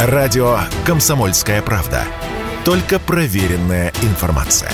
Радио 0.00 0.60
«Комсомольская 0.86 1.60
правда». 1.60 2.04
Только 2.64 3.00
проверенная 3.00 3.92
информация. 4.02 4.70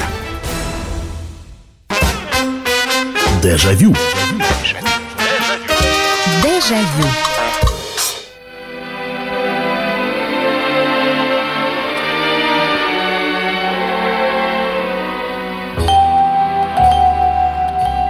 Дежавю. 3.42 3.95
Дежавю. 6.42 7.08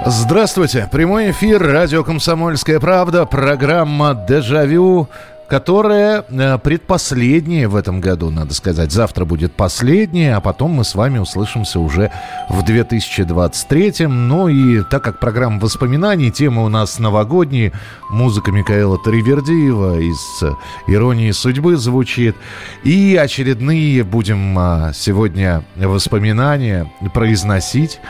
Здравствуйте. 0.04 0.88
Прямой 0.90 1.30
эфир. 1.30 1.62
Радио 1.62 2.02
«Комсомольская 2.02 2.80
правда». 2.80 3.24
Программа 3.24 4.14
«Дежавю» 4.28 5.08
которая 5.48 6.24
э, 6.28 6.58
предпоследняя 6.58 7.68
в 7.68 7.76
этом 7.76 8.00
году, 8.00 8.30
надо 8.30 8.54
сказать. 8.54 8.92
Завтра 8.92 9.24
будет 9.24 9.52
последняя, 9.52 10.36
а 10.36 10.40
потом 10.40 10.72
мы 10.72 10.84
с 10.84 10.94
вами 10.94 11.18
услышимся 11.18 11.80
уже 11.80 12.10
в 12.48 12.62
2023. 12.62 14.06
Ну 14.06 14.48
и 14.48 14.82
так 14.82 15.04
как 15.04 15.20
программа 15.20 15.60
воспоминаний, 15.60 16.30
темы 16.30 16.64
у 16.64 16.68
нас 16.68 16.98
новогодние, 16.98 17.72
музыка 18.10 18.50
Михаила 18.52 18.98
Таривердиева 18.98 19.98
из 20.00 20.42
«Иронии 20.86 21.30
судьбы» 21.30 21.76
звучит. 21.76 22.36
И 22.82 23.16
очередные 23.16 24.02
будем 24.04 24.58
а, 24.58 24.92
сегодня 24.94 25.64
воспоминания 25.76 26.90
произносить 27.12 28.00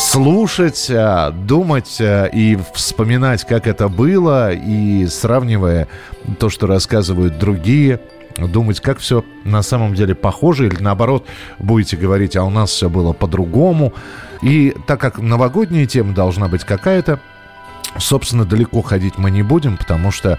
слушать, 0.00 0.90
а, 0.90 1.30
думать 1.30 1.98
а, 2.00 2.24
и 2.24 2.58
вспоминать, 2.74 3.44
как 3.46 3.66
это 3.66 3.88
было, 3.88 4.52
и 4.52 5.06
сравнивая 5.06 5.88
то, 6.38 6.48
что 6.48 6.66
рассказывают 6.66 7.38
другие, 7.38 8.00
думать, 8.38 8.80
как 8.80 8.98
все 8.98 9.24
на 9.44 9.62
самом 9.62 9.94
деле 9.94 10.14
похоже, 10.14 10.68
или 10.68 10.82
наоборот, 10.82 11.26
будете 11.58 11.96
говорить, 11.96 12.34
а 12.36 12.44
у 12.44 12.50
нас 12.50 12.70
все 12.70 12.88
было 12.88 13.12
по-другому. 13.12 13.92
И 14.42 14.74
так 14.86 15.00
как 15.00 15.18
новогодняя 15.18 15.86
тема 15.86 16.14
должна 16.14 16.48
быть 16.48 16.64
какая-то, 16.64 17.20
собственно, 17.98 18.44
далеко 18.46 18.80
ходить 18.80 19.18
мы 19.18 19.30
не 19.30 19.42
будем, 19.42 19.76
потому 19.76 20.10
что 20.10 20.38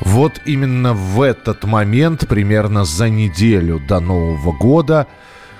вот 0.00 0.40
именно 0.44 0.94
в 0.94 1.20
этот 1.20 1.64
момент, 1.64 2.28
примерно 2.28 2.84
за 2.84 3.08
неделю 3.08 3.80
до 3.80 3.98
Нового 4.00 4.52
года, 4.52 5.08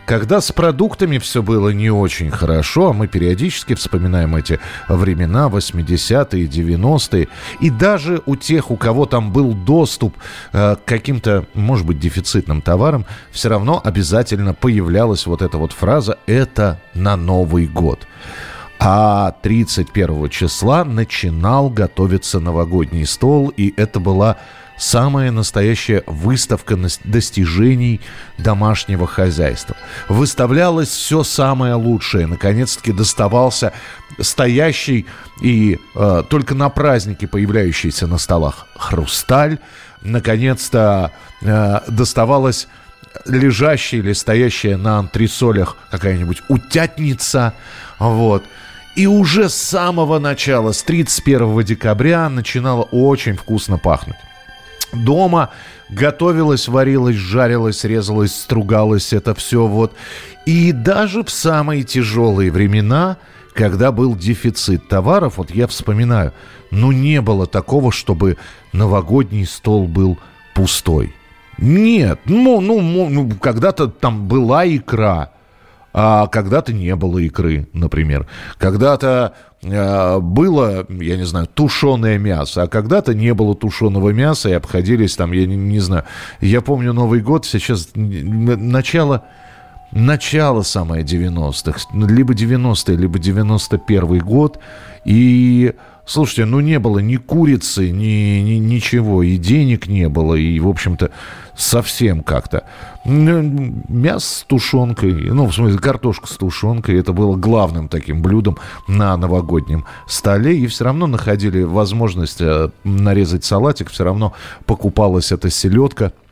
когда 0.06 0.40
с 0.40 0.52
продуктами 0.52 1.18
все 1.18 1.42
было 1.42 1.70
не 1.70 1.90
очень 1.90 2.30
хорошо, 2.30 2.90
а 2.90 2.92
мы 2.92 3.06
периодически 3.06 3.74
вспоминаем 3.74 4.36
эти 4.36 4.60
времена, 4.88 5.48
80-е, 5.48 6.46
90-е, 6.46 7.28
и 7.60 7.70
даже 7.70 8.22
у 8.26 8.36
тех, 8.36 8.70
у 8.70 8.76
кого 8.76 9.06
там 9.06 9.32
был 9.32 9.52
доступ 9.52 10.16
э, 10.52 10.76
к 10.76 10.84
каким-то, 10.84 11.46
может 11.54 11.86
быть, 11.86 11.98
дефицитным 11.98 12.62
товарам, 12.62 13.06
все 13.30 13.48
равно 13.48 13.80
обязательно 13.82 14.54
появлялась 14.54 15.26
вот 15.26 15.42
эта 15.42 15.58
вот 15.58 15.72
фраза 15.72 16.18
«это 16.26 16.80
на 16.94 17.16
Новый 17.16 17.66
год». 17.66 18.06
А 18.78 19.36
31 19.42 20.28
числа 20.28 20.84
начинал 20.84 21.70
готовиться 21.70 22.40
новогодний 22.40 23.06
стол, 23.06 23.48
и 23.56 23.72
это 23.76 24.00
была 24.00 24.36
самая 24.76 25.30
настоящая 25.30 26.02
выставка 26.06 26.76
достижений 27.04 28.00
домашнего 28.38 29.06
хозяйства. 29.06 29.76
Выставлялось 30.08 30.88
все 30.88 31.22
самое 31.22 31.74
лучшее. 31.74 32.26
Наконец-таки 32.26 32.92
доставался 32.92 33.72
стоящий 34.18 35.06
и 35.40 35.78
э, 35.94 36.22
только 36.28 36.54
на 36.54 36.68
празднике 36.68 37.26
появляющийся 37.26 38.06
на 38.06 38.18
столах 38.18 38.66
хрусталь. 38.76 39.58
Наконец-то 40.02 41.12
э, 41.42 41.80
доставалась 41.88 42.68
лежащая 43.26 44.00
или 44.00 44.12
стоящая 44.12 44.76
на 44.76 44.98
антресолях 44.98 45.76
какая-нибудь 45.90 46.42
утятница. 46.48 47.54
Вот. 47.98 48.44
И 48.96 49.06
уже 49.06 49.48
с 49.48 49.54
самого 49.54 50.20
начала, 50.20 50.72
с 50.72 50.82
31 50.82 51.62
декабря, 51.62 52.28
начинало 52.28 52.82
очень 52.82 53.36
вкусно 53.36 53.78
пахнуть 53.78 54.16
дома 54.94 55.50
готовилось, 55.90 56.68
варилось, 56.68 57.16
жарилось, 57.16 57.84
резалось, 57.84 58.34
стругалось 58.34 59.12
это 59.12 59.34
все 59.34 59.66
вот. 59.66 59.92
И 60.46 60.72
даже 60.72 61.22
в 61.22 61.30
самые 61.30 61.84
тяжелые 61.84 62.50
времена, 62.50 63.16
когда 63.54 63.92
был 63.92 64.14
дефицит 64.14 64.88
товаров, 64.88 65.38
вот 65.38 65.50
я 65.50 65.66
вспоминаю, 65.66 66.32
ну 66.70 66.92
не 66.92 67.20
было 67.20 67.46
такого, 67.46 67.92
чтобы 67.92 68.36
новогодний 68.72 69.46
стол 69.46 69.86
был 69.86 70.18
пустой. 70.54 71.14
Нет, 71.58 72.20
ну, 72.24 72.60
ну, 72.60 72.80
ну 72.80 73.30
когда-то 73.40 73.86
там 73.86 74.26
была 74.26 74.66
икра, 74.66 75.30
а 75.94 76.26
когда-то 76.26 76.72
не 76.72 76.94
было 76.96 77.18
икры, 77.18 77.68
например. 77.72 78.26
Когда-то 78.58 79.34
э, 79.62 80.18
было, 80.18 80.84
я 80.88 81.16
не 81.16 81.24
знаю, 81.24 81.46
тушеное 81.46 82.18
мясо, 82.18 82.64
а 82.64 82.66
когда-то 82.66 83.14
не 83.14 83.32
было 83.32 83.54
тушеного 83.54 84.10
мяса 84.10 84.50
и 84.50 84.54
обходились 84.54 85.14
там, 85.14 85.30
я 85.30 85.46
не, 85.46 85.54
не 85.54 85.78
знаю. 85.78 86.02
Я 86.40 86.62
помню 86.62 86.92
Новый 86.92 87.20
год, 87.20 87.46
сейчас 87.46 87.90
начало 87.94 89.24
начало 89.94 90.62
самое 90.62 91.02
90-х, 91.04 91.80
либо 91.94 92.34
90-е, 92.34 92.96
либо 92.96 93.18
91-й 93.18 94.20
год, 94.20 94.58
и 95.04 95.74
Слушайте, 96.06 96.44
ну 96.44 96.60
не 96.60 96.78
было 96.78 96.98
ни 96.98 97.16
курицы, 97.16 97.90
ни, 97.90 98.40
ни 98.40 98.58
ничего, 98.58 99.22
и 99.22 99.38
денег 99.38 99.86
не 99.86 100.10
было, 100.10 100.34
и, 100.34 100.60
в 100.60 100.68
общем-то, 100.68 101.10
совсем 101.56 102.22
как-то. 102.22 102.64
Мясо 103.06 104.26
с 104.26 104.44
тушенкой, 104.46 105.14
ну, 105.14 105.46
в 105.46 105.54
смысле, 105.54 105.78
картошка 105.78 106.26
с 106.26 106.36
тушенкой, 106.36 107.00
это 107.00 107.14
было 107.14 107.36
главным 107.36 107.88
таким 107.88 108.20
блюдом 108.20 108.58
на 108.86 109.16
новогоднем 109.16 109.86
столе, 110.06 110.58
и 110.58 110.66
все 110.66 110.84
равно 110.84 111.06
находили 111.06 111.62
возможность 111.62 112.40
э, 112.42 112.68
нарезать 112.84 113.46
салатик, 113.46 113.88
все 113.88 114.04
равно 114.04 114.34
покупалась 114.66 115.32
эта 115.32 115.48
селедка– 115.48 116.12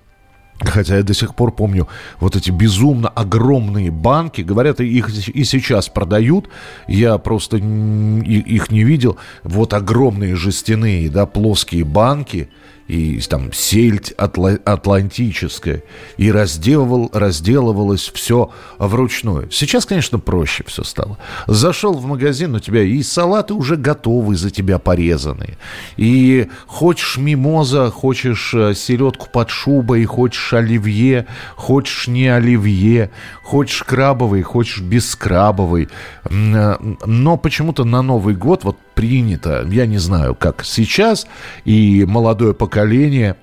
Хотя 0.64 0.96
я 0.96 1.02
до 1.02 1.14
сих 1.14 1.34
пор 1.34 1.52
помню 1.52 1.88
вот 2.20 2.36
эти 2.36 2.50
безумно 2.50 3.08
огромные 3.08 3.90
банки. 3.90 4.42
Говорят, 4.42 4.80
их 4.80 5.08
и 5.28 5.44
сейчас 5.44 5.88
продают. 5.88 6.48
Я 6.88 7.18
просто 7.18 7.56
их 7.56 8.70
не 8.70 8.84
видел. 8.84 9.16
Вот 9.42 9.74
огромные 9.74 10.36
жестяные, 10.36 11.10
да, 11.10 11.26
плоские 11.26 11.84
банки– 11.84 12.48
и 12.92 13.18
там 13.20 13.52
сельдь 13.54 14.12
атла- 14.18 14.60
атлантическая, 14.64 15.82
и 16.18 16.30
разделывал, 16.30 17.10
разделывалось 17.14 18.10
все 18.14 18.50
вручную. 18.78 19.50
Сейчас, 19.50 19.86
конечно, 19.86 20.18
проще 20.18 20.62
все 20.66 20.84
стало. 20.84 21.16
Зашел 21.46 21.94
в 21.94 22.04
магазин, 22.04 22.54
у 22.54 22.60
тебя 22.60 22.82
и 22.82 23.02
салаты 23.02 23.54
уже 23.54 23.76
готовы 23.76 24.36
за 24.36 24.50
тебя 24.50 24.78
порезанные. 24.78 25.56
И 25.96 26.48
хочешь 26.66 27.16
мимоза, 27.16 27.90
хочешь 27.90 28.52
э, 28.52 28.74
селедку 28.74 29.28
под 29.32 29.48
шубой, 29.48 30.04
хочешь 30.04 30.52
оливье, 30.52 31.26
хочешь 31.56 32.08
не 32.08 32.28
оливье, 32.28 33.10
хочешь 33.42 33.84
крабовый, 33.84 34.42
хочешь 34.42 34.82
бескрабовый. 34.82 35.88
Э, 36.24 36.76
но 37.06 37.38
почему-то 37.38 37.84
на 37.84 38.02
Новый 38.02 38.34
год 38.34 38.64
вот 38.64 38.76
принято, 38.94 39.66
я 39.70 39.86
не 39.86 39.98
знаю, 39.98 40.34
как 40.34 40.64
сейчас, 40.64 41.26
и 41.64 42.04
молодое 42.06 42.54
поколение 42.54 43.36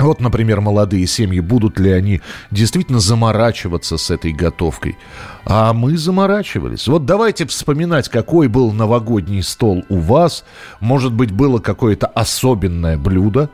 вот, 0.00 0.20
например, 0.20 0.62
молодые 0.62 1.06
семьи, 1.06 1.40
будут 1.40 1.78
ли 1.78 1.90
они 1.90 2.22
действительно 2.50 3.00
заморачиваться 3.00 3.98
с 3.98 4.10
этой 4.10 4.32
готовкой? 4.32 4.96
А 5.44 5.74
мы 5.74 5.98
заморачивались. 5.98 6.88
Вот 6.88 7.04
давайте 7.04 7.46
вспоминать, 7.46 8.08
какой 8.08 8.48
был 8.48 8.72
новогодний 8.72 9.42
стол 9.42 9.84
у 9.90 9.98
вас. 9.98 10.44
Может 10.80 11.12
быть, 11.12 11.32
было 11.32 11.58
какое-то 11.58 12.06
особенное 12.06 12.96
блюдо, 12.96 13.50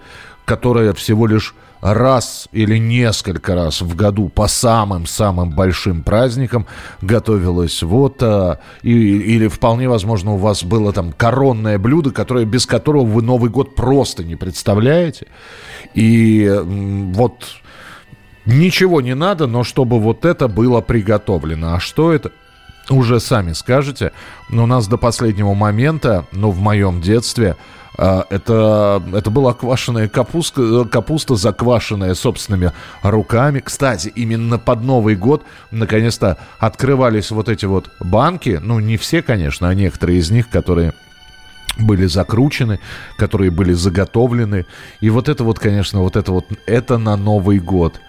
которое 0.47 0.95
всего 0.95 1.27
лишь 1.27 1.55
раз 1.83 2.49
или 2.53 2.79
несколько 2.79 3.55
раз 3.55 3.83
в 3.83 3.95
году 3.95 4.29
по 4.29 4.49
самым-самым 4.49 5.51
большим 5.51 6.03
праздникам 6.03 6.67
готовилось 7.03 7.83
вот, 7.83 8.23
а, 8.23 8.61
и, 8.83 8.91
или 8.91 9.49
вполне 9.49 9.89
возможно 9.89 10.33
у 10.33 10.37
вас 10.37 10.65
было 10.65 10.93
там 10.93 11.13
коронное 11.13 11.79
блюдо, 11.79 12.13
которое, 12.13 12.47
без 12.47 12.65
которого 12.65 13.05
вы 13.05 13.23
Новый 13.23 13.51
год 13.51 13.75
просто 13.75 14.25
не 14.25 14.37
представляете. 14.37 15.27
И 15.95 16.51
вот 16.63 17.45
ничего 18.47 19.01
не 19.01 19.15
надо, 19.15 19.47
но 19.47 19.65
чтобы 19.65 20.01
вот 20.01 20.25
это 20.25 20.49
было 20.49 20.81
приготовлено. 20.81 21.75
А 21.75 21.81
что 21.81 22.13
это? 22.13 22.33
Уже 22.89 23.19
сами 23.19 23.53
скажете. 23.53 24.13
Но 24.49 24.65
у 24.65 24.67
нас 24.67 24.87
до 24.87 24.97
последнего 24.97 25.55
момента, 25.55 26.25
ну, 26.31 26.53
в 26.53 26.61
моем 26.61 27.01
детстве, 27.01 27.57
это, 27.99 29.03
это 29.13 29.31
была 29.31 29.55
квашеная 29.55 30.09
капуста, 30.09 30.85
капуста, 30.85 31.35
заквашенная 31.35 32.15
собственными 32.15 32.73
руками. 33.03 33.61
Кстати, 33.61 34.09
именно 34.09 34.59
под 34.59 34.83
Новый 34.83 35.17
год 35.17 35.45
наконец-то 35.71 36.37
открывались 36.59 37.31
вот 37.31 37.49
эти 37.49 37.65
вот 37.65 37.91
банки. 38.01 38.61
Ну, 38.63 38.81
не 38.81 38.97
все, 38.97 39.23
конечно, 39.23 39.69
а 39.69 39.75
некоторые 39.75 40.19
из 40.19 40.31
них, 40.31 40.51
которые 40.51 40.93
были 41.79 42.07
закручены, 42.07 42.81
которые 43.17 43.51
были 43.51 43.73
заготовлены. 43.73 44.67
И 45.01 45.11
вот 45.11 45.29
это 45.29 45.45
вот, 45.45 45.59
конечно, 45.59 46.01
вот 46.01 46.17
это 46.17 46.33
вот, 46.33 46.47
это 46.67 46.99
на 46.99 47.17
Новый 47.17 47.59
год. 47.59 48.01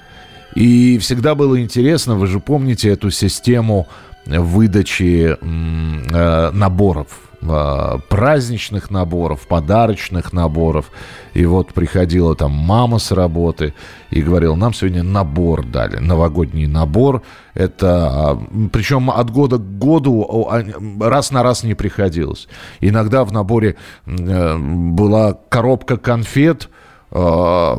И 0.56 0.98
всегда 0.98 1.36
было 1.36 1.62
интересно, 1.62 2.16
вы 2.16 2.28
же 2.28 2.40
помните 2.40 2.90
эту 2.90 3.12
систему 3.12 3.88
выдачи 4.26 5.38
э, 5.40 6.52
наборов 6.52 7.08
Э, 7.10 7.27
праздничных 7.40 8.90
наборов, 8.90 9.48
подарочных 9.48 10.34
наборов. 10.34 10.92
И 11.34 11.46
вот 11.46 11.74
приходила 11.74 12.36
там 12.36 12.52
мама 12.52 12.98
с 13.00 13.12
работы 13.12 13.74
и 14.10 14.22
говорила, 14.22 14.56
нам 14.56 14.74
сегодня 14.74 15.04
набор 15.04 15.66
дали, 15.66 15.98
новогодний 15.98 16.66
набор. 16.66 17.22
Это, 17.54 18.32
а, 18.32 18.44
причем 18.72 19.10
от 19.12 19.30
года 19.32 19.58
к 19.58 19.78
году 19.78 20.50
раз 21.00 21.32
на 21.32 21.44
раз 21.44 21.64
не 21.64 21.76
приходилось. 21.76 22.48
Иногда 22.82 23.24
в 23.24 23.32
наборе 23.32 23.76
э, 24.06 24.58
была 24.58 25.34
коробка 25.50 25.98
конфет, 25.98 26.70
э, 27.12 27.76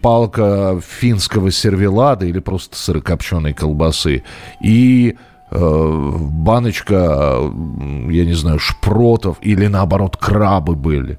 палка 0.00 0.80
финского 0.84 1.50
сервелада 1.50 2.26
или 2.26 2.38
просто 2.40 2.76
сырокопченой 2.76 3.54
колбасы 3.54 4.22
и 4.62 5.16
Э, 5.16 5.31
баночка, 5.52 6.96
я 8.10 8.24
не 8.24 8.34
знаю, 8.34 8.58
шпротов 8.58 9.36
или 9.42 9.66
наоборот 9.68 10.16
крабы 10.16 10.74
были. 10.74 11.18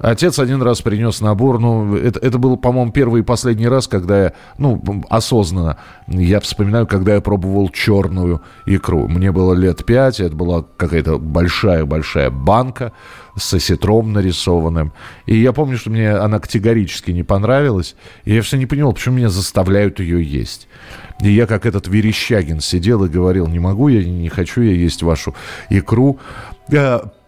Отец 0.00 0.38
один 0.38 0.62
раз 0.62 0.80
принес 0.80 1.20
набор, 1.20 1.58
ну, 1.58 1.96
это, 1.96 2.20
это 2.20 2.38
был, 2.38 2.56
по-моему, 2.56 2.92
первый 2.92 3.22
и 3.22 3.24
последний 3.24 3.66
раз, 3.66 3.88
когда 3.88 4.24
я, 4.24 4.32
ну, 4.56 4.82
осознанно, 5.10 5.78
я 6.06 6.40
вспоминаю, 6.40 6.86
когда 6.86 7.14
я 7.14 7.20
пробовал 7.20 7.68
черную 7.70 8.42
икру. 8.64 9.08
Мне 9.08 9.32
было 9.32 9.54
лет 9.54 9.84
пять, 9.84 10.20
это 10.20 10.34
была 10.34 10.64
какая-то 10.76 11.18
большая-большая 11.18 12.30
банка 12.30 12.92
с 13.36 13.52
осетром 13.54 14.12
нарисованным. 14.12 14.92
И 15.26 15.36
я 15.36 15.52
помню, 15.52 15.76
что 15.76 15.90
мне 15.90 16.12
она 16.12 16.38
категорически 16.38 17.10
не 17.10 17.22
понравилась, 17.22 17.96
и 18.24 18.34
я 18.34 18.42
все 18.42 18.56
не 18.56 18.66
понимал, 18.66 18.92
почему 18.92 19.16
меня 19.16 19.28
заставляют 19.28 20.00
ее 20.00 20.22
есть. 20.22 20.68
И 21.20 21.30
я, 21.30 21.46
как 21.46 21.66
этот 21.66 21.88
Верещагин, 21.88 22.60
сидел 22.60 23.04
и 23.04 23.08
говорил, 23.08 23.48
не 23.48 23.58
могу 23.58 23.88
я, 23.88 24.04
не 24.04 24.28
хочу 24.28 24.62
я 24.62 24.72
есть 24.72 25.02
вашу 25.02 25.34
икру. 25.68 26.18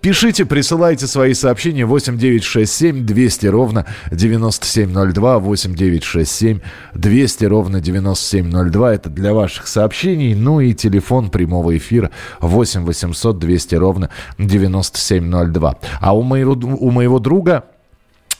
Пишите, 0.00 0.46
присылайте 0.46 1.06
свои 1.06 1.34
сообщения 1.34 1.84
8967 1.84 3.04
200 3.04 3.46
ровно 3.48 3.84
9702 4.10 5.38
8967 5.38 6.60
200 6.94 7.44
ровно 7.44 7.80
9702. 7.82 8.94
Это 8.94 9.10
для 9.10 9.34
ваших 9.34 9.66
сообщений. 9.66 10.34
Ну 10.34 10.60
и 10.60 10.72
телефон 10.72 11.28
прямого 11.28 11.76
эфира 11.76 12.10
8 12.40 12.84
800 12.86 13.38
200 13.38 13.74
ровно 13.74 14.08
9702. 14.38 15.78
А 16.00 16.16
у 16.16 16.22
моего, 16.22 16.52
у 16.52 16.90
моего 16.90 17.18
друга 17.18 17.64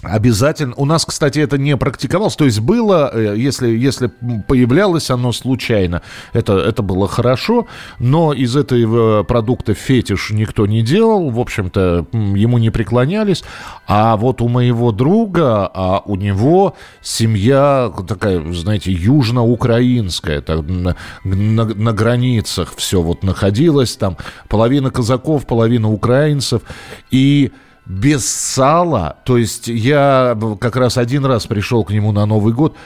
Обязательно. 0.03 0.75
У 0.77 0.87
нас, 0.87 1.05
кстати, 1.05 1.41
это 1.41 1.59
не 1.59 1.77
практиковалось. 1.77 2.35
То 2.35 2.47
есть 2.47 2.61
было, 2.61 3.11
э, 3.13 3.35
если, 3.37 3.69
если 3.69 4.11
появлялось 4.49 5.11
оно 5.11 5.31
случайно, 5.33 6.01
это, 6.33 6.55
это 6.59 6.83
было 6.83 7.07
хорошо, 7.07 7.67
но 7.99 8.33
из 8.33 8.57
этого 8.57 9.25
продукта 9.25 9.75
фетиш 9.75 10.31
никто 10.31 10.67
не 10.67 10.83
делал, 10.83 11.29
в 11.31 11.39
общем-то, 11.39 12.07
ему 12.13 12.57
не 12.57 12.71
преклонялись. 12.71 13.45
А 13.87 14.17
вот 14.17 14.41
у 14.41 14.49
моего 14.49 14.91
друга, 14.91 15.71
а 15.73 16.03
у 16.07 16.17
него 16.17 16.77
семья 17.03 17.93
такая, 18.09 18.41
знаете, 18.55 18.93
южноукраинская, 18.93 20.41
так, 20.41 20.63
на, 20.67 20.97
на, 21.25 21.65
на 21.65 21.93
границах 21.93 22.73
все 22.75 23.03
вот 23.03 23.23
находилось, 23.23 23.97
там 23.97 24.17
половина 24.49 24.91
казаков, 24.91 25.47
половина 25.47 25.91
украинцев, 25.93 26.63
и 27.11 27.53
без 27.87 28.29
сала. 28.29 29.17
То 29.25 29.37
есть 29.37 29.69
я 29.69 30.39
как 30.61 30.77
раз 30.77 30.97
один 30.97 31.25
раз 31.25 31.47
пришел 31.47 31.85
к 31.85 31.91
нему 31.91 32.13
на 32.13 32.27
Новый 32.27 32.55
год. 32.55 32.77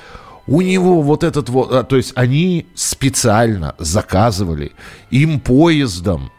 У 0.47 0.61
него 0.61 1.01
вот 1.03 1.25
этот 1.25 1.49
вот, 1.49 1.73
а, 1.73 1.85
то 1.85 1.97
есть 1.97 2.13
они 2.17 2.67
специально 2.75 3.75
заказывали 3.79 4.73
им 5.11 5.41
поездом 5.41 6.31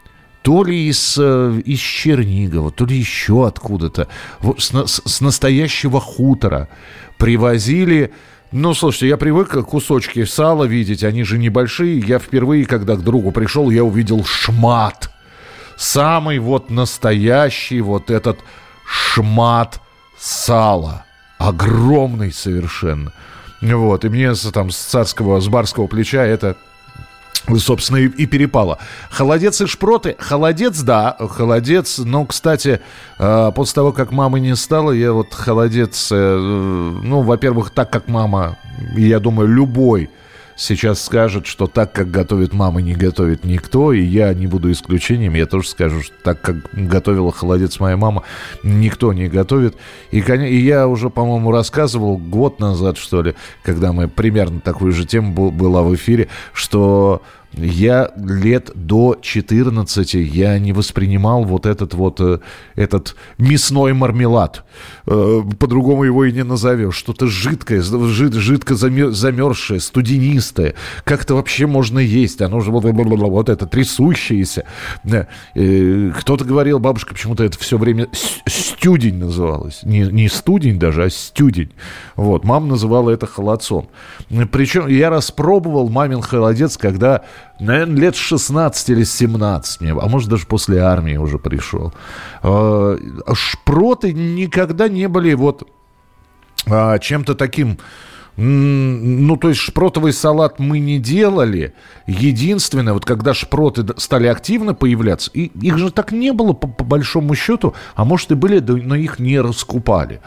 то 0.43 0.63
ли 0.63 0.87
из, 0.87 1.17
э, 1.17 1.61
из 1.65 1.79
Чернигова, 1.79 2.69
то 2.69 2.85
ли 2.85 2.95
еще 2.95 3.47
откуда-то, 3.47 4.07
с, 4.59 4.71
с 4.87 5.21
настоящего 5.21 5.99
хутора 5.99 6.69
привозили 7.17 8.13
ну, 8.51 8.73
слушайте, 8.73 9.09
я 9.09 9.17
привык 9.17 9.49
кусочки 9.65 10.23
сала 10.23 10.63
видеть, 10.63 11.03
они 11.03 11.23
же 11.23 11.37
небольшие. 11.37 11.99
Я 11.99 12.19
впервые, 12.19 12.65
когда 12.65 12.95
к 12.95 13.03
другу 13.03 13.31
пришел, 13.31 13.69
я 13.69 13.83
увидел 13.83 14.23
шмат 14.23 15.09
самый 15.77 16.39
вот 16.39 16.69
настоящий 16.69 17.81
вот 17.81 18.09
этот 18.09 18.39
шмат 18.85 19.79
сала. 20.17 21.05
Огромный 21.37 22.31
совершенно. 22.31 23.11
Вот, 23.61 24.05
и 24.05 24.09
мне 24.09 24.33
там 24.53 24.71
с 24.71 24.77
царского, 24.77 25.39
с 25.39 25.47
барского 25.47 25.87
плеча 25.87 26.23
это 26.23 26.55
собственно, 27.57 27.97
и, 27.97 28.07
и 28.07 28.25
перепало. 28.25 28.79
Холодец 29.09 29.61
и 29.61 29.67
шпроты. 29.67 30.15
Холодец, 30.19 30.81
да, 30.81 31.15
холодец. 31.29 31.99
Но, 31.99 32.25
кстати, 32.25 32.81
э, 33.19 33.51
после 33.55 33.75
того, 33.75 33.91
как 33.91 34.11
мамы 34.11 34.39
не 34.39 34.55
стало, 34.55 34.91
я 34.91 35.13
вот 35.13 35.33
холодец, 35.33 36.09
э, 36.11 36.37
ну, 36.37 37.21
во-первых, 37.21 37.69
так 37.69 37.91
как 37.91 38.07
мама, 38.07 38.57
я 38.95 39.19
думаю, 39.19 39.47
любой 39.47 40.09
сейчас 40.55 41.03
скажет, 41.03 41.45
что 41.45 41.67
так, 41.67 41.91
как 41.91 42.11
готовит 42.11 42.53
мама, 42.53 42.81
не 42.81 42.93
готовит 42.93 43.43
никто, 43.43 43.93
и 43.93 44.01
я 44.01 44.33
не 44.33 44.47
буду 44.47 44.71
исключением, 44.71 45.33
я 45.33 45.45
тоже 45.45 45.69
скажу, 45.69 46.01
что 46.01 46.13
так, 46.23 46.41
как 46.41 46.57
готовила 46.73 47.31
холодец 47.31 47.79
моя 47.79 47.97
мама, 47.97 48.23
никто 48.63 49.13
не 49.13 49.27
готовит. 49.27 49.75
И, 50.11 50.19
и 50.19 50.57
я 50.61 50.87
уже, 50.87 51.09
по-моему, 51.09 51.51
рассказывал 51.51 52.17
год 52.17 52.59
назад, 52.59 52.97
что 52.97 53.21
ли, 53.21 53.35
когда 53.63 53.93
мы 53.93 54.07
примерно 54.07 54.59
такую 54.59 54.91
же 54.91 55.05
тему 55.05 55.51
была 55.51 55.83
в 55.83 55.93
эфире, 55.95 56.27
что 56.53 57.21
я 57.57 58.11
лет 58.17 58.71
до 58.75 59.17
14 59.21 60.13
я 60.13 60.59
не 60.59 60.73
воспринимал 60.73 61.43
вот 61.43 61.65
этот 61.65 61.93
вот 61.93 62.19
э, 62.19 62.39
этот 62.75 63.15
мясной 63.37 63.93
мармелад. 63.93 64.65
Э, 65.07 65.41
по-другому 65.59 66.03
его 66.03 66.25
и 66.25 66.31
не 66.31 66.43
назовешь. 66.43 66.95
Что-то 66.95 67.27
жидкое, 67.27 67.81
жид, 67.81 68.33
жидко 68.33 68.75
замерзшее, 68.75 69.79
студенистое. 69.79 70.75
Как 71.03 71.23
это 71.23 71.35
вообще 71.35 71.67
можно 71.67 71.99
есть? 71.99 72.41
Оно 72.41 72.59
же 72.59 72.71
вот, 72.71 72.83
вот 72.83 73.49
это 73.49 73.65
трясущееся. 73.65 74.65
Э, 75.05 76.11
кто-то 76.19 76.45
говорил, 76.45 76.79
бабушка 76.79 77.13
почему-то 77.13 77.43
это 77.43 77.57
все 77.59 77.77
время 77.77 78.07
стюдень 78.45 79.17
называлось. 79.17 79.81
Не, 79.83 80.01
не 80.01 80.27
студень 80.29 80.79
даже, 80.79 81.03
а 81.03 81.09
стюдень. 81.09 81.71
Вот. 82.15 82.43
Мама 82.43 82.67
называла 82.67 83.11
это 83.11 83.27
холодцом. 83.27 83.89
Причем 84.51 84.87
я 84.87 85.09
распробовал 85.09 85.89
мамин 85.89 86.21
холодец, 86.21 86.77
когда 86.77 87.23
наверное, 87.59 87.97
лет 87.97 88.15
16 88.15 88.89
или 88.89 89.03
17 89.03 89.81
мне, 89.81 89.91
а 89.91 90.07
может 90.07 90.29
даже 90.29 90.45
после 90.45 90.79
армии 90.79 91.17
уже 91.17 91.39
пришел. 91.39 91.93
А, 92.41 92.97
шпроты 93.33 94.13
никогда 94.13 94.87
не 94.89 95.07
были 95.07 95.33
вот 95.33 95.67
а, 96.67 96.99
чем-то 96.99 97.35
таким... 97.35 97.77
Ну, 98.37 99.37
то 99.37 99.47
есть 99.47 99.61
шпротовый 99.61 100.11
салат 100.11 100.59
мы 100.59 100.79
не 100.79 100.99
делали. 100.99 101.73
Единственное, 102.05 102.91
вот 102.91 103.05
когда 103.05 103.33
шпроты 103.33 103.85
стали 103.95 104.27
активно 104.27 104.73
появляться, 104.73 105.31
и 105.33 105.45
их 105.65 105.77
же 105.77 105.89
так 105.89 106.11
не 106.11 106.33
было 106.33 106.51
по, 106.51 106.67
по 106.67 106.83
большому 106.83 107.33
счету, 107.33 107.75
а 107.95 108.03
может 108.03 108.31
и 108.31 108.35
были, 108.35 108.59
но 108.59 108.95
их 108.95 109.19
не 109.19 109.39
раскупали. 109.39 110.19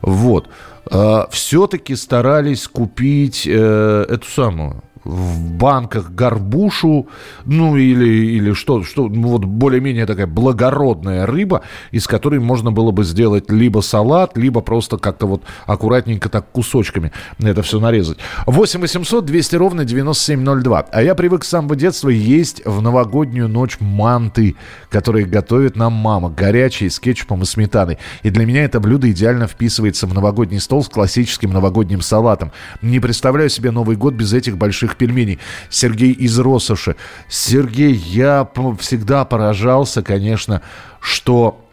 Вот. 0.00 0.48
А, 0.90 1.28
все-таки 1.30 1.96
старались 1.96 2.66
купить 2.66 3.46
э, 3.46 4.06
эту 4.08 4.26
самую 4.26 4.82
в 5.04 5.40
банках 5.52 6.12
горбушу, 6.12 7.08
ну 7.44 7.76
или, 7.76 8.36
или 8.36 8.52
что, 8.52 8.82
что 8.82 9.08
ну, 9.08 9.28
вот 9.28 9.44
более-менее 9.44 10.06
такая 10.06 10.26
благородная 10.26 11.26
рыба, 11.26 11.62
из 11.90 12.06
которой 12.06 12.40
можно 12.40 12.72
было 12.72 12.90
бы 12.90 13.04
сделать 13.04 13.50
либо 13.50 13.80
салат, 13.80 14.36
либо 14.36 14.60
просто 14.60 14.98
как-то 14.98 15.26
вот 15.26 15.42
аккуратненько 15.66 16.28
так 16.28 16.50
кусочками 16.50 17.12
это 17.40 17.62
все 17.62 17.80
нарезать. 17.80 18.18
8 18.46 18.80
800 18.80 19.24
200 19.24 19.56
ровно 19.56 19.84
9702. 19.84 20.86
А 20.90 21.02
я 21.02 21.14
привык 21.14 21.44
с 21.44 21.48
самого 21.48 21.76
детства 21.76 22.08
есть 22.08 22.62
в 22.64 22.80
новогоднюю 22.80 23.48
ночь 23.48 23.78
манты, 23.80 24.56
которые 24.90 25.26
готовит 25.26 25.76
нам 25.76 25.92
мама, 25.92 26.30
горячие, 26.30 26.90
с 26.90 26.98
кетчупом 26.98 27.42
и 27.42 27.44
сметаной. 27.46 27.98
И 28.22 28.30
для 28.30 28.46
меня 28.46 28.64
это 28.64 28.80
блюдо 28.80 29.10
идеально 29.10 29.46
вписывается 29.46 30.06
в 30.06 30.14
новогодний 30.14 30.60
стол 30.60 30.82
с 30.82 30.88
классическим 30.88 31.52
новогодним 31.52 32.00
салатом. 32.00 32.52
Не 32.82 33.00
представляю 33.00 33.48
себе 33.48 33.70
Новый 33.70 33.96
год 33.96 34.14
без 34.14 34.32
этих 34.32 34.56
больших 34.56 34.89
свежих 34.90 34.96
пельменей. 34.96 35.38
Сергей 35.68 36.12
из 36.12 36.38
Росоши. 36.38 36.96
Сергей, 37.28 37.94
я 37.94 38.48
всегда 38.78 39.24
поражался, 39.24 40.02
конечно, 40.02 40.62
что 41.00 41.66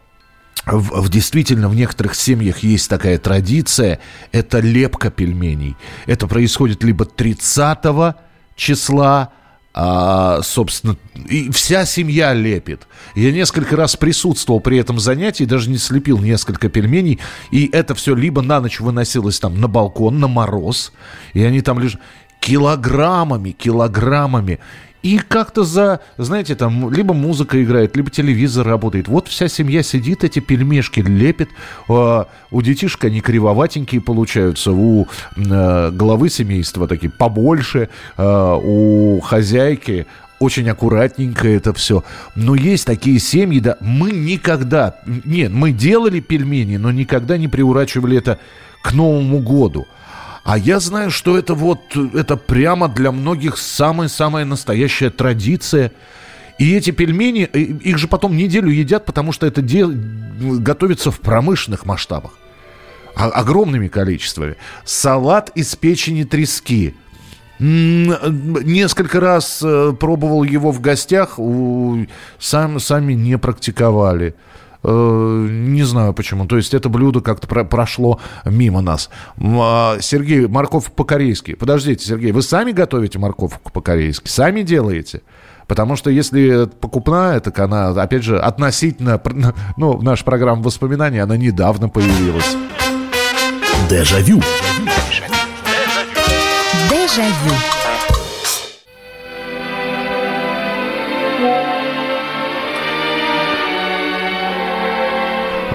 в, 0.65 1.01
в, 1.01 1.09
действительно 1.09 1.69
в 1.69 1.75
некоторых 1.75 2.15
семьях 2.15 2.59
есть 2.59 2.89
такая 2.89 3.17
традиция, 3.17 4.00
это 4.31 4.59
лепка 4.59 5.09
пельменей. 5.09 5.75
Это 6.07 6.27
происходит 6.27 6.83
либо 6.83 7.05
30 7.05 8.15
числа, 8.55 9.31
а, 9.79 10.41
собственно, 10.41 10.97
и 11.29 11.51
вся 11.51 11.86
семья 11.86 12.33
лепит. 12.33 12.88
Я 13.15 13.31
несколько 13.31 13.75
раз 13.75 13.95
присутствовал 13.95 14.59
при 14.59 14.79
этом 14.79 15.00
занятии, 15.00 15.43
даже 15.43 15.69
не 15.69 15.77
слепил 15.77 16.17
несколько 16.17 16.67
пельменей, 16.67 17.19
и 17.51 17.69
это 17.71 17.93
все 17.93 18.15
либо 18.15 18.41
на 18.41 18.59
ночь 18.59 18.79
выносилось 18.79 19.39
там 19.39 19.62
на 19.62 19.67
балкон, 19.67 20.19
на 20.19 20.27
мороз, 20.27 20.93
и 21.33 21.43
они 21.43 21.62
там 21.62 21.79
лежат 21.79 22.01
килограммами, 22.48 23.51
килограммами. 23.51 24.60
И 25.04 25.20
как-то 25.20 25.63
за, 25.63 26.00
знаете, 26.18 26.56
там, 26.56 26.92
либо 26.92 27.13
музыка 27.13 27.62
играет, 27.62 27.96
либо 27.96 28.10
телевизор 28.10 28.66
работает. 28.66 29.08
Вот 29.10 29.27
вся 29.27 29.48
семья 29.48 29.84
сидит, 29.84 30.24
эти 30.24 30.39
пельмешки 30.39 31.01
лепит. 31.01 31.50
Э, 31.89 32.24
у 32.51 32.62
детишек 32.62 33.04
они 33.04 33.20
кривоватенькие 33.22 34.01
получаются, 34.01 34.72
у 34.72 35.08
э, 35.36 35.92
главы 35.92 36.30
семейства 36.30 36.88
такие 36.88 37.12
побольше, 37.12 37.89
э, 38.18 38.60
у 38.63 39.20
хозяйки 39.20 40.08
очень 40.39 40.70
аккуратненько 40.70 41.48
это 41.48 41.74
все. 41.74 42.04
Но 42.36 42.56
есть 42.56 42.86
такие 42.86 43.20
семьи, 43.20 43.60
да, 43.60 43.77
мы 43.82 44.12
никогда, 44.12 44.96
нет, 45.06 45.51
мы 45.51 45.74
делали 45.74 46.22
пельмени, 46.22 46.77
но 46.77 46.92
никогда 46.92 47.38
не 47.38 47.50
приурачивали 47.50 48.18
это 48.18 48.39
к 48.82 48.94
Новому 48.94 49.39
году. 49.39 49.86
А 50.48 50.58
я 50.58 50.80
знаю, 50.80 51.12
что 51.12 51.38
это 51.38 51.54
вот, 51.56 51.82
это 52.13 52.38
прямо 52.38 52.88
для 52.88 53.12
многих 53.12 53.58
самая-самая 53.58 54.46
настоящая 54.46 55.10
традиция. 55.10 55.92
И 56.58 56.74
эти 56.74 56.92
пельмени, 56.92 57.44
их 57.44 57.98
же 57.98 58.08
потом 58.08 58.38
неделю 58.38 58.70
едят, 58.70 59.06
потому 59.06 59.34
что 59.34 59.46
это 59.46 59.62
де- 59.62 59.86
готовится 59.86 61.12
в 61.12 61.20
промышленных 61.20 61.86
масштабах. 61.86 62.32
О- 63.13 63.25
огромными 63.27 63.89
количествами. 63.89 64.56
Салат 64.86 65.51
из 65.54 65.75
печени 65.75 66.24
трески. 66.24 66.96
Несколько 67.60 69.20
раз 69.20 69.60
э, 69.62 69.94
пробовал 70.00 70.44
его 70.44 70.72
в 70.72 70.80
гостях, 70.80 71.39
сам, 72.39 72.80
сами 72.80 73.13
не 73.16 73.38
практиковали. 73.38 74.34
Э, 74.84 75.48
не 75.50 75.84
знаю 75.84 76.13
почему. 76.13 76.46
То 76.46 76.57
есть 76.57 76.74
это 76.74 76.89
блюдо 76.89 77.22
как-то 77.22 77.48
про 77.48 77.63
прошло 77.63 78.19
мимо 78.46 78.81
нас. 78.81 79.10
А, 79.39 79.98
Сергей, 80.00 80.48
морковь 80.48 80.91
по-корейски. 80.91 81.55
Подождите, 81.55 82.05
Сергей, 82.05 82.31
вы 82.31 82.41
сами 82.41 82.72
готовите 82.72 83.19
морковку 83.19 83.72
по-корейски? 83.72 84.27
Сами 84.27 84.62
делаете? 84.62 85.22
Потому 85.67 85.98
что 85.98 86.10
если 86.10 86.65
покупная, 86.79 87.39
так 87.41 87.60
она, 87.60 87.89
опять 87.89 88.24
же, 88.24 88.39
относительно, 88.39 89.22
ну, 89.75 90.01
наша 90.01 90.24
программа 90.24 90.63
воспоминаний, 90.63 91.19
она 91.19 91.36
недавно 91.36 91.89
появилась. 91.89 92.55
Дежавю. 93.89 94.41
Дежавю. 96.89 97.76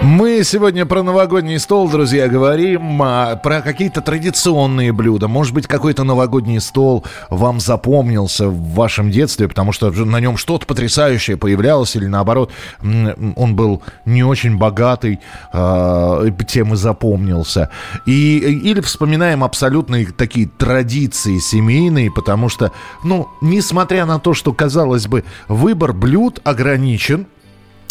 Мы 0.05 0.43
сегодня 0.43 0.85
про 0.85 1.05
новогодний 1.05 1.61
стол, 1.61 1.89
друзья, 1.89 2.27
говорим, 2.27 3.01
а, 3.03 3.37
про 3.37 3.61
какие-то 3.61 4.01
традиционные 4.01 4.93
блюда. 4.93 5.29
Может 5.29 5.55
быть, 5.55 5.69
какой-то 5.69 6.03
новогодний 6.03 6.61
стол 6.61 7.05
вам 7.31 7.61
запомнился 7.61 8.49
в 8.49 8.75
вашем 8.75 9.13
детстве, 9.13 9.47
потому 9.47 9.71
что 9.71 9.93
на 9.93 10.19
нем 10.19 10.37
что-то 10.37 10.67
потрясающее 10.67 11.37
появлялось, 11.37 11.95
или 11.95 12.07
наоборот, 12.07 12.51
он 12.83 13.55
был 13.55 13.83
не 14.05 14.25
очень 14.25 14.59
богатый, 14.59 15.21
э, 15.53 16.31
тем 16.49 16.75
и 16.75 16.77
запомнился. 16.77 17.71
И, 18.05 18.39
или 18.39 18.81
вспоминаем 18.81 19.45
абсолютно 19.45 20.05
такие 20.05 20.49
традиции 20.49 21.39
семейные, 21.39 22.11
потому 22.11 22.49
что, 22.49 22.73
ну, 23.05 23.29
несмотря 23.41 24.05
на 24.05 24.19
то, 24.19 24.35
что, 24.35 24.53
казалось 24.53 25.07
бы, 25.07 25.23
выбор 25.47 25.93
блюд 25.93 26.41
ограничен, 26.43 27.29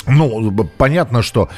ну, 0.08 0.52
понятно, 0.78 1.22
что 1.22 1.50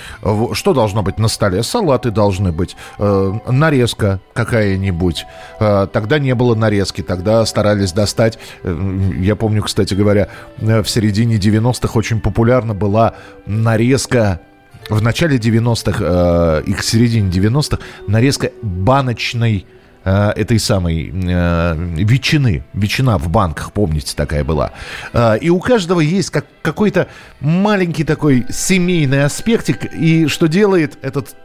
что 0.53 0.73
должно 0.73 1.03
быть 1.03 1.17
на 1.17 1.27
столе? 1.27 1.63
Салаты 1.63 2.11
должны 2.11 2.51
быть, 2.51 2.75
э, 2.99 3.33
нарезка 3.47 4.19
какая-нибудь. 4.33 5.25
Э, 5.59 5.87
тогда 5.91 6.19
не 6.19 6.35
было 6.35 6.55
нарезки, 6.55 7.01
тогда 7.01 7.45
старались 7.45 7.93
достать. 7.93 8.37
Э, 8.63 9.11
я 9.19 9.35
помню, 9.35 9.63
кстати 9.63 9.93
говоря, 9.93 10.29
э, 10.59 10.83
в 10.83 10.89
середине 10.89 11.37
90-х 11.37 11.97
очень 11.97 12.19
популярна 12.19 12.73
была 12.73 13.13
нарезка 13.45 14.41
в 14.89 15.01
начале 15.01 15.37
90-х 15.37 15.97
э, 16.01 16.63
и 16.65 16.73
к 16.73 16.83
середине 16.83 17.29
90-х 17.29 17.79
нарезка 18.07 18.51
баночной 18.61 19.65
э, 19.65 19.82
этой 20.03 20.59
самой 20.59 21.11
э, 21.13 21.75
ветчины. 21.97 22.63
Ветчина 22.73 23.17
в 23.17 23.29
банках, 23.29 23.71
помните, 23.71 24.13
такая 24.15 24.43
была. 24.43 24.71
Э, 25.13 25.37
и 25.37 25.49
у 25.49 25.59
каждого 25.59 25.99
есть 25.99 26.29
как, 26.29 26.45
какой-то 26.61 27.07
маленький 27.39 28.03
такой 28.03 28.45
семейный 28.49 29.23
аспектик. 29.23 29.93
И 29.93 30.27
что 30.27 30.47
делает 30.47 30.97
этот 31.01 31.35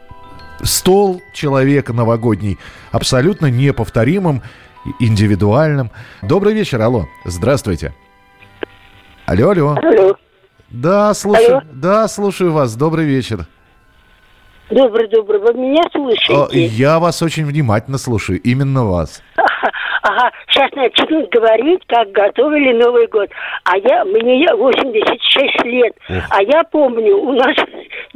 стол 0.62 1.22
человека 1.32 1.92
новогодний 1.92 2.58
абсолютно 2.90 3.46
неповторимым, 3.46 4.42
индивидуальным. 5.00 5.90
Добрый 6.22 6.54
вечер, 6.54 6.80
алло. 6.80 7.06
Здравствуйте. 7.24 7.94
Алло, 9.26 9.50
алло. 9.50 9.76
Алло. 9.82 10.16
Да, 10.70 11.14
слушаю. 11.14 11.58
Алло. 11.58 11.62
Да, 11.72 12.08
слушаю 12.08 12.52
вас. 12.52 12.74
Добрый 12.74 13.06
вечер. 13.06 13.46
Добрый, 14.70 15.08
добрый. 15.08 15.40
Вы 15.40 15.54
меня 15.54 15.82
О, 15.82 15.90
слышите? 15.90 16.66
Я 16.66 16.98
вас 16.98 17.22
очень 17.22 17.46
внимательно 17.46 17.98
слушаю. 17.98 18.40
Именно 18.40 18.84
вас. 18.84 19.22
Ага, 20.00 20.30
сейчас 20.48 20.70
начнут 20.72 21.28
говорить, 21.30 21.80
как 21.88 22.10
готовили 22.12 22.72
Новый 22.72 23.08
год. 23.08 23.28
А 23.64 23.76
я, 23.76 24.04
мне 24.04 24.46
86 24.54 25.64
лет. 25.64 25.92
А 26.30 26.40
я 26.40 26.62
помню, 26.70 27.16
у 27.16 27.32
нас 27.32 27.56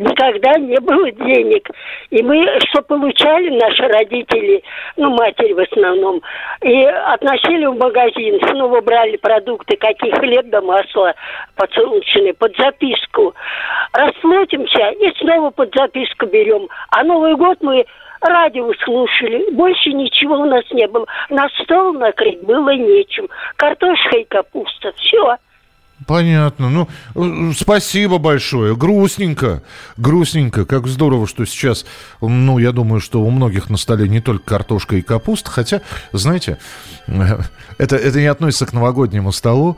никогда 0.02 0.58
не 0.58 0.78
было 0.80 1.10
денег. 1.10 1.68
И 2.10 2.22
мы, 2.22 2.46
что 2.68 2.82
получали 2.82 3.50
наши 3.50 3.82
родители, 3.88 4.62
ну, 4.96 5.10
матери 5.10 5.52
в 5.52 5.60
основном, 5.60 6.20
и 6.62 6.84
относили 6.84 7.66
в 7.66 7.76
магазин, 7.76 8.40
снова 8.48 8.80
брали 8.80 9.16
продукты, 9.16 9.76
какие 9.76 10.10
хлеб 10.12 10.46
да 10.46 10.60
масло 10.60 11.14
подсолнечное, 11.56 12.34
под 12.34 12.56
записку. 12.56 13.34
Расплатимся 13.92 14.90
и 14.90 15.12
снова 15.18 15.50
под 15.50 15.74
записку 15.74 16.26
берем. 16.26 16.68
А 16.90 17.04
Новый 17.04 17.36
год 17.36 17.58
мы 17.60 17.84
радио 18.20 18.72
слушали. 18.84 19.50
Больше 19.52 19.90
ничего 19.90 20.36
у 20.36 20.44
нас 20.44 20.64
не 20.72 20.86
было. 20.86 21.06
На 21.30 21.48
стол 21.62 21.92
накрыть 21.94 22.42
было 22.42 22.70
нечем. 22.70 23.28
Картошка 23.56 24.18
и 24.18 24.24
капуста. 24.24 24.92
Все. 24.96 25.36
Понятно. 26.06 26.70
Ну, 26.70 26.88
э, 27.14 27.52
спасибо 27.56 28.18
большое. 28.18 28.76
Грустненько. 28.76 29.62
Грустненько. 29.96 30.64
Как 30.64 30.86
здорово, 30.86 31.26
что 31.26 31.44
сейчас, 31.44 31.84
ну, 32.20 32.58
я 32.58 32.72
думаю, 32.72 33.00
что 33.00 33.22
у 33.22 33.30
многих 33.30 33.70
на 33.70 33.76
столе 33.76 34.08
не 34.08 34.20
только 34.20 34.44
картошка 34.44 34.96
и 34.96 35.02
капуста. 35.02 35.50
Хотя, 35.50 35.82
знаете, 36.12 36.58
э, 37.06 37.40
это, 37.78 37.96
это 37.96 38.20
не 38.20 38.26
относится 38.26 38.66
к 38.66 38.72
новогоднему 38.72 39.32
столу. 39.32 39.76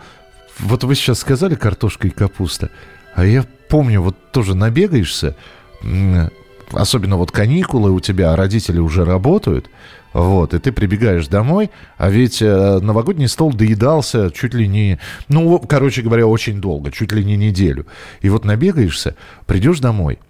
Вот 0.58 0.84
вы 0.84 0.94
сейчас 0.94 1.20
сказали 1.20 1.54
картошка 1.54 2.06
и 2.08 2.10
капуста. 2.10 2.70
А 3.14 3.24
я 3.24 3.44
помню, 3.68 4.00
вот 4.00 4.16
тоже 4.32 4.54
набегаешься, 4.54 5.36
м, 5.82 6.30
особенно 6.72 7.16
вот 7.16 7.30
каникулы 7.32 7.90
у 7.90 8.00
тебя, 8.00 8.32
а 8.32 8.36
родители 8.36 8.78
уже 8.78 9.04
работают, 9.04 9.68
вот, 10.14 10.54
и 10.54 10.58
ты 10.58 10.72
прибегаешь 10.72 11.26
домой, 11.26 11.70
а 11.98 12.08
ведь 12.08 12.40
э, 12.40 12.78
новогодний 12.80 13.28
стол 13.28 13.52
доедался 13.52 14.30
чуть 14.30 14.54
ли 14.54 14.66
не, 14.68 14.98
ну, 15.28 15.58
короче 15.58 16.02
говоря, 16.02 16.26
очень 16.26 16.60
долго, 16.60 16.90
чуть 16.92 17.12
ли 17.12 17.24
не 17.24 17.36
неделю. 17.36 17.86
И 18.20 18.30
вот 18.30 18.44
набегаешься, 18.44 19.16
придешь 19.44 19.80
домой, 19.80 20.20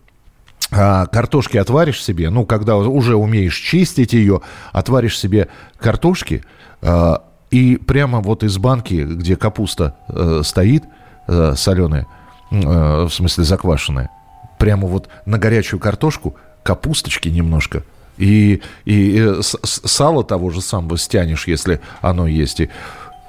а, 0.72 1.06
картошки 1.06 1.58
отваришь 1.58 2.02
себе, 2.02 2.30
ну, 2.30 2.46
когда 2.46 2.76
уже 2.76 3.14
умеешь 3.14 3.56
чистить 3.56 4.14
ее, 4.14 4.40
отваришь 4.72 5.18
себе 5.18 5.48
картошки, 5.78 6.42
а, 6.80 7.22
и 7.50 7.76
прямо 7.76 8.20
вот 8.20 8.42
из 8.42 8.58
банки, 8.58 9.04
где 9.04 9.36
капуста 9.36 9.94
э, 10.08 10.40
стоит, 10.44 10.82
э, 11.28 11.54
соленая, 11.56 12.08
э, 12.50 12.56
в 12.56 13.10
смысле 13.10 13.44
заквашенная, 13.44 14.10
прямо 14.58 14.88
вот 14.88 15.08
на 15.24 15.38
горячую 15.38 15.78
картошку 15.78 16.34
капусточки 16.64 17.28
немножко. 17.28 17.84
И, 18.18 18.62
и 18.84 19.38
сало 19.42 20.24
того 20.24 20.50
же 20.50 20.60
самого 20.60 20.96
стянешь, 20.98 21.46
если 21.46 21.80
оно 22.00 22.26
есть. 22.26 22.60
И 22.60 22.70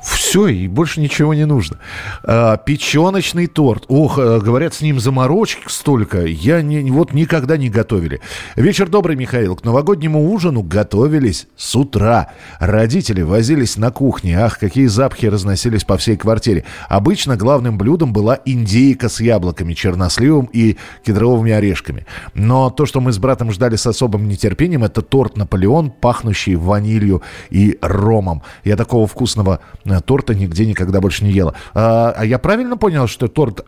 все, 0.05 0.47
и 0.47 0.67
больше 0.67 0.99
ничего 0.99 1.33
не 1.33 1.45
нужно. 1.45 1.79
А, 2.23 2.57
печеночный 2.57 3.47
торт. 3.47 3.85
Ох, 3.87 4.19
э, 4.19 4.39
говорят, 4.39 4.75
с 4.75 4.81
ним 4.81 4.99
заморочек 4.99 5.69
столько. 5.71 6.25
Я 6.25 6.61
не, 6.61 6.91
вот 6.91 7.13
никогда 7.13 7.57
не 7.57 7.69
готовили. 7.69 8.21
Вечер 8.55 8.87
добрый, 8.87 9.15
Михаил. 9.15 9.55
К 9.55 9.63
новогоднему 9.63 10.31
ужину 10.31 10.61
готовились 10.61 11.47
с 11.57 11.75
утра. 11.75 12.29
Родители 12.59 13.23
возились 13.23 13.77
на 13.77 13.89
кухне. 13.89 14.39
Ах, 14.39 14.59
какие 14.59 14.85
запахи 14.85 15.25
разносились 15.25 15.83
по 15.83 15.97
всей 15.97 16.17
квартире. 16.17 16.65
Обычно 16.87 17.35
главным 17.35 17.79
блюдом 17.79 18.13
была 18.13 18.37
индейка 18.45 19.09
с 19.09 19.19
яблоками, 19.19 19.73
черносливом 19.73 20.49
и 20.53 20.77
кедровыми 21.03 21.51
орешками. 21.51 22.05
Но 22.35 22.69
то, 22.69 22.85
что 22.85 23.01
мы 23.01 23.11
с 23.11 23.17
братом 23.17 23.51
ждали 23.51 23.75
с 23.75 23.87
особым 23.87 24.27
нетерпением, 24.27 24.83
это 24.83 25.01
торт 25.01 25.35
Наполеон, 25.35 25.89
пахнущий 25.89 26.53
ванилью 26.53 27.23
и 27.49 27.79
ромом. 27.81 28.43
Я 28.63 28.75
такого 28.75 29.07
вкусного 29.07 29.61
э, 29.83 29.94
торта 30.01 30.33
нигде 30.33 30.65
никогда 30.65 31.01
больше 31.01 31.23
не 31.23 31.31
ела. 31.31 31.55
А, 31.73 32.13
а 32.15 32.25
я 32.25 32.39
правильно 32.39 32.77
понял, 32.77 33.07
что 33.07 33.27
торт 33.27 33.65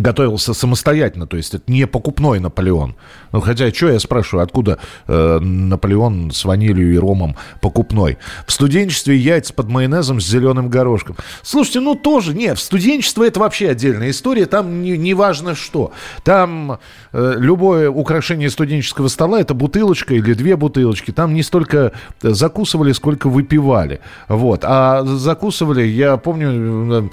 готовился 0.00 0.54
самостоятельно, 0.54 1.26
то 1.26 1.36
есть 1.36 1.54
это 1.54 1.70
не 1.70 1.86
покупной 1.86 2.40
Наполеон. 2.40 2.96
Ну, 3.32 3.40
хотя, 3.40 3.72
что 3.72 3.88
я 3.88 3.98
спрашиваю, 3.98 4.44
откуда 4.44 4.78
э, 5.06 5.38
Наполеон 5.38 6.30
с 6.30 6.44
ванилью 6.44 6.92
и 6.94 6.98
ромом 6.98 7.36
покупной? 7.60 8.18
В 8.46 8.52
студенчестве 8.52 9.16
яйца 9.16 9.52
под 9.54 9.68
майонезом 9.68 10.20
с 10.20 10.26
зеленым 10.26 10.68
горошком. 10.68 11.16
Слушайте, 11.42 11.80
ну 11.80 11.94
тоже, 11.94 12.34
нет, 12.34 12.58
в 12.58 12.62
студенчество 12.62 13.24
это 13.24 13.40
вообще 13.40 13.70
отдельная 13.70 14.10
история, 14.10 14.46
там 14.46 14.82
не, 14.82 14.96
не 14.96 15.14
важно 15.14 15.54
что. 15.54 15.92
Там 16.22 16.78
э, 17.12 17.34
любое 17.38 17.90
украшение 17.90 18.50
студенческого 18.50 19.08
стола 19.08 19.40
это 19.40 19.54
бутылочка 19.54 20.14
или 20.14 20.34
две 20.34 20.56
бутылочки, 20.56 21.10
там 21.10 21.34
не 21.34 21.42
столько 21.42 21.92
закусывали, 22.22 22.92
сколько 22.92 23.28
выпивали. 23.28 24.00
Вот, 24.28 24.60
а 24.64 25.04
закусывали, 25.04 25.82
я 25.82 26.16
помню... 26.16 27.04
Э, 27.04 27.08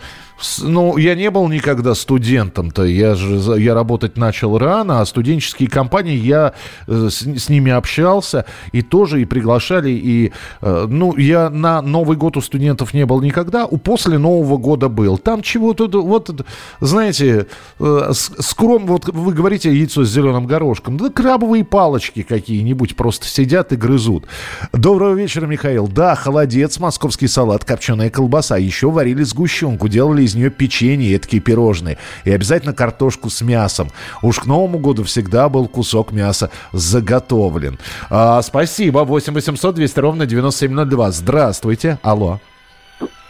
ну, 0.62 0.98
я 0.98 1.15
не 1.15 1.29
был 1.29 1.48
никогда 1.48 1.95
студентом-то. 1.95 2.83
Я 2.83 3.15
же 3.15 3.60
я 3.60 3.74
работать 3.74 4.17
начал 4.17 4.57
рано, 4.57 5.01
а 5.01 5.05
студенческие 5.05 5.69
компании 5.69 6.15
я 6.15 6.53
э, 6.88 7.10
с, 7.10 7.21
с 7.21 7.50
ними 7.50 7.71
общался 7.71 8.45
и 8.71 8.81
тоже 8.81 9.21
и 9.21 9.25
приглашали. 9.25 9.91
И, 9.91 10.31
э, 10.62 10.86
ну, 10.89 11.15
я 11.17 11.50
на 11.50 11.81
Новый 11.81 12.17
год 12.17 12.38
у 12.38 12.41
студентов 12.41 12.93
не 12.93 13.05
был 13.05 13.21
никогда, 13.21 13.65
у 13.65 13.77
после 13.77 14.17
Нового 14.17 14.57
года 14.57 14.89
был. 14.89 15.17
Там 15.17 15.41
чего-то, 15.41 15.88
вот, 16.01 16.45
знаете, 16.79 17.48
э, 17.79 18.12
скром, 18.13 18.88
вот 18.88 19.07
вы 19.07 19.33
говорите 19.33 19.74
яйцо 19.74 20.03
с 20.03 20.10
зеленым 20.10 20.48
горошком, 20.48 20.98
да 20.98 21.10
крабовые 21.10 21.63
палочки 21.63 22.24
какие-нибудь 22.24 22.95
просто 22.95 23.27
сидят 23.27 23.71
и 23.74 23.75
грызут. 23.75 24.25
Доброго 24.74 25.13
вечера, 25.13 25.45
Михаил. 25.45 25.88
Да, 25.88 26.15
холодец, 26.15 26.79
московский 26.79 27.27
салат, 27.27 27.65
копченая 27.65 28.10
колбаса. 28.10 28.57
Еще 28.57 28.89
варили 28.89 29.24
сгущенку, 29.24 29.88
делали 29.88 30.24
из 30.31 30.35
нее 30.35 30.50
печенье 30.50 31.19
такие 31.19 31.41
пирожные. 31.41 31.97
И 32.23 32.31
обязательно 32.31 32.73
картошку 32.73 33.29
с 33.29 33.41
мясом. 33.41 33.89
Уж 34.21 34.39
к 34.39 34.45
Новому 34.45 34.79
году 34.79 35.03
всегда 35.03 35.50
был 35.50 35.67
кусок 35.67 36.11
мяса 36.11 36.50
заготовлен. 36.71 37.77
А, 38.09 38.41
спасибо. 38.41 39.00
8 39.00 39.33
800 39.33 39.75
200 39.75 40.00
ровно 40.00 40.25
9702. 40.25 41.11
Здравствуйте. 41.11 42.00
Алло. 42.01 42.39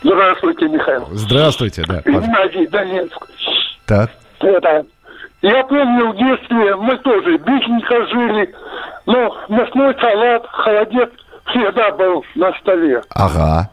Здравствуйте, 0.04 0.68
Михаил. 0.68 1.08
Здравствуйте, 1.12 1.84
да. 1.88 2.02
Геннадий 2.06 2.68
Донецк. 2.68 3.28
Так. 3.86 4.12
Это, 4.40 4.86
я 5.42 5.64
помню 5.64 6.12
в 6.12 6.18
детстве 6.18 6.76
мы 6.76 6.98
тоже 6.98 7.38
бисенько 7.38 8.08
жили, 8.08 8.54
но 9.06 9.38
мясной 9.50 9.96
салат, 10.00 10.46
холодец 10.48 11.10
всегда 11.46 11.92
был 11.92 12.24
на 12.36 12.52
столе. 12.60 13.02
Ага. 13.10 13.70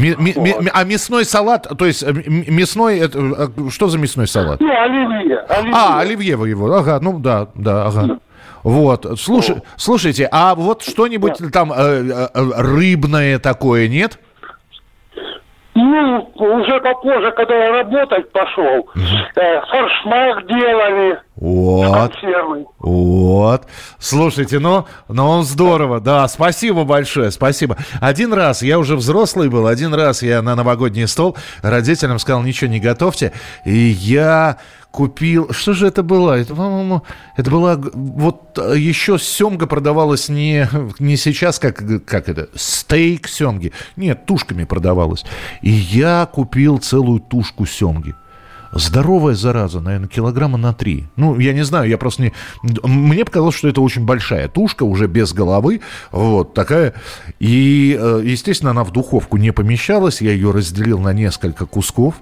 Ми, 0.00 0.16
ми, 0.18 0.34
ми, 0.36 0.70
а 0.72 0.84
мясной 0.84 1.24
салат, 1.24 1.68
то 1.78 1.86
есть 1.86 2.02
э, 2.02 2.12
мясной, 2.50 2.98
это, 2.98 3.18
э, 3.18 3.70
что 3.70 3.88
за 3.88 3.98
мясной 3.98 4.26
салат? 4.26 4.60
Ну, 4.60 4.68
оливье. 4.68 5.38
оливье. 5.48 5.74
А, 5.74 6.00
оливье 6.00 6.36
вы 6.36 6.48
его, 6.48 6.72
ага, 6.72 6.98
ну 7.02 7.18
да, 7.18 7.48
да, 7.54 7.86
ага. 7.86 8.18
Вот, 8.62 9.06
слушай, 9.18 9.56
слушайте, 9.76 10.28
а 10.30 10.54
вот 10.54 10.82
что-нибудь 10.82 11.38
там 11.52 11.72
э, 11.72 11.76
э, 11.76 12.28
рыбное 12.34 13.38
такое 13.38 13.88
нет? 13.88 14.18
Ну, 15.74 16.32
уже 16.36 16.80
попозже, 16.80 17.30
когда 17.32 17.54
я 17.54 17.70
работать 17.70 18.32
пошел, 18.32 18.88
э, 19.36 19.60
форшмак 19.70 20.46
делали. 20.46 21.18
Вот. 21.36 21.86
Вот. 22.80 23.62
Слушайте, 23.98 24.58
ну, 24.58 24.86
ну 25.08 25.28
он 25.28 25.44
здорово, 25.44 26.00
да. 26.00 26.26
Спасибо 26.28 26.84
большое, 26.84 27.30
спасибо. 27.30 27.76
Один 28.00 28.32
раз, 28.32 28.62
я 28.62 28.78
уже 28.78 28.96
взрослый 28.96 29.48
был, 29.48 29.66
один 29.66 29.94
раз 29.94 30.22
я 30.22 30.42
на 30.42 30.54
новогодний 30.54 31.06
стол 31.06 31.36
родителям 31.62 32.18
сказал, 32.18 32.42
ничего 32.42 32.70
не 32.70 32.80
готовьте. 32.80 33.32
И 33.64 33.72
я 33.72 34.58
купил... 34.90 35.52
Что 35.52 35.72
же 35.72 35.86
это 35.86 36.02
было? 36.02 36.38
Это, 36.38 36.54
по-моему, 36.54 37.02
это 37.36 37.50
была... 37.50 37.76
Вот 37.76 38.58
э, 38.58 38.74
еще 38.76 39.18
семга 39.18 39.66
продавалась 39.66 40.28
не, 40.28 40.68
не 40.98 41.16
сейчас, 41.16 41.58
как, 41.58 41.82
как 42.04 42.28
это, 42.28 42.48
стейк 42.54 43.28
семги. 43.28 43.72
Нет, 43.96 44.26
тушками 44.26 44.64
продавалась. 44.64 45.24
И 45.62 45.70
я 45.70 46.26
купил 46.26 46.78
целую 46.78 47.20
тушку 47.20 47.66
семги. 47.66 48.14
Здоровая 48.72 49.34
зараза, 49.34 49.80
наверное, 49.80 50.08
килограмма 50.08 50.56
на 50.56 50.72
три. 50.72 51.08
Ну, 51.16 51.38
я 51.40 51.52
не 51.52 51.64
знаю, 51.64 51.88
я 51.88 51.98
просто 51.98 52.22
не... 52.22 52.32
Мне 52.84 53.24
показалось, 53.24 53.56
что 53.56 53.68
это 53.68 53.80
очень 53.80 54.04
большая 54.04 54.46
тушка, 54.46 54.84
уже 54.84 55.08
без 55.08 55.32
головы, 55.32 55.80
вот 56.12 56.54
такая. 56.54 56.94
И, 57.40 57.98
э, 58.00 58.22
естественно, 58.24 58.70
она 58.70 58.84
в 58.84 58.92
духовку 58.92 59.38
не 59.38 59.52
помещалась, 59.52 60.20
я 60.20 60.30
ее 60.30 60.52
разделил 60.52 61.00
на 61.00 61.12
несколько 61.12 61.66
кусков. 61.66 62.14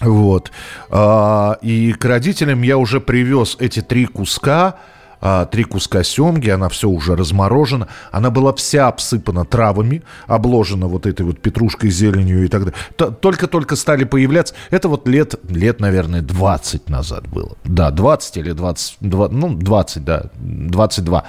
Вот. 0.00 0.52
А, 0.90 1.58
и 1.60 1.92
к 1.92 2.04
родителям 2.04 2.62
я 2.62 2.78
уже 2.78 3.00
привез 3.00 3.56
эти 3.58 3.80
три 3.80 4.06
куска 4.06 4.76
а, 5.20 5.46
три 5.46 5.64
куска 5.64 6.02
семги, 6.02 6.48
она 6.48 6.68
все 6.68 6.88
уже 6.88 7.16
разморожена, 7.16 7.88
она 8.12 8.30
была 8.30 8.52
вся 8.54 8.88
обсыпана 8.88 9.44
травами, 9.44 10.02
обложена 10.26 10.86
вот 10.86 11.06
этой 11.06 11.26
вот 11.26 11.40
петрушкой, 11.40 11.90
зеленью 11.90 12.44
и 12.44 12.48
так 12.48 12.64
далее. 12.64 13.14
Только-только 13.20 13.76
стали 13.76 14.04
появляться, 14.04 14.54
это 14.70 14.88
вот 14.88 15.08
лет, 15.08 15.34
лет, 15.48 15.80
наверное, 15.80 16.22
20 16.22 16.88
назад 16.88 17.26
было. 17.28 17.56
Да, 17.64 17.90
20 17.90 18.36
или 18.36 18.52
22, 18.52 19.28
ну, 19.30 19.54
20, 19.54 20.04
да, 20.04 20.24
22. 20.34 21.24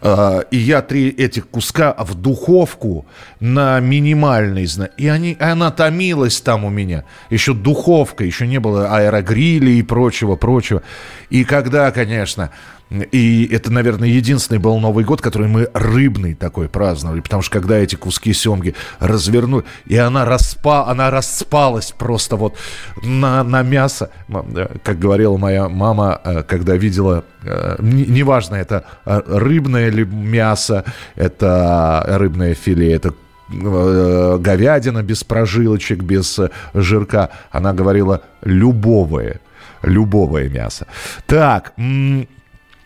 А, 0.00 0.40
и 0.50 0.56
я 0.56 0.82
три 0.82 1.08
этих 1.08 1.48
куска 1.48 1.94
в 1.98 2.14
духовку 2.14 3.06
на 3.40 3.80
минимальной, 3.80 4.68
и 4.96 5.08
они, 5.08 5.36
она 5.40 5.70
томилась 5.70 6.40
там 6.40 6.64
у 6.64 6.70
меня. 6.70 7.04
Еще 7.30 7.54
духовка, 7.54 8.24
еще 8.24 8.46
не 8.46 8.60
было 8.60 8.94
аэрогриля 8.94 9.70
и 9.70 9.82
прочего, 9.82 10.36
прочего. 10.36 10.82
И 11.30 11.44
когда, 11.44 11.90
конечно, 11.90 12.50
и 12.90 13.48
это, 13.50 13.72
наверное, 13.72 14.08
единственный 14.08 14.58
был 14.58 14.78
Новый 14.78 15.04
год, 15.04 15.20
который 15.20 15.48
мы 15.48 15.68
рыбный 15.72 16.34
такой 16.34 16.68
праздновали, 16.68 17.20
потому 17.20 17.42
что 17.42 17.52
когда 17.58 17.78
эти 17.78 17.96
куски 17.96 18.32
семги 18.32 18.74
развернули, 18.98 19.64
и 19.86 19.96
она, 19.96 20.24
распа, 20.24 20.86
она 20.88 21.10
распалась 21.10 21.92
просто 21.92 22.36
вот 22.36 22.56
на, 23.02 23.42
на 23.44 23.62
мясо, 23.62 24.10
э, 24.28 24.68
как 24.82 24.98
говорила 24.98 25.36
моя 25.38 25.68
мама, 25.68 26.20
э, 26.22 26.42
когда 26.42 26.76
видела, 26.76 27.24
э, 27.42 27.76
неважно, 27.80 28.56
это 28.56 28.84
рыбное 29.04 29.88
ли 29.88 30.04
мясо, 30.04 30.84
это 31.14 32.04
рыбное 32.06 32.54
филе, 32.54 32.92
это 32.92 33.14
говядина 33.48 35.02
без 35.02 35.24
прожилочек, 35.24 36.02
без 36.02 36.40
жирка. 36.72 37.30
Она 37.50 37.74
говорила 37.74 38.22
любовое, 38.42 39.40
любовое 39.82 40.48
мясо. 40.48 40.86
Так, 41.26 41.74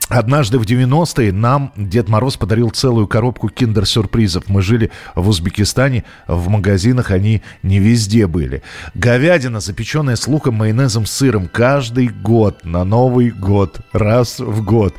Однажды 0.08 0.58
в 0.60 0.62
90-е 0.62 1.32
нам 1.32 1.72
Дед 1.76 2.08
Мороз 2.08 2.36
подарил 2.36 2.70
целую 2.70 3.08
коробку 3.08 3.48
киндер-сюрпризов. 3.48 4.44
Мы 4.46 4.62
жили 4.62 4.92
в 5.16 5.28
Узбекистане, 5.28 6.04
в 6.28 6.48
магазинах 6.48 7.10
они 7.10 7.42
не 7.64 7.80
везде 7.80 8.28
были. 8.28 8.62
Говядина, 8.94 9.58
запеченная 9.58 10.14
с 10.14 10.28
луком, 10.28 10.54
майонезом, 10.54 11.06
сыром. 11.06 11.48
Каждый 11.48 12.06
год, 12.06 12.64
на 12.64 12.84
Новый 12.84 13.30
год, 13.30 13.80
раз 13.92 14.38
в 14.38 14.62
год. 14.64 14.94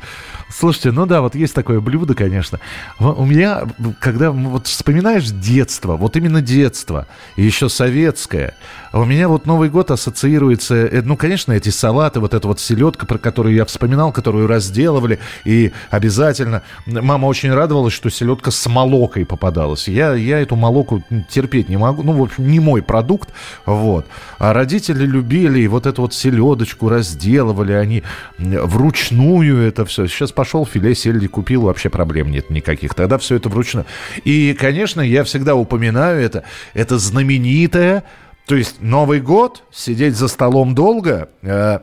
Слушайте, 0.50 0.92
ну 0.92 1.04
да, 1.04 1.20
вот 1.20 1.34
есть 1.34 1.54
такое 1.54 1.80
блюдо, 1.80 2.14
конечно. 2.14 2.58
У 2.98 3.24
меня, 3.24 3.62
когда 4.00 4.30
вот 4.30 4.66
вспоминаешь 4.66 5.26
детство, 5.30 5.96
вот 5.96 6.16
именно 6.16 6.40
детство, 6.40 7.06
еще 7.36 7.68
советское, 7.68 8.54
у 8.92 9.04
меня 9.04 9.28
вот 9.28 9.44
Новый 9.44 9.68
год 9.68 9.90
ассоциируется, 9.90 10.74
э, 10.74 11.02
ну, 11.02 11.16
конечно, 11.16 11.52
эти 11.52 11.68
салаты, 11.68 12.20
вот 12.20 12.32
эта 12.32 12.48
вот 12.48 12.60
селедка, 12.60 13.06
про 13.06 13.18
которую 13.18 13.54
я 13.54 13.66
вспоминал, 13.66 14.12
которую 14.12 14.48
разделывали, 14.98 15.18
и 15.44 15.72
обязательно 15.90 16.62
мама 16.86 17.26
очень 17.26 17.52
радовалась, 17.52 17.92
что 17.92 18.10
селедка 18.10 18.50
с 18.50 18.66
молокой 18.68 19.24
попадалась. 19.24 19.88
Я, 19.88 20.14
я 20.14 20.40
эту 20.40 20.56
молоку 20.56 21.02
терпеть 21.28 21.68
не 21.68 21.76
могу, 21.76 22.02
ну, 22.02 22.12
в 22.12 22.22
общем, 22.22 22.48
не 22.48 22.60
мой 22.60 22.82
продукт, 22.82 23.30
вот. 23.66 24.06
А 24.38 24.52
родители 24.52 25.04
любили, 25.06 25.60
и 25.60 25.68
вот 25.68 25.86
эту 25.86 26.02
вот 26.02 26.14
селедочку 26.14 26.88
разделывали, 26.88 27.72
они 27.72 28.02
вручную 28.38 29.66
это 29.66 29.84
все. 29.84 30.06
Сейчас 30.06 30.32
пошел, 30.32 30.66
филе 30.66 30.94
сельди 30.94 31.28
купил, 31.28 31.62
вообще 31.62 31.88
проблем 31.88 32.30
нет 32.30 32.50
никаких. 32.50 32.94
Тогда 32.94 33.18
все 33.18 33.36
это 33.36 33.48
вручную. 33.48 33.86
И, 34.24 34.56
конечно, 34.58 35.00
я 35.00 35.24
всегда 35.24 35.54
упоминаю 35.54 36.20
это. 36.20 36.44
Это 36.74 36.98
знаменитое, 36.98 38.04
то 38.46 38.56
есть 38.56 38.80
Новый 38.80 39.20
год, 39.20 39.62
сидеть 39.70 40.16
за 40.16 40.28
столом 40.28 40.74
долго, 40.74 41.28
э, 41.42 41.80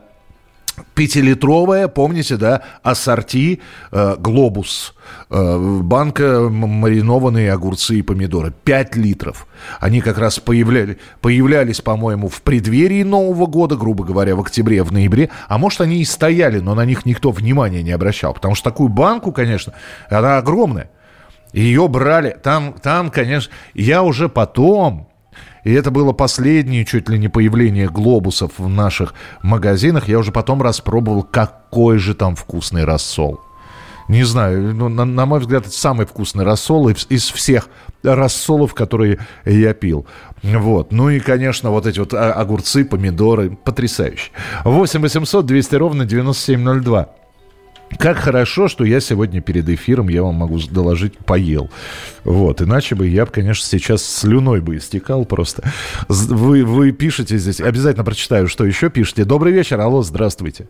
пятилитровая, 0.94 1.88
помните, 1.88 2.36
да, 2.36 2.62
ассорти 2.82 3.60
э, 3.92 4.16
«Глобус». 4.18 4.94
Э, 5.30 5.80
банка 5.82 6.48
маринованные 6.50 7.52
огурцы 7.52 7.96
и 7.96 8.02
помидоры. 8.02 8.52
5 8.64 8.96
литров. 8.96 9.46
Они 9.80 10.00
как 10.00 10.18
раз 10.18 10.38
появляли, 10.38 10.98
появлялись, 11.20 11.80
по-моему, 11.80 12.28
в 12.28 12.42
преддверии 12.42 13.02
Нового 13.02 13.46
года, 13.46 13.76
грубо 13.76 14.04
говоря, 14.04 14.36
в 14.36 14.40
октябре, 14.40 14.82
в 14.82 14.92
ноябре. 14.92 15.30
А 15.48 15.58
может, 15.58 15.80
они 15.80 16.00
и 16.00 16.04
стояли, 16.04 16.60
но 16.60 16.74
на 16.74 16.84
них 16.84 17.06
никто 17.06 17.30
внимания 17.30 17.82
не 17.82 17.92
обращал. 17.92 18.34
Потому 18.34 18.54
что 18.54 18.70
такую 18.70 18.88
банку, 18.88 19.32
конечно, 19.32 19.74
она 20.08 20.38
огромная. 20.38 20.90
Ее 21.52 21.88
брали. 21.88 22.36
Там, 22.42 22.74
там, 22.82 23.10
конечно, 23.10 23.52
я 23.74 24.02
уже 24.02 24.28
потом 24.28 25.08
И 25.66 25.72
это 25.72 25.90
было 25.90 26.12
последнее 26.12 26.84
чуть 26.84 27.08
ли 27.08 27.18
не 27.18 27.26
появление 27.26 27.88
глобусов 27.88 28.52
в 28.56 28.68
наших 28.68 29.14
магазинах. 29.42 30.06
Я 30.06 30.20
уже 30.20 30.30
потом 30.30 30.62
распробовал, 30.62 31.24
какой 31.24 31.98
же 31.98 32.14
там 32.14 32.36
вкусный 32.36 32.84
рассол. 32.84 33.40
Не 34.06 34.22
знаю, 34.22 34.72
ну, 34.76 34.88
на, 34.88 35.04
на 35.04 35.26
мой 35.26 35.40
взгляд, 35.40 35.66
это 35.66 35.76
самый 35.76 36.06
вкусный 36.06 36.44
рассол 36.44 36.88
из, 36.88 37.08
из 37.10 37.28
всех 37.28 37.68
рассолов, 38.04 38.74
которые 38.74 39.18
я 39.44 39.74
пил. 39.74 40.06
Вот. 40.44 40.92
Ну 40.92 41.10
и, 41.10 41.18
конечно, 41.18 41.72
вот 41.72 41.86
эти 41.86 41.98
вот 41.98 42.14
а, 42.14 42.32
огурцы, 42.32 42.84
помидоры, 42.84 43.50
потрясающе. 43.56 44.30
8 44.62 45.00
800 45.00 45.44
200 45.44 45.74
ровно 45.74 46.04
9702. 46.04 47.08
Как 47.98 48.16
хорошо, 48.18 48.68
что 48.68 48.84
я 48.84 49.00
сегодня 49.00 49.40
перед 49.40 49.68
эфиром, 49.68 50.08
я 50.08 50.22
вам 50.22 50.34
могу 50.34 50.58
доложить, 50.70 51.16
поел. 51.18 51.70
Вот, 52.24 52.60
иначе 52.60 52.94
бы 52.94 53.06
я, 53.06 53.26
конечно, 53.26 53.64
сейчас 53.64 54.04
слюной 54.04 54.60
бы 54.60 54.76
истекал 54.76 55.24
просто. 55.24 55.62
Вы, 56.08 56.64
вы 56.64 56.92
пишете 56.92 57.36
здесь, 57.38 57.60
обязательно 57.60 58.04
прочитаю, 58.04 58.48
что 58.48 58.64
еще 58.64 58.90
пишете. 58.90 59.24
Добрый 59.24 59.52
вечер, 59.52 59.80
алло, 59.80 60.02
здравствуйте. 60.02 60.68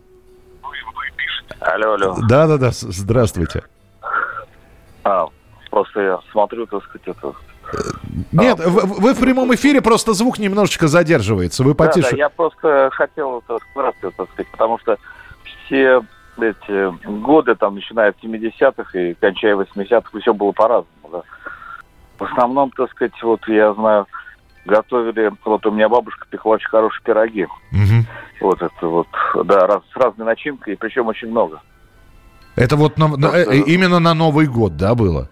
Алло, 1.59 1.93
алло. 1.93 2.17
Да-да-да, 2.29 2.69
здравствуйте. 2.71 3.63
А, 5.03 5.27
просто 5.69 6.01
я 6.01 6.19
смотрю, 6.31 6.65
так 6.67 6.83
сказать, 6.83 7.07
это... 7.07 7.33
Нет, 8.31 8.59
а, 8.59 8.69
вы, 8.69 8.81
вы 8.81 9.13
в 9.13 9.19
прямом 9.19 9.53
эфире, 9.55 9.81
просто 9.81 10.13
звук 10.13 10.37
немножечко 10.37 10.87
задерживается. 10.87 11.63
Вы 11.63 11.75
потише. 11.75 12.11
Да, 12.11 12.11
да, 12.11 12.17
я 12.17 12.29
просто 12.29 12.89
хотел 12.93 13.39
это 13.39 13.57
справиться, 13.71 14.11
так 14.15 14.29
сказать, 14.31 14.51
потому 14.51 14.79
что 14.79 14.97
все 15.65 16.01
эти 16.43 17.07
годы, 17.21 17.55
там, 17.55 17.75
начиная 17.75 18.09
от 18.09 18.23
70-х 18.23 18.99
и 18.99 19.13
кончая 19.15 19.55
80-х, 19.55 20.19
все 20.19 20.33
было 20.33 20.51
по-разному, 20.51 21.09
да. 21.11 21.21
В 22.17 22.23
основном, 22.23 22.71
так 22.71 22.89
сказать, 22.91 23.13
вот 23.21 23.47
я 23.47 23.73
знаю, 23.73 24.07
готовили, 24.65 25.31
вот 25.45 25.65
у 25.65 25.71
меня 25.71 25.89
бабушка 25.89 26.25
пекла 26.29 26.53
очень 26.53 26.69
хорошие 26.69 27.03
пироги. 27.03 27.45
Угу. 27.71 28.05
Вот 28.41 28.61
это 28.61 28.87
вот, 28.87 29.07
да, 29.45 29.67
раз, 29.67 29.81
с 29.93 29.97
разной 29.97 30.25
начинкой, 30.25 30.77
причем 30.77 31.07
очень 31.07 31.29
много. 31.29 31.61
Это 32.55 32.75
вот 32.75 32.97
на, 32.97 33.07
на, 33.07 33.27
э, 33.27 33.59
именно 33.67 33.99
на 33.99 34.13
Новый 34.13 34.47
год, 34.47 34.77
да, 34.77 34.95
было? 34.95 35.29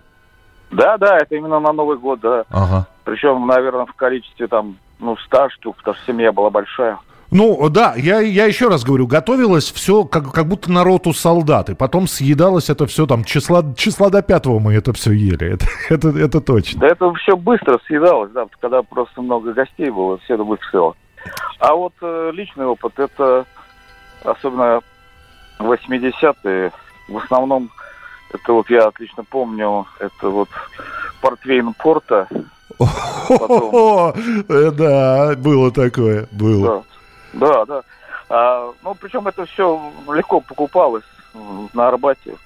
Да, 0.72 0.98
да, 0.98 1.18
это 1.18 1.36
именно 1.36 1.60
на 1.60 1.74
Новый 1.74 1.98
год, 1.98 2.20
да. 2.20 2.46
Ага. 2.50 2.88
Причем, 3.04 3.46
наверное, 3.48 3.86
в 3.86 3.94
количестве 3.94 4.48
там, 4.48 4.78
ну, 5.00 5.18
ста 5.18 5.50
штук, 5.50 5.78
потому 5.78 5.96
что 5.96 6.06
семья 6.06 6.32
была 6.32 6.50
большая. 6.50 6.98
Ну, 7.36 7.68
да, 7.68 7.96
я, 7.98 8.22
я 8.22 8.46
еще 8.46 8.70
раз 8.70 8.86
говорю, 8.86 9.08
готовилось 9.08 9.70
все 9.70 10.06
как, 10.06 10.32
как 10.32 10.48
будто 10.48 10.72
на 10.72 10.86
роту 10.86 11.12
солдат, 11.12 11.70
и 11.70 11.76
потом 11.76 12.08
съедалось 12.08 12.70
это 12.70 12.88
все 12.88 13.06
там, 13.06 13.26
числа, 13.26 13.62
числа 13.76 14.10
до 14.10 14.22
пятого 14.22 14.60
мы 14.60 14.74
это 14.74 14.94
все 14.94 15.12
ели, 15.12 15.56
это, 15.56 15.66
это, 15.90 16.18
это 16.18 16.40
точно. 16.40 16.80
Да 16.80 16.88
это 16.88 17.14
все 17.16 17.36
быстро 17.36 17.78
съедалось, 17.88 18.32
да, 18.32 18.46
когда 18.62 18.84
просто 18.84 19.22
много 19.22 19.52
гостей 19.52 19.90
было, 19.90 20.18
все 20.20 20.36
это 20.36 20.46
быстро. 20.46 20.94
А 21.60 21.76
вот 21.76 21.92
э, 22.02 22.32
личный 22.34 22.68
опыт, 22.68 22.98
это 22.98 23.46
особенно 24.24 24.80
80-е, 25.60 26.72
в 27.10 27.18
основном, 27.18 27.70
это 28.34 28.54
вот 28.54 28.70
я 28.70 28.88
отлично 28.88 29.26
помню, 29.26 29.86
это 30.00 30.30
вот 30.30 30.48
портвейн 31.22 31.74
Порта. 31.74 32.30
Потом... 33.28 34.14
Э, 34.48 34.72
да, 34.78 35.36
было 35.36 35.70
такое, 35.72 36.30
было. 36.32 36.68
Да, 36.68 36.84
да. 37.66 37.84
А, 38.30 38.72
ну, 38.84 38.96
причем 38.96 39.28
это 39.28 39.46
все 39.46 39.92
легко 40.12 40.40
покупалось 40.42 41.04
на 41.74 41.88
Арбате. 41.88 42.38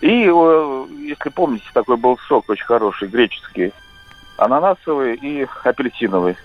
И, 0.00 0.26
э, 0.28 0.84
если 0.98 1.30
помните, 1.30 1.64
такой 1.72 1.96
был 1.96 2.18
сок 2.28 2.48
очень 2.48 2.66
хороший, 2.66 3.08
греческий, 3.08 3.72
ананасовый 4.36 5.14
и 5.14 5.46
апельсиновый. 5.64 6.36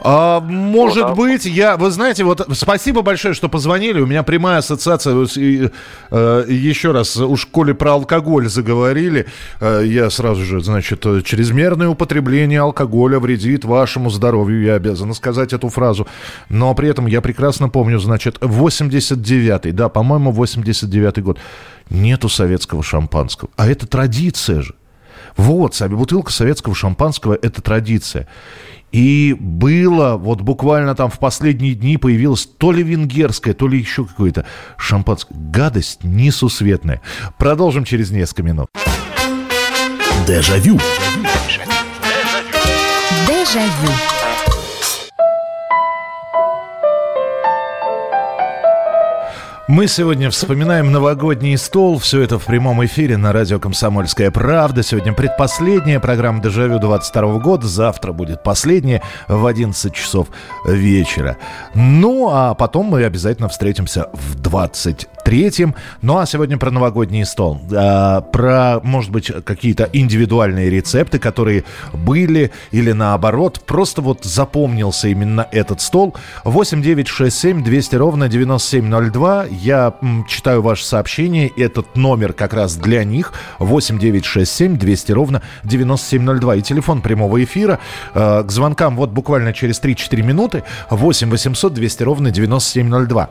А, 0.00 0.40
может 0.40 1.08
вот, 1.08 1.16
быть, 1.16 1.44
я, 1.44 1.76
вы 1.76 1.90
знаете, 1.90 2.24
вот 2.24 2.46
спасибо 2.52 3.02
большое, 3.02 3.34
что 3.34 3.48
позвонили. 3.48 4.00
У 4.00 4.06
меня 4.06 4.22
прямая 4.22 4.58
ассоциация. 4.58 5.26
И, 5.36 5.70
э, 6.10 6.44
еще 6.48 6.92
раз, 6.92 7.16
у 7.16 7.36
школе 7.36 7.74
про 7.74 7.92
алкоголь 7.92 8.48
заговорили. 8.48 9.26
Э, 9.60 9.82
я 9.84 10.08
сразу 10.10 10.44
же, 10.44 10.60
значит, 10.60 11.02
чрезмерное 11.24 11.88
употребление 11.88 12.60
алкоголя 12.60 13.18
вредит 13.18 13.64
вашему 13.64 14.10
здоровью. 14.10 14.62
Я 14.62 14.74
обязан 14.74 15.12
сказать 15.14 15.52
эту 15.52 15.68
фразу. 15.68 16.06
Но 16.48 16.74
при 16.74 16.88
этом 16.88 17.06
я 17.06 17.20
прекрасно 17.20 17.68
помню, 17.68 17.98
значит, 17.98 18.38
89-й, 18.38 19.72
да, 19.72 19.88
по-моему, 19.88 20.32
89-й 20.32 21.22
год. 21.22 21.38
Нету 21.90 22.28
советского 22.28 22.82
шампанского. 22.82 23.50
А 23.56 23.68
это 23.68 23.86
традиция 23.86 24.62
же. 24.62 24.74
Вот, 25.36 25.80
бутылка 25.88 26.32
советского 26.32 26.74
шампанского– 26.74 27.38
это 27.42 27.62
традиция. 27.62 28.26
И 28.92 29.36
было, 29.38 30.16
вот 30.16 30.40
буквально 30.40 30.94
там 30.94 31.10
в 31.10 31.18
последние 31.18 31.74
дни 31.74 31.98
появилось 31.98 32.46
то 32.46 32.72
ли 32.72 32.82
венгерское, 32.82 33.54
то 33.54 33.68
ли 33.68 33.78
еще 33.78 34.04
какое-то 34.04 34.46
шампанское. 34.76 35.34
Гадость 35.34 36.04
несусветная. 36.04 37.02
Продолжим 37.36 37.84
через 37.84 38.10
несколько 38.10 38.42
минут. 38.42 38.68
Дежавю. 40.26 40.78
Дежавю. 43.26 44.17
Мы 49.68 49.86
сегодня 49.86 50.30
вспоминаем 50.30 50.92
новогодний 50.92 51.58
стол. 51.58 51.98
Все 51.98 52.22
это 52.22 52.38
в 52.38 52.46
прямом 52.46 52.82
эфире 52.86 53.18
на 53.18 53.34
радио 53.34 53.58
«Комсомольская 53.58 54.30
правда». 54.30 54.82
Сегодня 54.82 55.12
предпоследняя 55.12 56.00
программа 56.00 56.40
«Дежавю» 56.40 56.78
22 56.78 57.38
года. 57.40 57.66
Завтра 57.66 58.12
будет 58.12 58.42
последняя 58.42 59.02
в 59.28 59.44
11 59.44 59.92
часов 59.92 60.28
вечера. 60.64 61.36
Ну, 61.74 62.30
а 62.32 62.54
потом 62.54 62.86
мы 62.86 63.04
обязательно 63.04 63.50
встретимся 63.50 64.08
в 64.14 64.40
23-м. 65.28 65.74
Ну, 66.02 66.18
а 66.18 66.26
сегодня 66.26 66.58
про 66.58 66.70
новогодний 66.70 67.24
стол. 67.24 67.60
А, 67.72 68.20
про, 68.20 68.80
может 68.82 69.10
быть, 69.10 69.30
какие-то 69.44 69.88
индивидуальные 69.92 70.70
рецепты, 70.70 71.18
которые 71.18 71.64
были 71.92 72.50
или 72.70 72.92
наоборот. 72.92 73.62
Просто 73.66 74.02
вот 74.02 74.24
запомнился 74.24 75.08
именно 75.08 75.46
этот 75.52 75.80
стол. 75.80 76.14
8 76.44 76.82
9 76.82 77.08
6 77.08 77.36
7 77.36 77.64
200 77.64 77.96
ровно 77.96 78.28
9702 78.28 79.46
я 79.50 79.94
м, 80.00 80.24
читаю 80.26 80.62
ваше 80.62 80.84
сообщение. 80.84 81.48
Этот 81.56 81.96
номер 81.96 82.32
как 82.32 82.54
раз 82.54 82.76
для 82.76 83.04
них. 83.04 83.32
8 83.58 83.98
9 83.98 84.24
6 84.24 84.50
7 84.50 84.78
200 84.78 85.12
ровно 85.12 85.42
9702. 85.64 86.56
И 86.56 86.62
телефон 86.62 87.02
прямого 87.02 87.42
эфира. 87.42 87.78
Э, 88.14 88.42
к 88.44 88.50
звонкам 88.50 88.96
вот 88.96 89.10
буквально 89.10 89.52
через 89.52 89.80
3-4 89.80 90.22
минуты. 90.22 90.64
8 90.90 91.30
800 91.30 91.74
200 91.74 92.02
ровно 92.02 92.30
9702. 92.30 93.28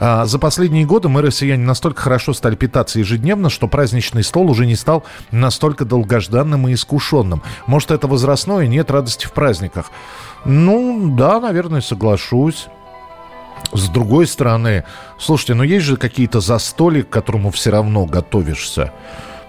Э, 0.00 0.22
за 0.26 0.38
последние 0.38 0.84
годы 0.84 1.08
мы, 1.08 1.22
россияне, 1.40 1.64
настолько 1.64 2.02
хорошо 2.02 2.34
стали 2.34 2.54
питаться 2.54 2.98
ежедневно, 2.98 3.48
что 3.48 3.66
праздничный 3.66 4.22
стол 4.22 4.50
уже 4.50 4.66
не 4.66 4.76
стал 4.76 5.04
настолько 5.30 5.86
долгожданным 5.86 6.68
и 6.68 6.74
искушенным. 6.74 7.42
Может, 7.66 7.92
это 7.92 8.06
возрастное, 8.06 8.66
нет 8.66 8.90
радости 8.90 9.24
в 9.24 9.32
праздниках. 9.32 9.90
Ну, 10.44 11.14
да, 11.16 11.40
наверное, 11.40 11.80
соглашусь. 11.80 12.66
С 13.72 13.88
другой 13.88 14.26
стороны, 14.26 14.84
слушайте, 15.18 15.54
ну 15.54 15.62
есть 15.62 15.84
же 15.86 15.96
какие-то 15.96 16.40
застолья, 16.40 17.02
к 17.02 17.08
которому 17.08 17.50
все 17.50 17.70
равно 17.70 18.04
готовишься. 18.04 18.92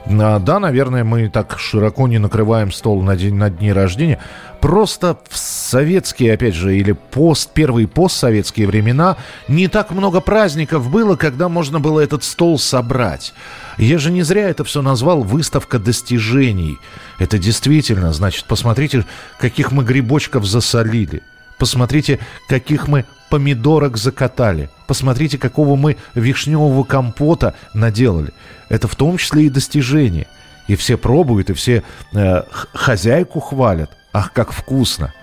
А, 0.06 0.40
да, 0.40 0.60
наверное, 0.60 1.04
мы 1.04 1.30
так 1.30 1.60
широко 1.60 2.08
не 2.08 2.18
накрываем 2.18 2.72
стол 2.72 3.02
на, 3.02 3.16
день, 3.16 3.36
на 3.36 3.50
дни 3.50 3.72
рождения. 3.72 4.20
Просто 4.60 5.18
в 5.30 5.38
советские, 5.38 6.34
опять 6.34 6.54
же, 6.54 6.78
или 6.78 6.92
пост, 6.92 7.52
первые 7.52 7.88
постсоветские 7.88 8.68
времена 8.68 9.18
не 9.48 9.68
так 9.68 9.92
много 9.92 10.22
праздников 10.22 10.90
было, 10.90 11.16
когда 11.16 11.50
можно 11.50 11.80
было 11.80 12.00
этот 12.00 12.24
стол 12.24 12.60
собрать. 12.60 13.34
Я 13.78 13.98
же 13.98 14.12
не 14.12 14.24
зря 14.24 14.50
это 14.50 14.64
все 14.64 14.82
назвал 14.82 15.24
выставка 15.24 15.80
достижений. 15.80 16.78
Это 17.20 17.38
действительно, 17.38 18.14
значит, 18.14 18.46
посмотрите, 18.46 19.06
каких 19.40 19.72
мы 19.72 19.84
грибочков 19.84 20.46
засолили. 20.46 21.22
Посмотрите, 21.58 22.20
каких 22.48 22.88
мы 22.88 23.06
помидорок 23.32 23.98
закатали. 23.98 24.70
Посмотрите, 24.88 25.38
какого 25.38 25.76
мы 25.76 25.96
вишневого 26.14 26.84
компота 26.84 27.56
наделали. 27.74 28.34
Это 28.70 28.88
в 28.88 28.96
том 28.96 29.18
числе 29.18 29.46
и 29.46 29.50
достижение. 29.50 30.28
И 30.68 30.76
все 30.76 30.98
пробуют, 30.98 31.50
и 31.50 31.54
все 31.54 31.84
э, 32.14 32.44
хозяйку 32.74 33.40
хвалят. 33.40 33.90
Ах, 34.14 34.34
как 34.34 34.52
вкусно! 34.52 35.14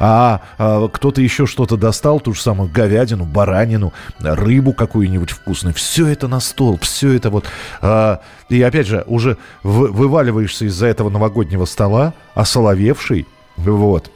А, 0.00 0.40
а 0.58 0.88
кто-то 0.88 1.22
еще 1.22 1.46
что-то 1.46 1.76
достал, 1.76 2.18
ту 2.18 2.34
же 2.34 2.40
самую 2.40 2.68
говядину, 2.68 3.24
баранину, 3.24 3.92
рыбу 4.18 4.72
какую-нибудь 4.72 5.30
вкусную. 5.30 5.72
Все 5.72 6.08
это 6.08 6.26
на 6.26 6.40
стол, 6.40 6.76
все 6.82 7.12
это 7.12 7.30
вот. 7.30 7.44
А, 7.80 8.20
и 8.48 8.60
опять 8.60 8.88
же, 8.88 9.04
уже 9.06 9.38
вы, 9.62 9.92
вываливаешься 9.92 10.64
из-за 10.64 10.86
этого 10.86 11.10
новогоднего 11.10 11.64
стола, 11.66 12.14
осоловевший, 12.34 13.28
вот. 13.56 14.10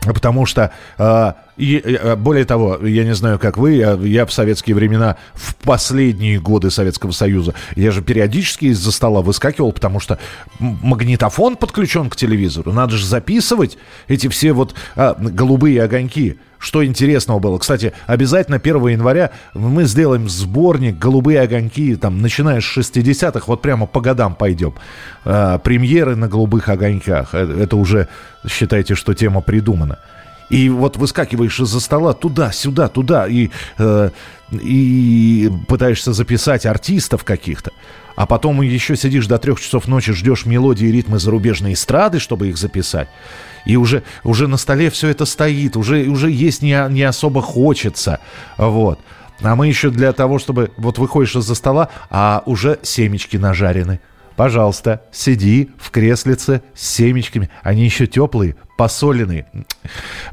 Потому 0.00 0.46
что 0.46 0.72
э, 0.98 1.32
И 1.60 1.76
э, 1.76 2.16
более 2.16 2.46
того, 2.46 2.78
я 2.82 3.04
не 3.04 3.14
знаю, 3.14 3.38
как 3.38 3.58
вы, 3.58 3.72
я, 3.72 3.92
я 3.92 4.24
в 4.24 4.32
советские 4.32 4.74
времена, 4.74 5.16
в 5.34 5.54
последние 5.56 6.40
годы 6.40 6.70
Советского 6.70 7.10
Союза, 7.10 7.52
я 7.76 7.90
же 7.90 8.00
периодически 8.00 8.66
из-за 8.66 8.90
стола 8.90 9.20
выскакивал, 9.20 9.70
потому 9.72 10.00
что 10.00 10.18
магнитофон 10.58 11.56
подключен 11.56 12.08
к 12.08 12.16
телевизору. 12.16 12.72
Надо 12.72 12.96
же 12.96 13.04
записывать 13.04 13.76
эти 14.08 14.28
все 14.28 14.52
вот 14.52 14.74
а, 14.96 15.14
голубые 15.18 15.82
огоньки. 15.82 16.38
Что 16.58 16.82
интересного 16.82 17.40
было? 17.40 17.58
Кстати, 17.58 17.92
обязательно 18.06 18.56
1 18.56 18.88
января 18.88 19.30
мы 19.52 19.84
сделаем 19.84 20.30
сборник 20.30 20.98
«Голубые 20.98 21.42
огоньки», 21.42 21.94
там, 21.96 22.22
начиная 22.22 22.62
с 22.62 22.76
60-х, 22.76 23.44
вот 23.46 23.60
прямо 23.60 23.84
по 23.86 24.00
годам 24.00 24.34
пойдем. 24.34 24.72
А, 25.26 25.58
премьеры 25.58 26.16
на 26.16 26.26
«Голубых 26.26 26.70
огоньках». 26.70 27.34
Это, 27.34 27.52
это 27.52 27.76
уже, 27.76 28.08
считайте, 28.48 28.94
что 28.94 29.12
тема 29.12 29.42
придумана. 29.42 29.98
И 30.50 30.68
вот 30.68 30.96
выскакиваешь 30.96 31.60
из-за 31.60 31.80
стола 31.80 32.12
туда, 32.12 32.52
сюда, 32.52 32.88
туда, 32.88 33.26
и, 33.28 33.50
э, 33.78 34.10
и 34.50 35.50
пытаешься 35.68 36.12
записать 36.12 36.66
артистов 36.66 37.24
каких-то. 37.24 37.70
А 38.16 38.26
потом 38.26 38.60
еще 38.60 38.96
сидишь 38.96 39.26
до 39.26 39.38
трех 39.38 39.60
часов 39.60 39.88
ночи, 39.88 40.12
ждешь 40.12 40.44
мелодии 40.44 40.88
и 40.88 40.92
ритмы 40.92 41.18
зарубежной 41.18 41.74
эстрады, 41.74 42.18
чтобы 42.18 42.48
их 42.48 42.58
записать. 42.58 43.08
И 43.64 43.76
уже, 43.76 44.02
уже 44.24 44.48
на 44.48 44.56
столе 44.56 44.90
все 44.90 45.08
это 45.08 45.24
стоит, 45.24 45.76
уже, 45.76 46.06
уже 46.08 46.30
есть 46.30 46.62
не, 46.62 46.76
не 46.90 47.02
особо 47.02 47.40
хочется. 47.40 48.18
Вот. 48.58 48.98
А 49.42 49.56
мы 49.56 49.68
еще 49.68 49.90
для 49.90 50.12
того, 50.12 50.38
чтобы... 50.38 50.70
Вот 50.76 50.98
выходишь 50.98 51.36
из-за 51.36 51.54
стола, 51.54 51.88
а 52.10 52.42
уже 52.44 52.78
семечки 52.82 53.36
нажарены. 53.36 54.00
Пожалуйста, 54.36 55.02
сиди 55.12 55.70
в 55.78 55.89
креслице 55.90 56.62
с 56.74 56.86
семечками. 56.86 57.50
Они 57.62 57.84
еще 57.84 58.06
теплые, 58.06 58.56
посоленные. 58.76 59.44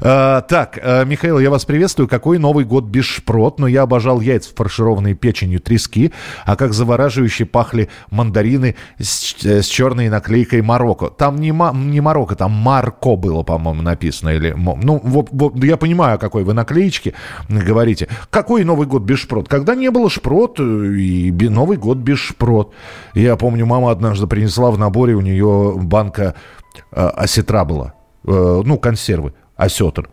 А, 0.00 0.40
так, 0.40 0.78
а, 0.82 1.04
Михаил, 1.04 1.38
я 1.38 1.50
вас 1.50 1.66
приветствую. 1.66 2.08
Какой 2.08 2.38
Новый 2.38 2.64
год 2.64 2.84
без 2.84 3.04
шпрот? 3.04 3.58
Но 3.58 3.66
я 3.66 3.82
обожал 3.82 4.22
яйца, 4.22 4.50
фаршированные 4.56 5.14
печенью 5.14 5.60
трески. 5.60 6.12
А 6.46 6.56
как 6.56 6.72
завораживающе 6.72 7.44
пахли 7.44 7.90
мандарины 8.10 8.74
с, 8.98 9.34
с 9.42 9.66
черной 9.66 10.08
наклейкой 10.08 10.62
Марокко. 10.62 11.08
Там 11.08 11.36
не, 11.36 11.48
не 11.48 12.00
Марокко, 12.00 12.36
там 12.36 12.52
Марко 12.52 13.16
было, 13.16 13.42
по-моему, 13.42 13.82
написано. 13.82 14.30
Или, 14.30 14.54
ну, 14.56 15.00
вот, 15.02 15.28
вот, 15.30 15.62
я 15.62 15.76
понимаю, 15.76 16.14
о 16.14 16.18
какой 16.18 16.44
вы 16.44 16.54
наклеечке 16.54 17.12
говорите. 17.48 18.08
Какой 18.30 18.64
Новый 18.64 18.86
год 18.86 19.02
без 19.02 19.18
шпрот? 19.18 19.48
Когда 19.48 19.74
не 19.74 19.90
было 19.90 20.08
шпрот, 20.08 20.58
и 20.58 21.30
Новый 21.50 21.76
год 21.76 21.98
без 21.98 22.18
шпрот. 22.18 22.72
Я 23.12 23.36
помню, 23.36 23.66
мама 23.66 23.90
однажды 23.90 24.26
принесла 24.26 24.70
в 24.70 24.78
наборе, 24.78 25.14
у 25.14 25.20
нее 25.20 25.47
банка 25.76 26.34
э, 26.92 27.06
осетра 27.08 27.64
была 27.64 27.94
Э, 28.28 28.62
ну, 28.64 28.78
консервы, 28.78 29.32
осетр. 29.56 30.10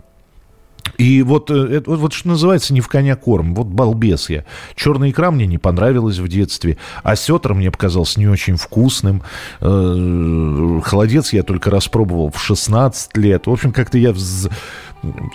И 0.98 1.21
вот, 1.24 1.52
э, 1.52 1.78
это, 1.78 1.91
вот 1.91 2.13
что 2.13 2.30
называется 2.30 2.74
не 2.74 2.80
в 2.80 2.88
коня 2.88 3.17
корм. 3.17 3.54
Вот 3.56 3.67
балбес 3.67 4.30
я. 4.30 4.45
Черная 4.76 5.10
икра 5.10 5.32
мне 5.32 5.48
не 5.48 5.58
понравилась 5.58 6.19
в 6.19 6.28
детстве. 6.30 6.78
Осетр 7.04 7.54
мне 7.54 7.71
показался 7.71 8.19
не 8.19 8.28
очень 8.28 8.56
вкусным. 8.56 9.24
Э, 9.60 10.80
холодец 10.84 11.34
я 11.34 11.43
только 11.43 11.71
распробовал 11.71 12.32
в 12.32 12.39
16 12.39 13.17
лет. 13.17 13.48
В 13.48 13.52
общем, 13.52 13.74
как-то 13.74 13.98
я 13.98 14.13
с, 14.13 14.48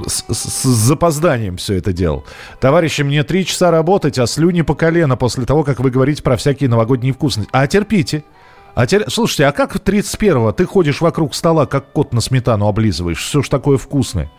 с, 0.06 0.24
с 0.28 0.64
запозданием 0.64 1.58
все 1.58 1.74
это 1.74 1.92
делал. 1.92 2.24
Товарищи, 2.60 3.02
мне 3.02 3.24
три 3.24 3.44
часа 3.44 3.70
работать, 3.70 4.18
а 4.18 4.26
слюни 4.26 4.62
по 4.62 4.74
колено 4.74 5.16
после 5.16 5.44
того, 5.44 5.64
как 5.64 5.80
вы 5.80 5.90
говорите 5.90 6.22
про 6.22 6.38
всякие 6.38 6.70
новогодние 6.70 7.12
вкусности. 7.12 7.50
А 7.52 7.66
терпите. 7.66 8.24
А 8.74 8.86
теперь, 8.86 9.08
слушайте, 9.08 9.46
а 9.46 9.52
как 9.52 9.76
31-го 9.76 10.52
ты 10.52 10.64
ходишь 10.64 11.00
вокруг 11.00 11.34
стола, 11.34 11.66
как 11.66 11.92
кот 11.92 12.12
на 12.12 12.20
сметану 12.20 12.66
облизываешь? 12.66 13.22
Все 13.22 13.42
ж 13.42 13.48
такое 13.48 13.78
вкусное. 13.78 14.30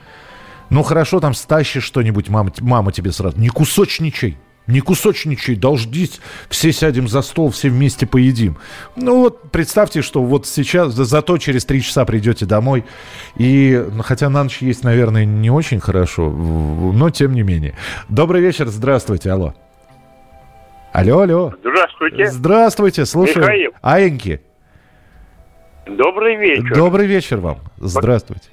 Ну 0.69 0.83
хорошо, 0.83 1.19
там 1.19 1.33
стащишь 1.33 1.83
что-нибудь, 1.83 2.29
мама, 2.29 2.51
мама 2.59 2.91
тебе 2.91 3.11
сразу. 3.11 3.37
Не 3.37 3.49
кусочничай. 3.49 4.37
Не 4.67 4.79
кусочничай, 4.79 5.55
дождись, 5.55 6.21
все 6.49 6.71
сядем 6.71 7.07
за 7.07 7.23
стол, 7.23 7.49
все 7.49 7.69
вместе 7.69 8.05
поедим. 8.05 8.57
Ну 8.95 9.21
вот, 9.21 9.51
представьте, 9.51 10.01
что 10.01 10.23
вот 10.23 10.45
сейчас, 10.45 10.93
зато 10.93 11.37
через 11.39 11.65
три 11.65 11.81
часа 11.81 12.05
придете 12.05 12.45
домой. 12.45 12.85
И, 13.35 13.83
ну, 13.91 14.03
хотя 14.03 14.29
на 14.29 14.43
ночь 14.43 14.61
есть, 14.61 14.83
наверное, 14.83 15.25
не 15.25 15.49
очень 15.49 15.79
хорошо, 15.79 16.29
но 16.29 17.09
тем 17.09 17.33
не 17.33 17.41
менее. 17.41 17.75
Добрый 18.07 18.41
вечер, 18.41 18.67
здравствуйте, 18.67 19.31
алло. 19.31 19.55
Алло, 20.93 21.21
алло. 21.21 21.53
Здравствуйте. 21.61 22.25
Здравствуйте, 22.27 23.05
слушаю. 23.05 23.43
Михаил. 23.43 23.71
Аеньки. 23.81 24.41
Добрый 25.85 26.35
вечер. 26.35 26.75
Добрый 26.75 27.07
вечер 27.07 27.37
вам. 27.37 27.59
Здравствуйте. 27.77 28.49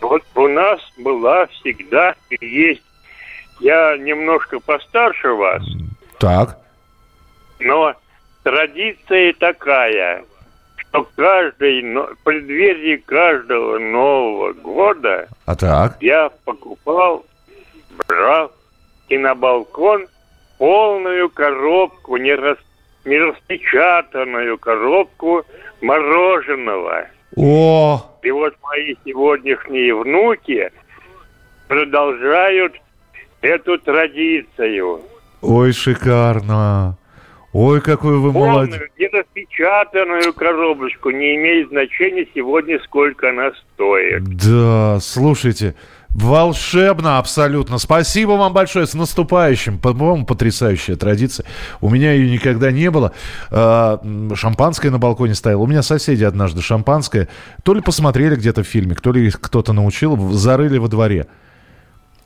Вот, 0.00 0.22
вот 0.34 0.44
у 0.44 0.48
нас 0.48 0.80
была 0.98 1.46
всегда 1.46 2.14
и 2.28 2.46
есть. 2.46 2.82
Я 3.60 3.96
немножко 3.96 4.60
постарше 4.60 5.28
вас. 5.28 5.62
Так. 6.18 6.58
Но 7.60 7.94
традиция 8.42 9.32
такая, 9.32 10.24
что 10.76 11.08
каждый, 11.16 11.80
в 11.82 12.16
преддверии 12.24 12.96
каждого 12.96 13.78
Нового 13.78 14.52
года 14.52 15.28
а 15.46 15.56
так? 15.56 15.96
я 16.02 16.30
покупал, 16.44 17.24
брал 18.06 18.52
и 19.08 19.16
на 19.16 19.34
балкон 19.34 20.06
полную 20.58 21.28
коробку, 21.30 22.16
не, 22.16 22.34
рас, 22.34 22.58
не 23.04 23.18
распечатанную 23.18 24.58
коробку 24.58 25.44
мороженого. 25.80 27.06
О! 27.36 28.18
И 28.22 28.30
вот 28.30 28.54
мои 28.62 28.94
сегодняшние 29.04 29.94
внуки 29.94 30.70
продолжают 31.68 32.74
эту 33.40 33.78
традицию. 33.78 35.00
Ой, 35.42 35.72
шикарно. 35.72 36.96
Ой, 37.52 37.80
какой 37.80 38.18
вы 38.18 38.32
Полную, 38.32 38.52
молодец. 38.52 38.82
нераспечатанную 38.98 40.32
коробочку. 40.32 41.10
Не 41.10 41.36
имеет 41.36 41.68
значения 41.68 42.26
сегодня, 42.34 42.80
сколько 42.80 43.30
она 43.30 43.52
стоит. 43.52 44.24
Да, 44.24 44.98
слушайте, 45.00 45.76
Волшебно, 46.14 47.18
абсолютно. 47.18 47.78
Спасибо 47.78 48.32
вам 48.32 48.52
большое. 48.52 48.86
С 48.86 48.94
наступающим. 48.94 49.78
По-моему, 49.78 50.24
потрясающая 50.24 50.94
традиция. 50.94 51.44
У 51.80 51.90
меня 51.90 52.12
ее 52.12 52.30
никогда 52.30 52.70
не 52.70 52.88
было. 52.90 53.12
А, 53.50 54.00
шампанское 54.34 54.90
на 54.90 54.98
балконе 54.98 55.34
стояло. 55.34 55.62
У 55.62 55.66
меня 55.66 55.82
соседи 55.82 56.22
однажды 56.22 56.62
шампанское. 56.62 57.28
То 57.64 57.74
ли 57.74 57.80
посмотрели 57.80 58.36
где-то 58.36 58.62
в 58.62 58.66
фильме, 58.66 58.94
то 58.94 59.10
ли 59.10 59.28
кто-то 59.28 59.72
научил, 59.72 60.32
зарыли 60.32 60.78
во 60.78 60.86
дворе. 60.86 61.26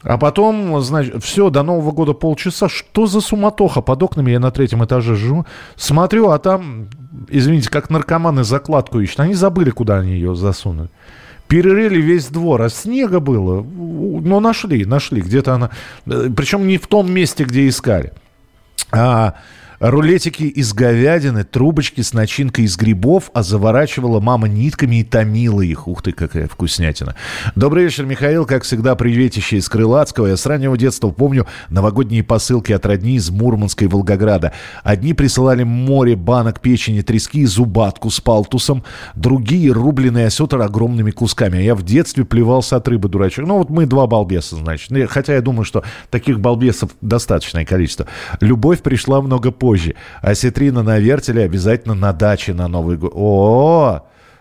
А 0.03 0.19
потом, 0.19 0.81
значит, 0.83 1.25
все, 1.25 1.49
до 1.49 1.63
Нового 1.63 1.91
года 1.91 2.13
полчаса. 2.13 2.69
Что 2.69 3.07
за 3.07 3.23
суматоха? 3.23 3.81
Под 3.81 4.03
окнами 4.03 4.31
я 4.31 4.39
на 4.39 4.51
третьем 4.51 4.85
этаже 4.85 5.17
живу. 5.17 5.47
Смотрю, 5.77 6.29
а 6.29 6.39
там, 6.39 6.89
извините, 7.29 7.71
как 7.71 7.89
наркоманы 7.89 8.45
закладку 8.45 9.01
ищут. 9.01 9.21
Они 9.21 9.33
забыли, 9.33 9.71
куда 9.71 9.97
они 9.97 10.13
ее 10.13 10.37
засунули. 10.37 10.91
Перерыли 11.49 12.01
весь 12.01 12.27
двор, 12.27 12.63
а 12.63 12.69
снега 12.69 13.21
было. 13.21 13.63
Но 13.63 14.41
нашли, 14.41 14.85
нашли. 14.85 15.23
Где-то 15.23 15.55
она... 15.55 15.71
Э, 16.07 16.31
Причем 16.35 16.67
не 16.67 16.77
в 16.77 16.87
том 16.87 17.11
месте, 17.11 17.45
где 17.45 17.69
искали. 17.69 18.13
А 18.93 19.35
Рулетики 19.81 20.43
из 20.43 20.73
говядины, 20.73 21.45
трубочки 21.45 22.01
с 22.01 22.13
начинкой 22.13 22.65
из 22.65 22.77
грибов, 22.77 23.31
а 23.33 23.45
заворачивала 23.45 24.19
мама 24.19 24.49
нитками 24.49 24.97
и 24.97 25.05
томила 25.05 25.61
их. 25.61 25.87
Ух 25.87 26.03
ты, 26.03 26.11
какая 26.11 26.49
вкуснятина. 26.49 27.15
Добрый 27.55 27.85
вечер, 27.85 28.05
Михаил. 28.05 28.45
Как 28.45 28.65
всегда, 28.65 28.97
приветище 28.97 29.59
из 29.59 29.69
Крылатского. 29.69 30.27
Я 30.27 30.37
с 30.37 30.45
раннего 30.47 30.77
детства 30.77 31.11
помню 31.11 31.47
новогодние 31.69 32.25
посылки 32.25 32.73
от 32.73 32.85
родни 32.87 33.15
из 33.15 33.31
Мурманска 33.31 33.85
и 33.85 33.89
Волгограда. 33.89 34.53
Одни 34.83 35.15
присылали 35.15 35.63
море 35.63 36.17
банок 36.17 36.59
печени, 36.59 37.03
трески 37.03 37.43
и 37.43 37.47
зубатку 37.47 38.11
с 38.11 38.21
палтусом, 38.21 38.83
другие 39.15 39.71
рубленый 39.71 40.27
осетр 40.27 40.61
огромными 40.61 41.13
кусками. 41.13 41.57
А 41.57 41.63
я 41.63 41.77
в 41.77 41.85
детстве 41.85 42.25
плевался 42.25 42.75
от 42.75 42.89
рыбы, 42.89 43.09
дурачок. 43.09 43.47
Ну 43.47 43.59
вот 43.59 43.71
мы 43.71 43.87
два 43.87 44.09
балбеса, 44.09 44.57
значит. 44.57 44.91
Хотя 45.09 45.35
я 45.35 45.41
думаю, 45.41 45.65
что 45.65 45.85
таких 46.11 46.41
балбесов 46.41 46.91
достаточное 47.01 47.65
количество. 47.65 48.09
Любовь 48.41 48.83
пришла 48.83 49.23
много 49.23 49.53
позже 49.53 49.68
позже. 49.69 49.95
Осетрина 50.23 50.83
на 50.83 50.99
вертеле 50.99 51.45
обязательно 51.45 51.95
на 51.95 52.15
даче 52.15 52.55
на 52.55 52.69
Новый 52.69 52.97
год. 52.97 53.13
О, 53.15 54.01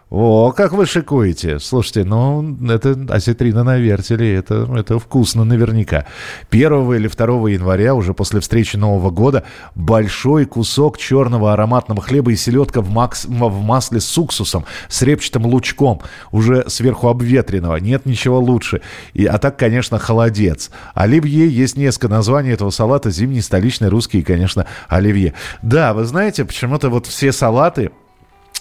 о, 0.09 0.53
как 0.53 0.71
вы 0.71 0.85
шикуете. 0.85 1.59
Слушайте, 1.59 2.05
ну, 2.05 2.57
это 2.69 2.97
осетрина 3.09 3.65
на 3.65 3.77
вертеле, 3.77 4.35
это, 4.35 4.65
это 4.77 4.99
вкусно 4.99 5.43
наверняка. 5.43 6.05
1 6.49 6.93
или 6.93 7.09
2 7.09 7.49
января, 7.49 7.93
уже 7.93 8.13
после 8.13 8.39
встречи 8.39 8.77
Нового 8.77 9.09
года, 9.09 9.43
большой 9.75 10.45
кусок 10.45 10.97
черного 10.97 11.51
ароматного 11.51 12.01
хлеба 12.01 12.31
и 12.31 12.37
селедка 12.37 12.79
в, 12.79 12.89
макс, 12.89 13.25
в 13.25 13.61
масле 13.61 13.99
с 13.99 14.17
уксусом, 14.17 14.63
с 14.87 15.01
репчатым 15.01 15.45
лучком, 15.45 15.99
уже 16.31 16.63
сверху 16.69 17.09
обветренного. 17.09 17.75
Нет 17.75 18.05
ничего 18.05 18.39
лучше. 18.39 18.79
И, 19.13 19.25
а 19.25 19.37
так, 19.39 19.59
конечно, 19.59 19.99
холодец. 19.99 20.71
Оливье, 20.93 21.49
есть 21.49 21.75
несколько 21.75 22.07
названий 22.07 22.51
этого 22.51 22.69
салата, 22.69 23.11
зимний, 23.11 23.41
столичный, 23.41 23.89
русский 23.89 24.23
конечно, 24.23 24.67
оливье. 24.87 25.33
Да, 25.61 25.93
вы 25.93 26.05
знаете, 26.05 26.45
почему-то 26.45 26.89
вот 26.89 27.07
все 27.07 27.33
салаты 27.33 27.91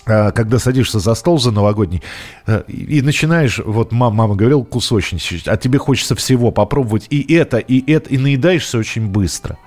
когда 0.07 0.59
садишься 0.61 1.01
за 1.01 1.15
стол 1.15 1.41
за 1.41 1.51
новогодний 1.51 2.03
э, 2.47 2.63
и 2.69 3.03
начинаешь, 3.03 3.59
вот 3.59 3.91
мама, 3.91 4.15
мама 4.17 4.37
говорила, 4.37 4.63
кусочничать, 4.63 5.49
а 5.49 5.57
тебе 5.57 5.79
хочется 5.79 6.15
всего 6.15 6.53
попробовать 6.53 7.07
и 7.11 7.35
это, 7.35 7.59
и 7.59 7.93
это, 7.93 8.09
и 8.11 8.17
наедаешься 8.17 8.79
очень 8.79 9.09
быстро. 9.09 9.59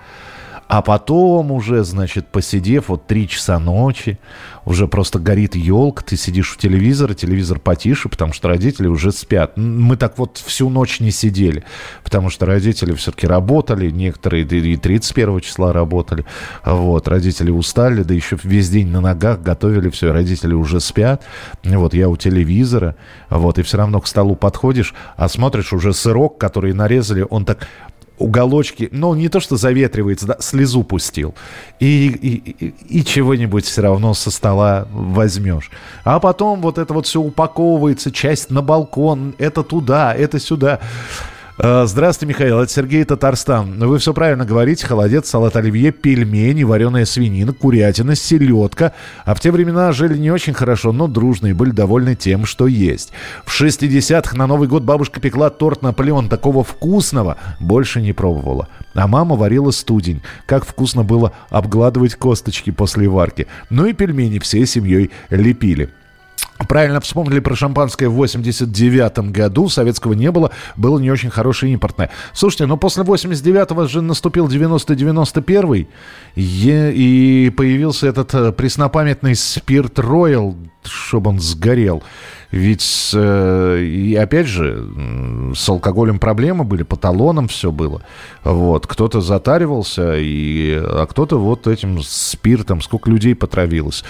А 0.69 0.83
потом 0.83 1.51
уже, 1.51 1.83
значит, 1.83 2.27
посидев 2.27 2.89
вот 2.89 3.07
три 3.07 3.27
часа 3.27 3.57
ночи, 3.57 4.19
уже 4.65 4.87
просто 4.87 5.17
горит 5.17 5.55
елка, 5.55 6.03
ты 6.03 6.15
сидишь 6.15 6.55
у 6.55 6.59
телевизора, 6.59 7.15
телевизор 7.15 7.59
потише, 7.59 8.07
потому 8.07 8.33
что 8.33 8.49
родители 8.49 8.85
уже 8.85 9.11
спят. 9.11 9.57
Мы 9.57 9.97
так 9.97 10.19
вот 10.19 10.37
всю 10.37 10.69
ночь 10.69 10.99
не 10.99 11.09
сидели, 11.09 11.63
потому 12.03 12.29
что 12.29 12.45
родители 12.45 12.93
все-таки 12.93 13.25
работали, 13.25 13.89
некоторые 13.89 14.43
и 14.43 14.77
31 14.77 15.39
числа 15.39 15.73
работали. 15.73 16.23
Вот, 16.63 17.07
родители 17.07 17.49
устали, 17.49 18.03
да 18.03 18.13
еще 18.13 18.37
весь 18.43 18.69
день 18.69 18.89
на 18.89 19.01
ногах 19.01 19.41
готовили 19.41 19.89
все, 19.89 20.11
родители 20.13 20.53
уже 20.53 20.81
спят. 20.81 21.23
Вот, 21.63 21.95
я 21.95 22.09
у 22.09 22.15
телевизора, 22.15 22.95
вот, 23.31 23.57
и 23.57 23.63
все 23.63 23.77
равно 23.77 24.01
к 24.01 24.07
столу 24.07 24.35
подходишь, 24.35 24.93
а 25.17 25.29
смотришь 25.29 25.73
уже 25.73 25.93
сырок, 25.93 26.37
который 26.37 26.73
нарезали, 26.73 27.25
он 27.27 27.43
так 27.43 27.67
уголочки, 28.19 28.89
ну, 28.91 29.15
не 29.15 29.29
то, 29.29 29.39
что 29.39 29.57
заветривается, 29.57 30.27
да, 30.27 30.37
слезу 30.39 30.83
пустил. 30.83 31.33
И, 31.79 32.07
и, 32.07 32.65
и, 32.65 32.99
и 32.99 33.03
чего-нибудь 33.05 33.65
все 33.65 33.81
равно 33.81 34.13
со 34.13 34.29
стола 34.29 34.87
возьмешь. 34.91 35.71
А 36.03 36.19
потом 36.19 36.61
вот 36.61 36.77
это 36.77 36.93
вот 36.93 37.07
все 37.07 37.19
упаковывается, 37.19 38.11
часть 38.11 38.51
на 38.51 38.61
балкон, 38.61 39.33
это 39.37 39.63
туда, 39.63 40.13
это 40.13 40.39
сюда. 40.39 40.79
Э, 41.61 41.83
здравствуйте, 41.85 42.29
Михаил, 42.33 42.59
это 42.59 42.71
Сергей 42.71 43.03
Татарстан. 43.03 43.79
Вы 43.79 43.97
все 43.97 44.13
правильно 44.13 44.45
говорите. 44.45 44.87
Холодец, 44.87 45.27
салат 45.27 45.57
оливье, 45.57 45.91
пельмени, 45.91 46.63
вареная 46.63 47.03
свинина, 47.03 47.51
курятина, 47.51 48.15
селедка. 48.15 48.93
А 49.25 49.35
в 49.35 49.41
те 49.41 49.51
времена 49.51 49.91
жили 49.91 50.17
не 50.17 50.31
очень 50.31 50.53
хорошо, 50.53 50.93
но 50.93 51.07
дружно 51.07 51.47
и 51.47 51.53
были 51.53 51.71
довольны 51.71 52.15
тем, 52.15 52.45
что 52.45 52.65
есть. 52.65 53.11
В 53.43 53.61
60-х 53.61 54.37
на 54.37 54.47
Новый 54.47 54.69
год 54.69 54.83
бабушка 54.83 55.19
пекла 55.19 55.49
торт 55.49 55.81
Наполеон. 55.81 56.29
Такого 56.29 56.63
вкусного 56.63 57.35
больше 57.59 58.01
не 58.01 58.13
пробовала. 58.13 58.69
А 58.93 59.07
мама 59.09 59.35
варила 59.35 59.71
студень. 59.71 60.21
Как 60.45 60.65
вкусно 60.65 61.03
было 61.03 61.33
обгладывать 61.49 62.15
косточки 62.15 62.69
после 62.69 63.09
варки. 63.09 63.47
Ну 63.69 63.85
и 63.85 63.91
пельмени 63.91 64.39
всей 64.39 64.65
семьей 64.65 65.11
лепили. 65.29 65.89
Правильно 66.67 66.99
вспомнили 66.99 67.39
про 67.39 67.55
шампанское 67.55 68.09
в 68.09 68.13
89 68.13 69.31
году. 69.31 69.69
Советского 69.69 70.13
не 70.13 70.29
было. 70.29 70.51
Было 70.75 70.99
не 70.99 71.09
очень 71.09 71.29
хорошее 71.29 71.73
импортное. 71.73 72.09
Слушайте, 72.33 72.65
но 72.65 72.77
после 72.77 73.03
89-го 73.03 73.87
же 73.87 74.01
наступил 74.01 74.47
90-91 74.47 75.87
и 76.35 77.53
появился 77.55 78.07
этот 78.07 78.33
э, 78.33 78.51
преснопамятный 78.51 79.35
спирт 79.35 79.99
Роял, 79.99 80.55
чтобы 80.89 81.29
он 81.29 81.39
сгорел. 81.39 82.03
Ведь, 82.51 83.11
э, 83.13 83.79
и 83.83 84.15
опять 84.15 84.47
же, 84.47 84.83
с 85.55 85.69
алкоголем 85.69 86.17
проблемы 86.17 86.63
были, 86.63 86.81
по 86.81 86.95
талонам 86.95 87.47
все 87.47 87.71
было. 87.71 88.01
Вот. 88.43 88.87
Кто-то 88.87 89.21
затаривался, 89.21 90.15
и, 90.17 90.73
а 90.81 91.05
кто-то 91.05 91.37
вот 91.37 91.67
этим 91.67 92.01
спиртом, 92.01 92.81
сколько 92.81 93.09
людей 93.11 93.35
потравилось. 93.35 94.03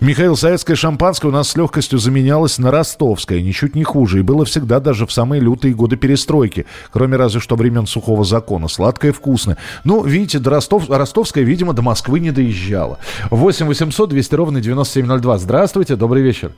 Михаил, 0.00 0.36
советское 0.36 0.74
шампанское 0.74 1.28
у 1.28 1.32
нас 1.32 1.50
с 1.50 1.56
легкостью 1.56 1.98
заменялось 1.98 2.56
на 2.58 2.70
ростовское, 2.70 3.42
ничуть 3.42 3.74
не 3.74 3.84
хуже. 3.84 4.20
И 4.20 4.22
было 4.22 4.46
всегда 4.46 4.80
даже 4.80 5.06
в 5.06 5.12
самые 5.12 5.40
лютые 5.42 5.74
годы 5.74 5.96
перестройки, 5.96 6.64
кроме 6.92 7.18
разве 7.18 7.40
что 7.40 7.56
времен 7.56 7.86
сухого 7.86 8.24
закона. 8.24 8.68
Сладкое, 8.68 9.12
вкусное. 9.12 9.58
Ну, 9.84 10.02
видите, 10.02 10.38
до 10.38 10.48
Ростов, 10.48 10.88
ростовское, 10.88 11.44
видимо, 11.44 11.74
до 11.74 11.82
Москвы 11.82 12.20
не 12.20 12.30
доезжало. 12.30 12.98
8 13.30 13.66
800 13.66 14.08
200 14.08 14.34
ровно 14.34 14.60
9702. 14.62 15.38
Здравствуйте, 15.38 15.96
добрый 15.96 16.21
вечер. 16.22 16.52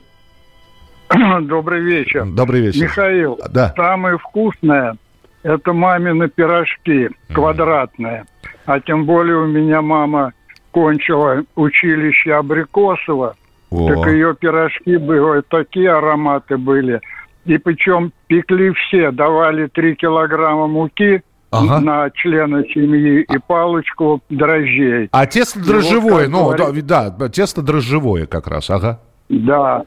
Добрый 1.41 1.81
вечер. 1.81 2.25
Добрый 2.25 2.61
вечер. 2.61 2.83
Михаил, 2.83 3.39
да. 3.49 3.73
самое 3.75 4.17
вкусное– 4.17 4.97
это 5.43 5.73
мамины 5.73 6.27
пирожки 6.29 7.09
квадратные. 7.33 8.25
А 8.65 8.79
тем 8.79 9.05
более 9.05 9.37
у 9.37 9.47
меня 9.47 9.81
мама 9.81 10.33
кончила 10.71 11.43
училище 11.55 12.33
Абрикосова. 12.33 13.35
О. 13.69 13.87
Так 13.87 14.07
ее 14.07 14.35
пирожки 14.35 14.97
были, 14.97 15.41
такие 15.41 15.91
ароматы 15.91 16.57
были. 16.57 17.01
И 17.45 17.57
причем 17.57 18.11
пекли 18.27 18.73
все, 18.73 19.11
давали 19.11 19.67
3 19.67 19.95
килограмма 19.95 20.67
муки, 20.67 21.21
ага. 21.51 21.79
на 21.79 22.09
члена 22.11 22.63
семьи 22.63 23.21
и 23.21 23.37
палочку 23.37 24.21
дрожжей. 24.29 25.09
А 25.11 25.25
тесто 25.25 25.59
дрожжевое, 25.59 26.27
вот, 26.27 26.31
ну 26.31 26.65
говорит... 26.65 26.85
да, 26.85 27.09
да, 27.09 27.29
тесто 27.29 27.61
дрожжевое 27.61 28.25
как 28.25 28.47
раз, 28.47 28.69
ага. 28.69 28.99
Да, 29.29 29.85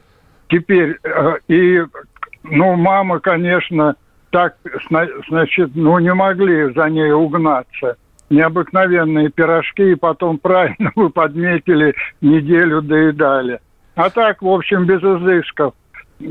Теперь, 0.49 0.97
э, 1.03 1.33
и, 1.47 1.83
ну, 2.43 2.75
мама, 2.75 3.19
конечно, 3.19 3.95
так, 4.31 4.55
значит, 5.29 5.71
ну, 5.75 5.99
не 5.99 6.13
могли 6.13 6.73
за 6.73 6.89
ней 6.89 7.11
угнаться. 7.11 7.97
Необыкновенные 8.29 9.29
пирожки, 9.29 9.91
и 9.91 9.95
потом, 9.95 10.37
правильно 10.41 10.91
вы 10.95 11.09
подметили, 11.09 11.95
неделю 12.21 12.81
доедали. 12.81 13.59
А 13.95 14.09
так, 14.09 14.41
в 14.41 14.47
общем, 14.47 14.85
без 14.85 15.01
изысков. 15.01 15.73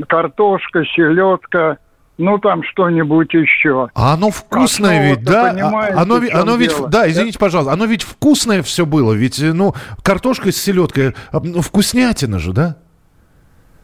Картошка, 0.07 0.83
селедка, 0.85 1.77
ну 2.17 2.37
там 2.37 2.61
что-нибудь 2.63 3.33
еще. 3.33 3.89
А 3.95 4.13
оно 4.13 4.29
вкусное 4.29 4.99
а 4.99 5.03
ведь, 5.09 5.23
да? 5.23 5.49
Оно, 5.95 6.21
оно 6.31 6.55
ведь, 6.57 6.75
дело? 6.75 6.89
да, 6.89 7.09
извините, 7.09 7.39
пожалуйста, 7.39 7.73
оно 7.73 7.85
ведь 7.85 8.03
вкусное 8.03 8.61
все 8.61 8.85
было, 8.85 9.13
ведь, 9.13 9.41
ну, 9.41 9.73
картошка 10.03 10.51
с 10.51 10.57
селедкой, 10.57 11.15
а, 11.31 11.39
ну, 11.39 11.61
вкуснятина 11.61 12.37
же, 12.37 12.53
да? 12.53 12.77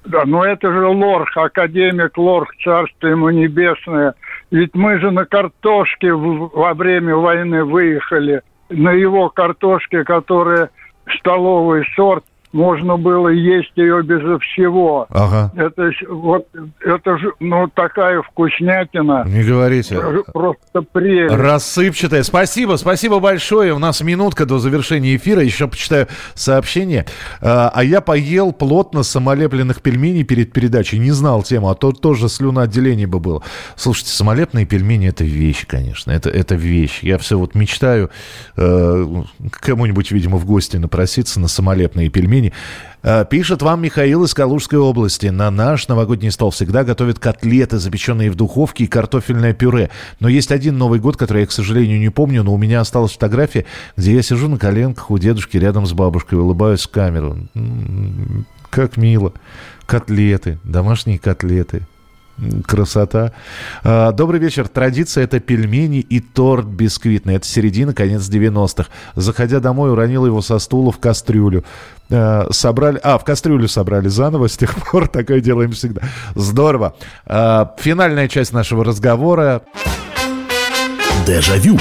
Да, 0.06 0.24
но 0.26 0.46
это 0.46 0.72
же 0.72 0.86
Лорх, 0.88 1.36
академик 1.36 2.18
Лорх, 2.18 2.50
царство 2.64 3.08
ему 3.08 3.30
небесное. 3.32 4.14
Ведь 4.52 4.76
мы 4.76 5.00
же 5.00 5.12
на 5.12 5.26
картошке 5.26 6.14
во 6.14 6.74
время 6.74 7.16
войны 7.16 7.64
выехали. 7.64 8.42
На 8.70 8.92
его 8.92 9.30
картошке, 9.30 10.04
которая 10.04 10.70
столовый 11.20 11.86
сорт, 11.96 12.24
можно 12.56 12.96
было 12.96 13.28
есть 13.28 13.74
ее 13.76 14.02
безо 14.02 14.40
всего. 14.40 15.08
Ага. 15.10 15.52
Это 15.58 15.92
вот 16.10 16.48
это 16.80 17.18
же 17.18 17.34
ну 17.42 17.68
такая 17.68 18.22
вкуснятина. 18.22 19.26
Не 19.28 19.44
говорите. 19.44 20.00
Просто 20.32 20.82
прелесть. 20.94 21.36
Рассыпчатая. 21.36 22.24
Спасибо, 22.24 22.78
спасибо 22.78 23.20
большое. 23.20 23.74
У 23.74 23.80
нас 23.80 24.00
минутка 24.00 24.46
до 24.46 24.60
завершения 24.60 25.18
эфира. 25.18 25.44
Еще 25.44 25.68
почитаю 25.68 26.08
сообщение. 26.34 27.06
А, 27.42 27.70
а 27.74 27.84
я 27.84 28.00
поел 28.00 28.54
плотно 28.54 29.04
самолепленных 29.04 29.82
пельменей 29.82 30.24
перед 30.24 30.54
передачей. 30.54 30.98
Не 30.98 31.12
знал 31.12 31.44
тему, 31.44 31.70
а 31.70 31.76
то 31.76 31.92
тоже 31.92 32.30
слюноотделение 32.30 33.06
бы 33.06 33.20
было. 33.20 33.44
Слушайте, 33.76 34.12
самолепные 34.12 34.66
пельмени 34.66 35.10
это 35.10 35.26
вещь, 35.26 35.66
конечно. 35.68 36.12
Это, 36.12 36.30
это 36.30 36.56
вещь. 36.56 37.00
Я 37.02 37.18
все 37.18 37.38
вот 37.38 37.54
мечтаю 37.54 38.12
э, 38.56 39.06
кому-нибудь, 39.50 40.12
видимо, 40.12 40.38
в 40.38 40.46
гости 40.46 40.78
напроситься 40.78 41.42
на 41.42 41.50
самолепные 41.50 42.10
пельмени 42.10 42.45
времени. 42.46 42.54
Э, 43.04 43.26
пишет 43.30 43.62
вам 43.62 43.82
Михаил 43.82 44.24
из 44.24 44.34
Калужской 44.34 44.80
области. 44.80 45.28
На 45.28 45.52
наш 45.52 45.88
новогодний 45.88 46.32
стол 46.32 46.52
всегда 46.52 46.84
готовят 46.84 47.20
котлеты, 47.20 47.78
запеченные 47.78 48.32
в 48.32 48.36
духовке 48.36 48.86
и 48.86 48.88
картофельное 48.88 49.54
пюре. 49.54 49.90
Но 50.20 50.28
есть 50.28 50.52
один 50.52 50.78
Новый 50.78 51.00
год, 51.00 51.18
который 51.18 51.42
я, 51.42 51.48
к 51.48 51.52
сожалению, 51.52 52.00
не 52.00 52.10
помню, 52.10 52.44
но 52.44 52.54
у 52.54 52.58
меня 52.58 52.82
осталась 52.82 53.14
фотография, 53.14 53.66
где 53.98 54.16
я 54.16 54.22
сижу 54.22 54.48
на 54.48 54.58
коленках 54.58 55.12
у 55.12 55.18
дедушки 55.18 55.58
рядом 55.58 55.86
с 55.86 55.94
бабушкой, 55.94 56.40
улыбаюсь 56.40 56.84
в 56.84 56.90
камеру. 56.90 57.38
Как 58.70 58.98
мило. 58.98 59.34
Котлеты, 59.86 60.58
домашние 60.64 61.20
котлеты. 61.20 61.84
Красота. 62.66 63.32
А, 63.84 64.12
добрый 64.12 64.40
вечер. 64.40 64.68
Традиция 64.68 65.24
это 65.24 65.40
пельмени 65.40 66.00
и 66.00 66.20
торт 66.20 66.66
бисквитный. 66.66 67.36
Это 67.36 67.48
середина, 67.48 67.94
конец 67.94 68.24
90-х. 68.24 68.90
Заходя 69.16 69.60
домой, 69.60 69.92
уронил 69.92 70.26
его 70.26 70.42
со 70.42 70.60
стула 70.60 70.92
в 70.92 71.00
кастрюлю. 71.00 71.64
А, 72.12 72.48
собрали... 72.52 73.00
А, 73.04 73.18
в 73.18 73.24
кастрюлю 73.24 73.68
собрали 73.68 74.10
заново. 74.10 74.50
С 74.50 74.58
тех 74.58 74.76
пор 74.76 75.08
такое 75.12 75.40
делаем 75.40 75.72
всегда. 75.72 76.02
Здорово. 76.36 76.96
А, 77.26 77.74
финальная 77.80 78.28
часть 78.28 78.52
нашего 78.52 78.84
разговора. 78.84 79.62
Дежавю. 81.26 81.80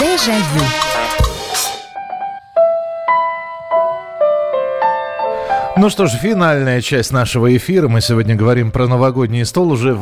Дежавю. 0.00 0.64
Ну 5.80 5.90
что 5.90 6.06
ж, 6.06 6.10
финальная 6.10 6.80
часть 6.80 7.12
нашего 7.12 7.56
эфира. 7.56 7.86
Мы 7.86 8.00
сегодня 8.00 8.34
говорим 8.34 8.72
про 8.72 8.88
новогодний 8.88 9.44
стол. 9.44 9.70
Уже 9.70 9.96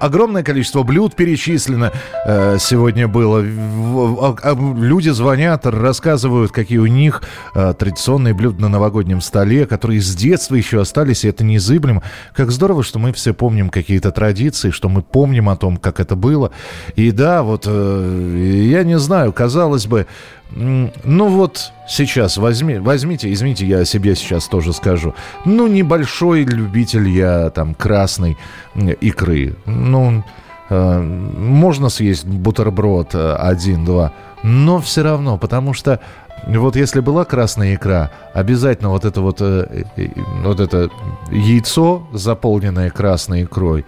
огромное 0.00 0.42
количество 0.42 0.82
блюд 0.84 1.14
перечислено 1.16 1.92
э, 2.24 2.56
сегодня 2.58 3.08
было. 3.08 3.42
А, 3.42 4.36
а, 4.42 4.54
люди 4.54 5.10
звонят, 5.10 5.66
рассказывают, 5.66 6.50
какие 6.50 6.78
у 6.78 6.86
них 6.86 7.22
э, 7.54 7.74
традиционные 7.78 8.32
блюда 8.32 8.62
на 8.62 8.68
новогоднем 8.70 9.20
столе, 9.20 9.66
которые 9.66 10.00
с 10.00 10.16
детства 10.16 10.54
еще 10.54 10.80
остались, 10.80 11.26
и 11.26 11.28
это 11.28 11.44
незыблемо. 11.44 12.02
Как 12.34 12.50
здорово, 12.50 12.82
что 12.82 12.98
мы 12.98 13.12
все 13.12 13.34
помним 13.34 13.68
какие-то 13.68 14.12
традиции, 14.12 14.70
что 14.70 14.88
мы 14.88 15.02
помним 15.02 15.50
о 15.50 15.56
том, 15.56 15.76
как 15.76 16.00
это 16.00 16.16
было. 16.16 16.52
И 16.96 17.10
да, 17.10 17.42
вот 17.42 17.64
э, 17.66 18.64
я 18.72 18.82
не 18.82 18.98
знаю, 18.98 19.34
казалось 19.34 19.88
бы, 19.88 20.06
ну 20.50 21.28
вот 21.28 21.72
сейчас 21.86 22.36
возьми, 22.36 22.78
возьмите, 22.78 23.32
извините, 23.32 23.66
я 23.66 23.80
о 23.80 23.84
себе 23.84 24.14
сейчас 24.14 24.48
тоже 24.48 24.72
скажу. 24.72 25.14
Ну, 25.44 25.66
небольшой 25.66 26.44
любитель 26.44 27.08
я 27.08 27.50
там 27.50 27.74
красной 27.74 28.38
икры. 28.74 29.56
Ну, 29.66 30.24
э, 30.70 31.00
можно 31.00 31.90
съесть 31.90 32.24
бутерброд 32.24 33.14
э, 33.14 33.34
один-два, 33.34 34.12
но 34.42 34.80
все 34.80 35.02
равно, 35.02 35.36
потому 35.36 35.74
что 35.74 36.00
вот 36.46 36.76
если 36.76 37.00
была 37.00 37.24
красная 37.24 37.74
икра, 37.74 38.10
обязательно 38.32 38.90
вот 38.90 39.04
это 39.04 39.20
вот, 39.20 39.38
э, 39.40 39.84
э, 39.96 40.08
вот 40.42 40.60
это 40.60 40.90
яйцо, 41.30 42.08
заполненное 42.12 42.90
красной 42.90 43.44
икрой. 43.44 43.84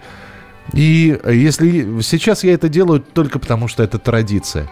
И 0.73 1.19
если 1.25 2.01
сейчас 2.01 2.43
я 2.43 2.53
это 2.53 2.69
делаю 2.69 3.01
только 3.01 3.39
потому, 3.39 3.67
что 3.67 3.83
это 3.83 3.97
традиция. 3.97 4.69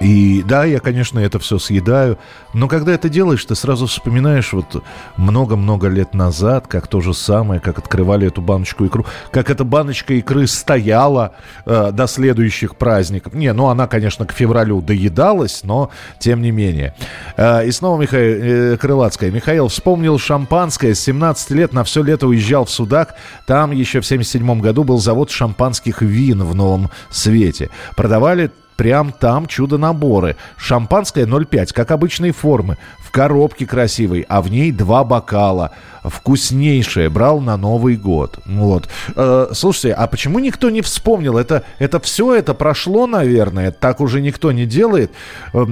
И 0.00 0.42
да, 0.46 0.64
я, 0.64 0.78
конечно, 0.78 1.18
это 1.18 1.38
все 1.38 1.58
съедаю, 1.58 2.18
но 2.54 2.68
когда 2.68 2.92
это 2.92 3.08
делаешь, 3.08 3.44
ты 3.44 3.54
сразу 3.54 3.86
вспоминаешь 3.86 4.52
вот 4.52 4.82
много-много 5.16 5.88
лет 5.88 6.14
назад, 6.14 6.66
как 6.68 6.86
то 6.86 7.00
же 7.00 7.14
самое, 7.14 7.60
как 7.60 7.78
открывали 7.78 8.28
эту 8.28 8.40
баночку 8.40 8.86
икру, 8.86 9.06
как 9.32 9.50
эта 9.50 9.64
баночка 9.64 10.14
икры 10.14 10.46
стояла 10.46 11.32
э, 11.66 11.90
до 11.92 12.06
следующих 12.06 12.76
праздников. 12.76 13.34
Не, 13.34 13.52
ну 13.52 13.68
она, 13.68 13.86
конечно, 13.86 14.24
к 14.24 14.32
февралю 14.32 14.80
доедалась, 14.80 15.62
но 15.64 15.90
тем 16.18 16.42
не 16.42 16.52
менее. 16.52 16.94
Э, 17.36 17.66
и 17.66 17.70
снова 17.72 18.00
Михаил 18.00 18.74
э, 18.74 18.76
Крылацкая. 18.76 19.30
Михаил 19.30 19.68
вспомнил 19.68 20.18
шампанское. 20.18 20.94
С 20.94 21.00
17 21.00 21.50
лет 21.50 21.72
на 21.72 21.84
все 21.84 22.02
лето 22.02 22.28
уезжал 22.28 22.64
в 22.64 22.70
Судак. 22.70 23.16
Там 23.46 23.72
еще 23.72 24.00
в 24.00 24.06
77 24.06 24.60
году 24.60 24.84
был 24.84 24.98
завод 24.98 25.30
шампанских 25.30 26.02
вин 26.02 26.44
в 26.44 26.54
Новом 26.54 26.90
Свете. 27.10 27.70
Продавали 27.96 28.50
Прям 28.78 29.10
там 29.10 29.46
чудо-наборы. 29.46 30.36
Шампанское 30.56 31.26
0,5, 31.26 31.74
как 31.74 31.90
обычные 31.90 32.30
формы. 32.30 32.78
В 33.00 33.10
коробке 33.10 33.66
красивой, 33.66 34.24
а 34.28 34.40
в 34.40 34.52
ней 34.52 34.70
два 34.70 35.02
бокала. 35.02 35.72
Вкуснейшее. 36.04 37.10
Брал 37.10 37.40
на 37.40 37.56
Новый 37.56 37.96
год. 37.96 38.38
Вот. 38.46 38.88
Э, 39.16 39.48
слушайте, 39.50 39.94
а 39.94 40.06
почему 40.06 40.38
никто 40.38 40.70
не 40.70 40.80
вспомнил? 40.80 41.38
Это, 41.38 41.64
это 41.80 41.98
все 41.98 42.36
это 42.36 42.54
прошло, 42.54 43.08
наверное. 43.08 43.72
Так 43.72 44.00
уже 44.00 44.20
никто 44.20 44.52
не 44.52 44.64
делает. 44.64 45.10
Э, 45.52 45.64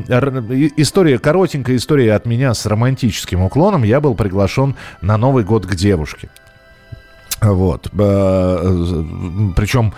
история, 0.77 1.21
коротенькая 1.21 1.77
история 1.77 2.13
от 2.13 2.27
меня 2.27 2.55
с 2.55 2.67
романтическим 2.67 3.41
уклоном. 3.41 3.85
Я 3.85 4.01
был 4.01 4.17
приглашен 4.17 4.75
на 5.01 5.17
Новый 5.17 5.45
год 5.45 5.65
к 5.65 5.77
девушке. 5.77 6.29
Вот. 7.41 7.89
Э, 7.97 9.05
Причем 9.55 9.95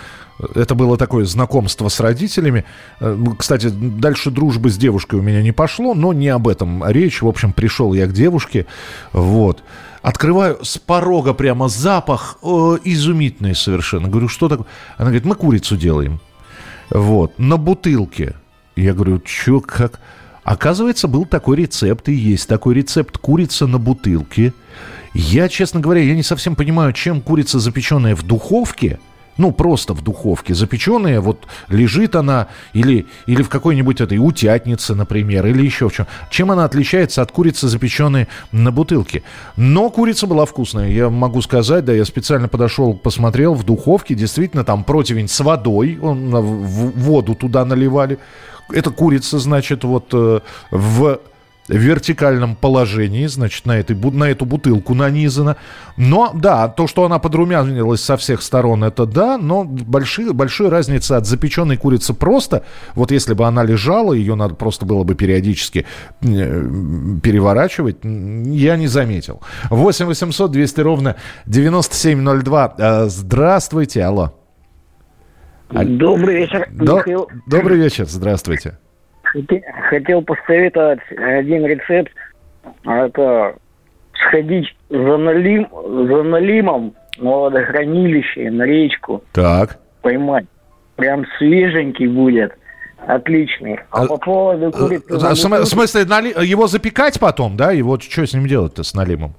это 0.55 0.75
было 0.75 0.97
такое 0.97 1.25
знакомство 1.25 1.89
с 1.89 2.01
родителями. 2.01 2.65
Э, 3.01 3.17
кстати, 3.39 3.69
дальше 3.69 4.31
дружбы 4.31 4.71
с 4.71 4.77
девушкой 4.77 5.19
у 5.19 5.23
меня 5.23 5.43
не 5.43 5.53
пошло, 5.53 5.95
но 5.95 6.13
не 6.13 6.29
об 6.29 6.49
этом 6.49 6.85
речь. 6.89 7.23
В 7.23 7.29
общем, 7.29 7.53
пришел 7.53 7.93
я 7.93 8.07
к 8.07 8.13
девушке, 8.13 8.67
вот. 9.13 9.63
Открываю 10.01 10.65
с 10.65 10.79
порога 10.79 11.35
прямо 11.35 11.69
запах 11.69 12.39
о, 12.41 12.79
изумительный 12.83 13.55
совершенно. 13.55 14.09
Говорю, 14.09 14.29
что 14.29 14.49
такое? 14.49 14.67
Она 14.97 15.07
говорит, 15.07 15.25
мы 15.25 15.35
курицу 15.35 15.77
делаем. 15.77 16.21
Вот, 16.91 17.39
на 17.39 17.57
бутылке. 17.57 18.35
Я 18.77 18.95
говорю, 18.95 19.21
что, 19.25 19.61
как? 19.61 20.01
Оказывается, 20.45 21.09
был 21.09 21.27
такой 21.27 21.57
рецепт, 21.57 22.09
и 22.09 22.15
есть 22.15 22.49
такой 22.49 22.75
рецепт 22.75 23.19
курица 23.19 23.67
на 23.67 23.79
бутылке. 23.79 24.55
Я, 25.13 25.49
честно 25.49 25.81
говоря, 25.81 26.01
я 26.01 26.15
не 26.15 26.23
совсем 26.23 26.55
понимаю, 26.55 26.93
чем 26.93 27.21
курица, 27.21 27.59
запеченная 27.59 28.15
в 28.15 28.23
духовке– 28.23 29.01
ну, 29.39 29.53
просто 29.53 29.95
в 29.95 30.03
духовке 30.03 30.55
запеченная, 30.55 31.21
вот 31.21 31.47
лежит 31.69 32.17
она 32.17 32.49
или, 32.73 33.07
или 33.27 33.43
в 33.43 33.49
какой-нибудь 33.49 34.01
этой 34.01 34.19
утятнице, 34.19 34.95
например, 34.95 35.47
или 35.47 35.65
еще 35.65 35.89
в 35.89 35.93
чем. 35.93 36.07
Чем 36.31 36.51
она 36.51 36.65
отличается 36.65 37.23
от 37.23 37.33
курицы, 37.33 37.69
запеченной 37.69 38.29
на 38.53 38.73
бутылке? 38.73 39.23
Но 39.57 39.91
курица 39.91 40.27
была 40.27 40.45
вкусная, 40.45 40.91
я 40.91 41.09
могу 41.09 41.41
сказать, 41.41 41.85
да, 41.85 41.93
я 41.93 42.05
специально 42.05 42.49
подошел, 42.49 42.95
посмотрел 42.95 43.55
в 43.55 43.65
духовке, 43.65 44.15
действительно, 44.15 44.65
там 44.65 44.85
противень 44.85 45.29
с 45.29 45.41
водой, 45.41 45.99
он, 46.03 46.31
в 46.31 46.99
воду 46.99 47.35
туда 47.35 47.65
наливали. 47.65 48.19
Это 48.71 48.91
курица, 48.91 49.39
значит, 49.39 49.85
вот 49.85 50.09
э, 50.13 50.41
в 50.71 51.21
в 51.69 51.77
вертикальном 51.77 52.57
положении, 52.57 53.27
значит, 53.27 53.67
на, 53.67 53.79
этой, 53.79 53.95
на 53.95 54.25
эту 54.25 54.47
бутылку 54.47 54.95
нанизана. 54.95 55.57
Но, 55.97 56.33
да, 56.35 56.69
то, 56.69 56.87
что 56.87 57.05
она 57.05 57.19
подрумянилась 57.19 58.03
со 58.03 58.17
всех 58.17 58.43
сторон, 58.43 58.85
это 58.85 59.07
да, 59.07 59.39
но 59.39 59.65
большие, 59.65 60.33
большой 60.33 60.71
разницы 60.71 61.13
от 61.13 61.27
запеченной 61.27 61.77
курицы 61.77 62.15
просто, 62.15 62.65
вот 62.95 63.11
если 63.11 63.35
бы 63.35 63.47
она 63.47 63.63
лежала, 63.63 64.13
ее 64.13 64.35
надо 64.35 64.55
просто 64.55 64.87
было 64.87 65.05
бы 65.05 65.15
периодически 65.15 65.87
э, 66.23 66.27
переворачивать, 67.23 67.99
я 68.03 68.77
не 68.77 68.87
заметил. 68.87 69.41
8 69.71 70.07
800 70.07 70.51
200 70.51 70.81
ровно 70.81 71.17
9702. 71.47 72.75
Э, 72.79 73.07
здравствуйте, 73.09 74.05
алло. 74.05 74.35
Добрый 75.71 76.37
вечер, 76.37 76.67
До, 76.71 76.97
Михаил. 76.97 77.29
Добрый 77.47 77.77
вечер, 77.77 78.07
здравствуйте. 78.09 78.79
Хотел 79.91 80.23
посоветовать 80.23 81.01
один 81.11 81.67
рецепт. 81.67 82.13
А 82.85 83.07
это 83.07 83.55
сходить 84.15 84.75
за, 84.91 85.17
налим, 85.17 85.69
за 85.73 86.23
налимом 86.23 86.95
на 87.19 87.31
водохранилище, 87.31 88.51
на 88.51 88.65
речку. 88.65 89.23
Так. 89.33 89.79
Поймать. 90.03 90.47
Прям 90.97 91.25
свеженький 91.39 92.07
будет. 92.07 92.53
Отличный. 93.07 93.79
А, 93.91 94.03
а 94.03 94.07
по 94.07 94.17
поводу 94.17 94.69
э, 94.69 94.73
курицы... 94.73 95.15
А, 95.25 95.35
в 95.35 95.67
смысле, 95.67 96.05
нали... 96.05 96.35
его 96.45 96.67
запекать 96.67 97.19
потом, 97.21 97.57
да? 97.57 97.73
И 97.73 97.81
вот 97.81 98.03
что 98.03 98.27
с 98.27 98.35
ним 98.35 98.47
делать-то, 98.47 98.83
с 98.83 98.95
налимом? 98.95 99.35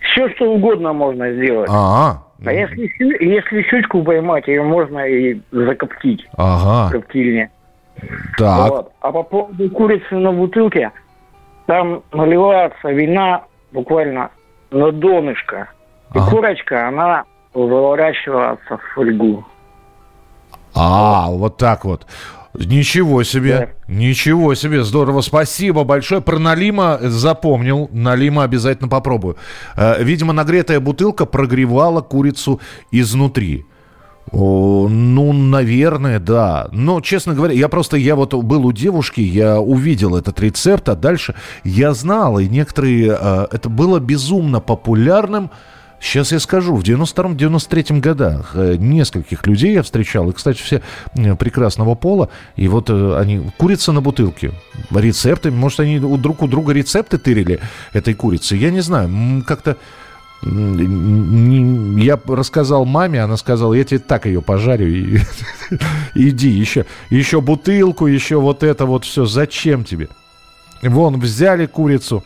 Все, 0.00 0.28
что 0.30 0.52
угодно 0.52 0.92
можно 0.92 1.32
сделать. 1.32 1.68
А, 1.70 2.22
-а. 2.40 2.48
а 2.48 2.52
если, 2.52 2.90
если 3.24 3.62
щучку 3.62 4.02
поймать, 4.02 4.46
ее 4.46 4.62
можно 4.62 5.04
и 5.06 5.40
закоптить. 5.50 6.26
Ага. 6.36 6.88
В 6.88 6.92
коптильне. 6.92 7.50
Так. 8.38 8.70
Вот. 8.70 8.92
А 9.00 9.12
по 9.12 9.22
поводу 9.22 9.70
курицы 9.70 10.14
на 10.14 10.32
бутылке, 10.32 10.92
там 11.66 12.02
наливается 12.12 12.90
вина 12.90 13.44
буквально 13.72 14.30
на 14.70 14.92
донышко. 14.92 15.68
И 16.14 16.18
ага. 16.18 16.30
курочка, 16.30 16.88
она 16.88 17.24
заворачивается 17.54 18.76
в 18.76 18.94
фольгу. 18.94 19.44
А, 20.74 21.28
вот 21.30 21.56
так 21.56 21.84
вот. 21.84 22.06
Ничего 22.58 23.22
себе, 23.22 23.58
да. 23.58 23.94
ничего 23.94 24.54
себе, 24.54 24.82
здорово, 24.82 25.20
спасибо 25.20 25.84
большое. 25.84 26.20
Про 26.22 26.38
Налима 26.38 26.98
запомнил, 27.02 27.88
Налима 27.92 28.44
обязательно 28.44 28.88
попробую. 28.88 29.36
Э, 29.76 30.02
видимо, 30.02 30.32
нагретая 30.32 30.80
бутылка 30.80 31.26
прогревала 31.26 32.00
курицу 32.00 32.60
изнутри. 32.90 33.66
Ну, 34.32 35.32
наверное, 35.32 36.18
да. 36.18 36.68
Но, 36.72 37.00
честно 37.00 37.34
говоря, 37.34 37.54
я 37.54 37.68
просто, 37.68 37.96
я 37.96 38.16
вот 38.16 38.34
был 38.34 38.66
у 38.66 38.72
девушки, 38.72 39.20
я 39.20 39.60
увидел 39.60 40.16
этот 40.16 40.40
рецепт, 40.40 40.88
а 40.88 40.96
дальше 40.96 41.34
я 41.64 41.94
знал, 41.94 42.38
и 42.38 42.48
некоторые, 42.48 43.16
э, 43.18 43.46
это 43.52 43.68
было 43.68 44.00
безумно 44.00 44.60
популярным. 44.60 45.50
Сейчас 46.00 46.30
я 46.32 46.40
скажу, 46.40 46.74
в 46.74 46.82
92-93 46.82 48.00
годах 48.00 48.52
э, 48.54 48.76
нескольких 48.76 49.46
людей 49.46 49.72
я 49.72 49.82
встречал, 49.82 50.28
и, 50.28 50.32
кстати, 50.32 50.60
все 50.60 50.82
э, 51.14 51.34
прекрасного 51.36 51.94
пола, 51.94 52.28
и 52.56 52.68
вот 52.68 52.90
э, 52.90 53.16
они, 53.18 53.50
курица 53.56 53.92
на 53.92 54.02
бутылке, 54.02 54.52
рецепты, 54.90 55.50
может, 55.50 55.80
они 55.80 55.98
друг 55.98 56.42
у 56.42 56.48
друга 56.48 56.72
рецепты 56.72 57.16
тырили 57.16 57.60
этой 57.92 58.14
курицы, 58.14 58.56
я 58.56 58.70
не 58.70 58.80
знаю, 58.80 59.42
как-то 59.46 59.76
я 60.42 62.20
рассказал 62.26 62.84
маме, 62.84 63.22
она 63.22 63.36
сказала, 63.36 63.74
я 63.74 63.84
тебе 63.84 63.98
так 63.98 64.26
ее 64.26 64.42
пожарю, 64.42 64.88
и, 64.88 65.18
иди, 66.14 66.48
еще, 66.48 66.86
еще 67.10 67.40
бутылку, 67.40 68.06
еще 68.06 68.40
вот 68.40 68.62
это 68.62 68.86
вот 68.86 69.04
все, 69.04 69.24
зачем 69.24 69.84
тебе? 69.84 70.08
Вон, 70.82 71.18
взяли 71.18 71.66
курицу, 71.66 72.22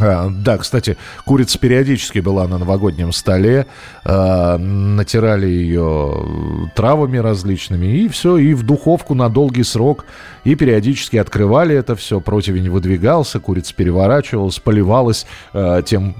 а, 0.00 0.30
да, 0.30 0.56
кстати, 0.56 0.96
курица 1.26 1.58
периодически 1.58 2.20
была 2.20 2.48
на 2.48 2.56
новогоднем 2.56 3.12
столе, 3.12 3.66
а, 4.04 4.56
натирали 4.56 5.46
ее 5.46 6.70
травами 6.74 7.18
различными, 7.18 7.86
и 7.86 8.08
все, 8.08 8.38
и 8.38 8.54
в 8.54 8.62
духовку 8.62 9.14
на 9.14 9.28
долгий 9.28 9.64
срок, 9.64 10.06
и 10.44 10.54
периодически 10.54 11.18
открывали 11.18 11.76
это 11.76 11.94
все, 11.94 12.20
противень 12.20 12.70
выдвигался, 12.70 13.38
курица 13.38 13.74
переворачивалась, 13.74 14.58
поливалась 14.58 15.26
а, 15.52 15.82
тем 15.82 16.14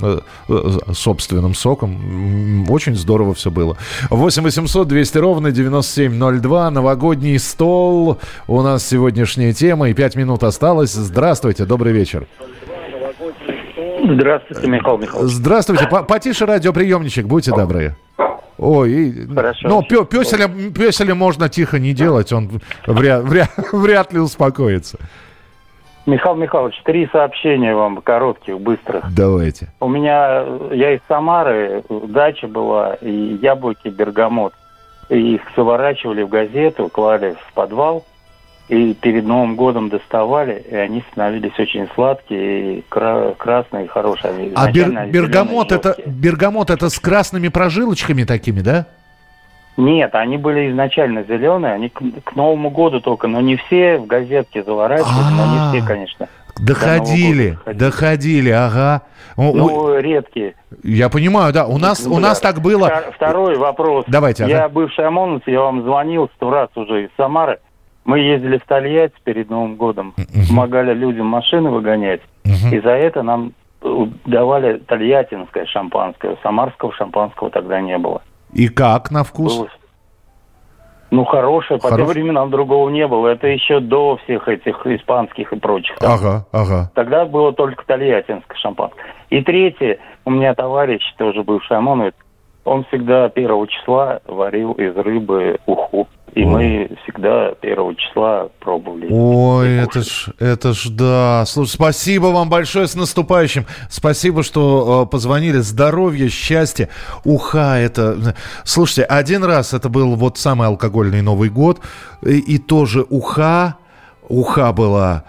собственным 0.92 1.54
соком. 1.54 2.70
Очень 2.70 2.94
здорово 2.94 3.34
все 3.34 3.50
было. 3.50 3.78
8 4.10 4.42
800 4.42 4.86
200 4.86 5.18
ровно 5.18 5.50
9702, 5.50 6.70
новогодний 6.70 7.38
стол, 7.38 8.18
у 8.46 8.60
нас 8.60 8.86
сегодняшняя 8.86 9.54
тема, 9.54 9.88
и 9.88 9.94
5 9.94 10.16
минут 10.16 10.44
осталось. 10.44 10.92
Здравствуйте, 10.92 11.64
добрый 11.64 11.92
вечер. 11.92 12.26
Здравствуйте, 14.02 14.66
Михаил 14.66 14.98
Михайлович. 14.98 15.32
Здравствуйте. 15.32 15.86
Потише 15.86 16.46
радиоприемничек, 16.46 17.26
будьте 17.26 17.52
добры. 17.52 17.94
Ой, 18.58 19.26
Хорошо. 19.34 19.68
ну 19.68 19.82
пё, 19.82 20.04
пёселя, 20.04 20.46
пёселя 20.46 21.14
можно 21.14 21.48
тихо 21.48 21.78
не 21.80 21.94
делать, 21.94 22.32
он 22.32 22.60
вряд, 22.86 23.24
вряд, 23.24 23.50
вряд 23.72 24.12
ли 24.12 24.20
успокоится. 24.20 24.98
Михаил 26.06 26.34
Михайлович, 26.36 26.80
три 26.84 27.08
сообщения 27.12 27.74
вам 27.74 28.02
коротких, 28.02 28.60
быстрых. 28.60 29.04
Давайте. 29.14 29.72
У 29.80 29.88
меня, 29.88 30.44
я 30.72 30.94
из 30.94 31.00
Самары, 31.08 31.82
дача 31.88 32.48
была, 32.48 32.94
и 32.94 33.38
яблоки, 33.40 33.88
бергамот. 33.88 34.52
И 35.08 35.34
их 35.34 35.42
заворачивали 35.56 36.22
в 36.22 36.28
газету, 36.28 36.88
клали 36.88 37.36
в 37.48 37.52
подвал, 37.54 38.04
и 38.72 38.94
перед 38.94 39.26
Новым 39.26 39.54
годом 39.54 39.90
доставали, 39.90 40.64
и 40.70 40.74
они 40.74 41.04
становились 41.12 41.58
очень 41.58 41.86
сладкие, 41.94 42.78
и 42.78 42.84
кра- 42.88 43.34
красные, 43.36 43.86
хорошие. 43.86 44.32
А 44.54 44.72
бер- 44.72 45.10
бергамот 45.10 45.72
это, 45.72 45.94
бергамот 46.06 46.70
это 46.70 46.88
с 46.88 46.98
красными 46.98 47.48
прожилочками 47.48 48.24
такими, 48.24 48.60
да? 48.60 48.86
Нет, 49.76 50.14
они 50.14 50.38
были 50.38 50.70
изначально 50.70 51.22
зеленые, 51.22 51.74
они 51.74 51.90
к, 51.90 52.00
к 52.24 52.34
Новому 52.34 52.70
году 52.70 53.00
только, 53.02 53.28
но 53.28 53.42
не 53.42 53.56
все 53.56 53.98
в 53.98 54.06
газетке 54.06 54.62
заворачивали, 54.62 55.34
но 55.36 55.42
А. 55.42 55.46
не 55.74 55.78
все, 55.78 55.86
конечно. 55.86 56.28
Доходили, 56.58 57.58
доходили, 57.66 58.50
ага. 58.50 59.02
Ну, 59.36 59.98
редкие. 59.98 60.54
я 60.82 61.10
понимаю, 61.10 61.52
да. 61.52 61.66
У 61.66 61.76
нас, 61.76 62.06
у 62.06 62.18
нас 62.18 62.40
так 62.40 62.60
было. 62.62 62.86
Втор- 62.88 63.12
Второй 63.16 63.56
вопрос. 63.58 64.04
Давайте, 64.08 64.46
Я 64.46 64.64
ага. 64.64 64.68
бывший 64.70 65.06
ОМОНовец, 65.06 65.42
я 65.46 65.60
вам 65.60 65.82
звонил 65.82 66.30
сто 66.36 66.50
раз 66.50 66.70
уже 66.74 67.04
из 67.04 67.10
Самары. 67.18 67.58
Мы 68.04 68.18
ездили 68.18 68.58
в 68.58 68.64
Тольятти 68.66 69.14
перед 69.24 69.48
Новым 69.50 69.76
годом, 69.76 70.14
помогали 70.48 70.92
людям 70.94 71.26
машины 71.26 71.70
выгонять. 71.70 72.20
И 72.44 72.80
за 72.80 72.90
это 72.90 73.22
нам 73.22 73.52
э, 73.82 74.06
давали 74.26 74.78
тольяттинское 74.78 75.66
шампанское. 75.66 76.36
Самарского 76.42 76.92
шампанского 76.92 77.50
тогда 77.50 77.80
не 77.80 77.96
было. 77.98 78.22
И 78.52 78.68
как 78.68 79.10
на 79.10 79.22
вкус? 79.24 79.56
Было- 79.58 79.68
Ну, 81.12 81.24
хорошее. 81.24 81.78
По 81.78 81.88
Хорош- 81.90 82.06
тем 82.06 82.14
временам 82.14 82.50
другого 82.50 82.88
не 82.88 83.06
было. 83.06 83.28
Это 83.28 83.46
еще 83.46 83.80
до 83.80 84.16
всех 84.24 84.48
этих 84.48 84.84
испанских 84.86 85.52
и 85.52 85.56
прочих. 85.58 85.96
там. 85.98 86.12
Ага, 86.12 86.46
ага. 86.52 86.90
Тогда 86.94 87.24
было 87.26 87.52
только 87.52 87.84
тольяттинское 87.86 88.56
шампанское. 88.58 89.04
И 89.30 89.42
третье, 89.42 89.98
у 90.24 90.30
меня 90.30 90.54
товарищ, 90.54 91.02
тоже 91.18 91.42
бывший 91.44 91.76
ОМОНовец, 91.76 92.14
он 92.64 92.84
всегда 92.84 93.28
первого 93.28 93.66
числа 93.68 94.20
варил 94.26 94.72
из 94.72 94.96
рыбы 94.96 95.58
уху. 95.66 96.08
И 96.34 96.44
мы 96.44 96.90
всегда 97.02 97.50
первого 97.60 97.94
числа 97.94 98.48
пробовали. 98.58 99.06
Ой, 99.10 99.76
это 99.76 100.02
ж, 100.02 100.28
это 100.38 100.72
ж 100.72 100.88
да. 100.88 101.44
Слушай, 101.46 101.72
спасибо 101.72 102.26
вам 102.28 102.48
большое 102.48 102.86
с 102.86 102.94
наступающим. 102.94 103.66
Спасибо, 103.90 104.42
что 104.42 105.04
э, 105.04 105.10
позвонили. 105.10 105.58
Здоровья, 105.58 106.28
счастья. 106.30 106.88
Уха, 107.24 107.76
это... 107.76 108.34
Слушайте, 108.64 109.02
один 109.02 109.44
раз 109.44 109.74
это 109.74 109.90
был 109.90 110.16
вот 110.16 110.38
самый 110.38 110.68
алкогольный 110.68 111.20
Новый 111.20 111.50
год. 111.50 111.80
И, 112.22 112.38
и 112.38 112.58
тоже 112.58 113.04
уха. 113.10 113.76
Уха 114.28 114.72
была. 114.72 115.24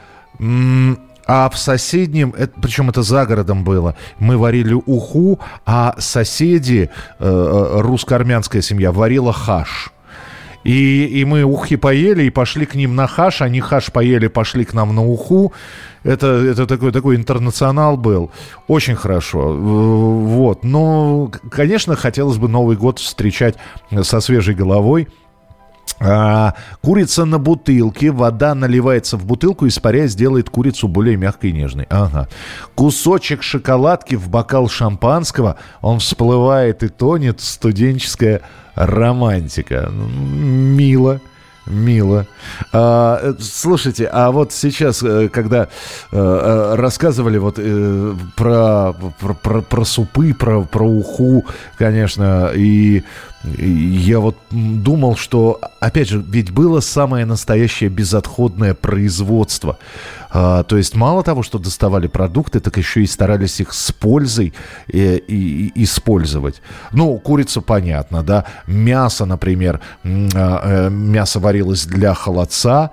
А 1.26 1.50
в 1.50 1.58
соседнем, 1.58 2.34
это- 2.38 2.54
причем 2.62 2.90
это 2.90 3.02
за 3.02 3.26
городом 3.26 3.64
было, 3.64 3.96
мы 4.20 4.38
варили 4.38 4.74
уху, 4.74 5.40
а 5.66 5.96
соседи, 5.98 6.90
э, 7.20 7.26
э, 7.26 7.82
русско-армянская 7.82 8.62
семья, 8.62 8.92
варила 8.92 9.32
хаш. 9.32 9.90
И, 10.64 11.06
и 11.06 11.26
мы 11.26 11.44
ухи 11.44 11.76
поели 11.76 12.24
и 12.24 12.30
пошли 12.30 12.66
к 12.66 12.76
ним 12.76 12.96
на 12.96 13.08
хаш, 13.08 13.42
они 13.42 13.60
хаш 13.60 13.92
поели, 13.92 14.28
пошли 14.28 14.66
к 14.66 14.74
нам 14.74 14.96
на 14.96 15.04
уху. 15.06 15.54
Это, 16.04 16.28
это 16.28 16.68
такой, 16.68 16.92
такой 16.92 17.16
интернационал 17.16 17.98
был. 17.98 18.32
Очень 18.68 18.96
хорошо. 18.96 19.54
Вот. 19.54 20.64
Но, 20.64 21.32
конечно, 21.50 21.96
хотелось 21.96 22.38
бы 22.38 22.50
Новый 22.50 22.78
год 22.78 23.00
встречать 23.00 23.56
со 24.02 24.20
свежей 24.20 24.56
головой. 24.56 25.08
А, 26.06 26.54
курица 26.82 27.24
на 27.26 27.40
бутылке, 27.40 28.12
вода 28.12 28.54
наливается 28.56 29.16
в 29.18 29.26
бутылку, 29.26 29.68
испаряясь, 29.68 30.16
делает 30.16 30.50
курицу 30.50 30.88
более 30.88 31.16
мягкой 31.16 31.52
и 31.52 31.54
нежной. 31.54 31.88
Ага. 31.90 32.28
Кусочек 32.76 33.42
шоколадки 33.42 34.16
в 34.16 34.28
бокал 34.30 34.68
шампанского, 34.68 35.58
он 35.82 36.00
всплывает 36.00 36.84
и 36.84 36.90
тонет, 36.90 37.40
студенческая 37.40 38.42
романтика. 38.76 39.90
Мило. 39.92 41.22
Мило. 41.66 42.28
А, 42.74 43.36
слушайте, 43.40 44.10
а 44.12 44.32
вот 44.32 44.52
сейчас, 44.52 45.02
э, 45.02 45.30
когда 45.30 45.64
э, 45.64 45.66
э, 46.12 46.76
рассказывали 46.76 47.38
вот 47.38 47.56
про, 48.36 48.94
про, 49.18 49.34
про- 49.34 49.62
про 49.62 49.86
супы, 49.86 50.34
про, 50.34 50.64
про 50.64 50.84
уху, 50.86 51.46
конечно, 51.78 52.52
и 52.54 53.04
я 53.44 54.20
вот 54.20 54.38
думал, 54.52 55.16
что, 55.18 55.60
опять 55.80 56.08
же, 56.10 56.24
ведь 56.26 56.52
было 56.52 56.80
самое 56.80 57.26
настоящее 57.26 57.90
безотходное 57.90 58.74
производство. 58.74 59.78
А, 60.32 60.64
то 60.64 60.78
есть 60.78 60.96
мало 60.96 61.24
того, 61.24 61.44
что 61.44 61.60
доставали 61.60 62.08
продукты, 62.08 62.60
так 62.60 62.78
еще 62.78 63.04
и 63.04 63.06
старались 63.08 63.60
их 63.60 63.74
с 63.74 63.92
пользой 63.92 64.54
э, 64.92 65.18
и- 65.18 65.68
и 65.76 65.84
использовать. 65.84 66.62
Ну, 66.92 67.20
курица, 67.20 67.62
понятно, 67.62 68.24
да. 68.24 68.46
Мясо, 68.66 69.26
например, 69.26 69.80
а, 70.04 70.88
э, 70.88 70.90
мясо 70.90 71.40
варилось 71.40 71.86
для 71.86 72.14
холодца, 72.14 72.92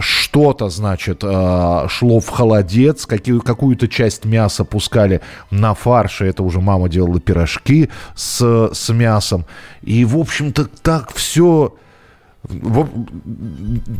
что-то, 0.00 0.70
значит, 0.70 1.22
а, 1.22 1.86
шло 1.88 2.18
в 2.18 2.28
холодец, 2.28 3.06
какую-то 3.06 3.86
часть 3.86 4.24
мяса 4.24 4.64
пускали 4.64 5.20
на 5.52 5.74
фарш, 5.74 6.22
это 6.22 6.42
уже 6.42 6.60
мама 6.60 6.88
делала 6.88 7.20
пирожки 7.20 7.88
с, 8.16 8.70
с 8.72 8.92
мясом. 8.92 9.46
И, 9.82 10.04
в 10.04 10.18
общем-то, 10.18 10.66
так 10.82 11.12
все... 11.14 11.74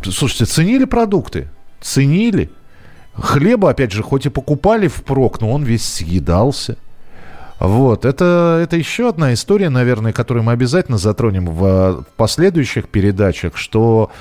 Слушайте, 0.03 0.45
ценили 0.45 0.83
продукты? 0.83 1.47
Ценили. 1.79 2.49
Хлеба, 3.13 3.69
опять 3.69 3.93
же, 3.93 4.03
хоть 4.03 4.25
и 4.25 4.29
покупали 4.29 4.89
впрок, 4.89 5.39
но 5.39 5.49
он 5.49 5.63
весь 5.63 5.85
съедался. 5.85 6.77
Вот, 7.59 8.03
это, 8.03 8.59
это 8.61 8.75
еще 8.75 9.07
одна 9.07 9.33
история, 9.33 9.69
наверное, 9.69 10.11
которую 10.11 10.43
мы 10.43 10.51
обязательно 10.51 10.97
затронем 10.97 11.45
в, 11.45 12.01
в 12.01 12.05
последующих 12.17 12.89
передачах, 12.89 13.55
что 13.55 14.11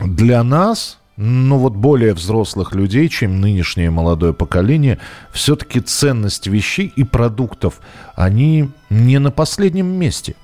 для 0.00 0.42
нас, 0.42 0.98
ну 1.16 1.58
вот 1.58 1.74
более 1.74 2.14
взрослых 2.14 2.74
людей, 2.74 3.08
чем 3.08 3.40
нынешнее 3.40 3.90
молодое 3.90 4.34
поколение, 4.34 4.98
все-таки 5.32 5.80
ценность 5.80 6.46
вещей 6.46 6.92
и 6.94 7.04
продуктов, 7.04 7.80
они 8.14 8.70
не 8.90 9.18
на 9.18 9.30
последнем 9.30 9.86
месте. 9.86 10.34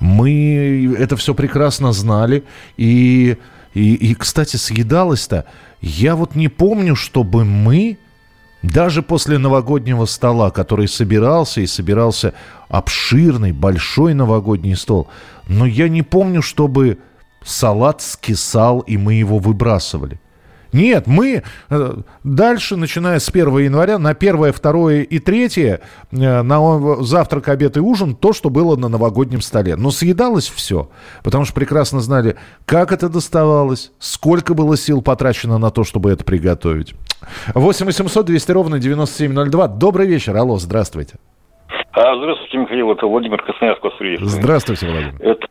Мы 0.00 0.94
это 0.98 1.16
все 1.16 1.34
прекрасно 1.34 1.92
знали. 1.92 2.44
И, 2.76 3.36
и, 3.74 3.94
и, 3.94 4.14
кстати, 4.14 4.56
съедалось-то. 4.56 5.46
Я 5.80 6.16
вот 6.16 6.34
не 6.34 6.48
помню, 6.48 6.94
чтобы 6.96 7.44
мы, 7.44 7.98
даже 8.62 9.02
после 9.02 9.38
новогоднего 9.38 10.04
стола, 10.06 10.50
который 10.50 10.88
собирался 10.88 11.60
и 11.60 11.66
собирался 11.66 12.34
обширный, 12.68 13.52
большой 13.52 14.14
новогодний 14.14 14.76
стол, 14.76 15.08
но 15.48 15.66
я 15.66 15.88
не 15.88 16.02
помню, 16.02 16.42
чтобы 16.42 16.98
салат 17.44 18.00
скисал, 18.02 18.80
и 18.80 18.96
мы 18.96 19.14
его 19.14 19.38
выбрасывали. 19.38 20.20
Нет, 20.74 21.06
мы 21.06 21.44
э, 21.70 21.92
дальше, 22.24 22.74
начиная 22.74 23.20
с 23.20 23.28
1 23.28 23.58
января, 23.58 23.96
на 24.00 24.10
1, 24.10 24.52
2 24.60 24.92
и 24.92 25.18
3, 25.20 25.48
э, 25.56 25.78
на 26.42 27.02
завтрак, 27.04 27.48
обед 27.48 27.76
и 27.76 27.80
ужин, 27.80 28.16
то, 28.16 28.32
что 28.32 28.50
было 28.50 28.74
на 28.74 28.88
новогоднем 28.88 29.40
столе. 29.40 29.76
Но 29.76 29.92
съедалось 29.92 30.48
все, 30.48 30.90
потому 31.22 31.44
что 31.44 31.54
прекрасно 31.54 32.00
знали, 32.00 32.34
как 32.66 32.90
это 32.90 33.08
доставалось, 33.08 33.92
сколько 34.00 34.54
было 34.54 34.76
сил 34.76 35.00
потрачено 35.00 35.58
на 35.58 35.70
то, 35.70 35.84
чтобы 35.84 36.10
это 36.10 36.24
приготовить. 36.24 36.94
8 37.54 37.86
800 37.86 38.26
200 38.26 38.50
ровно 38.50 38.80
9702. 38.80 39.68
Добрый 39.68 40.08
вечер, 40.08 40.36
алло, 40.36 40.58
здравствуйте. 40.58 41.18
А, 41.92 42.16
здравствуйте, 42.16 42.58
Михаил, 42.58 42.90
это 42.90 43.06
Владимир 43.06 43.40
Красноярск 43.40 43.84
вас. 43.84 43.92
Здравствуйте, 44.18 44.86
Владимир. 44.88 45.14
Это, 45.20 45.46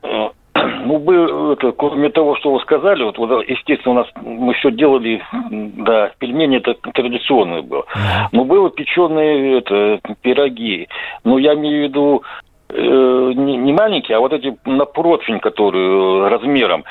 ну, 0.85 0.99
бы, 0.99 1.53
это, 1.53 1.71
кроме 1.71 2.09
того, 2.09 2.35
что 2.37 2.51
вы 2.51 2.59
сказали, 2.61 3.03
вот, 3.03 3.17
вот, 3.17 3.47
естественно, 3.47 3.91
у 3.91 3.97
нас 3.97 4.07
мы 4.21 4.53
все 4.53 4.71
делали, 4.71 5.21
да, 5.51 6.11
пельмени 6.19 6.57
это 6.57 6.75
традиционное 6.93 7.61
было. 7.61 7.85
Но 8.31 8.43
было 8.43 8.69
печеные 8.69 9.59
это, 9.59 9.99
пироги. 10.21 10.87
Ну, 11.23 11.37
я 11.37 11.53
имею 11.53 11.81
в 11.81 11.89
виду 11.89 12.23
э, 12.69 13.31
не, 13.35 13.57
не 13.57 13.73
маленькие, 13.73 14.17
а 14.17 14.19
вот 14.19 14.33
эти 14.33 14.55
на 14.65 14.85
противень, 14.85 15.39
которые 15.39 16.25
э, 16.25 16.29
размером. 16.29 16.83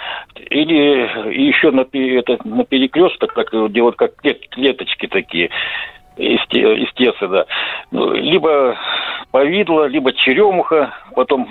Или 0.51 1.09
еще 1.39 1.71
на, 1.71 1.87
это, 1.93 2.39
на 2.45 2.65
перекрестках 2.65 3.35
так 3.35 3.53
э, 3.53 3.69
делают, 3.69 3.97
как 3.97 4.13
клет- 4.23 4.49
клеточки 4.51 5.07
такие 5.07 5.51
из, 6.17 6.41
из 6.51 6.93
теста, 6.95 7.29
да. 7.29 7.45
Ну, 7.91 8.13
либо 8.13 8.77
повидло, 9.31 9.87
либо 9.87 10.13
черемуха, 10.13 10.95
потом 11.15 11.49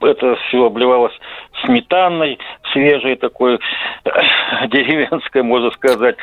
это 0.00 0.36
все 0.36 0.66
обливалось 0.66 1.18
сметаной, 1.64 2.38
свежей 2.72 3.16
такой, 3.16 3.58
деревенской, 4.68 5.42
можно 5.42 5.70
сказать, 5.70 6.16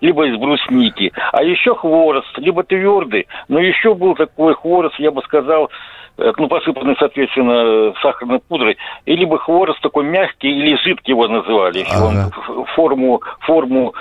либо 0.00 0.26
из 0.26 0.36
брусники. 0.36 1.12
А 1.32 1.42
еще 1.42 1.74
хворост, 1.74 2.36
либо 2.38 2.64
твердый, 2.64 3.26
но 3.48 3.60
еще 3.60 3.94
был 3.94 4.14
такой 4.14 4.54
хворост, 4.54 4.98
я 4.98 5.10
бы 5.10 5.22
сказал, 5.22 5.70
ну, 6.18 6.48
посыпанный, 6.48 6.96
соответственно, 6.98 7.94
сахарной 8.02 8.40
пудрой, 8.40 8.76
и 9.06 9.16
либо 9.16 9.38
хворост 9.38 9.80
такой 9.80 10.04
мягкий 10.04 10.48
или 10.48 10.76
жидкий 10.76 11.12
его 11.12 11.28
называли. 11.28 11.86
Ага. 11.88 12.30
он 12.48 12.64
форму, 12.74 13.22
форму 13.40 13.94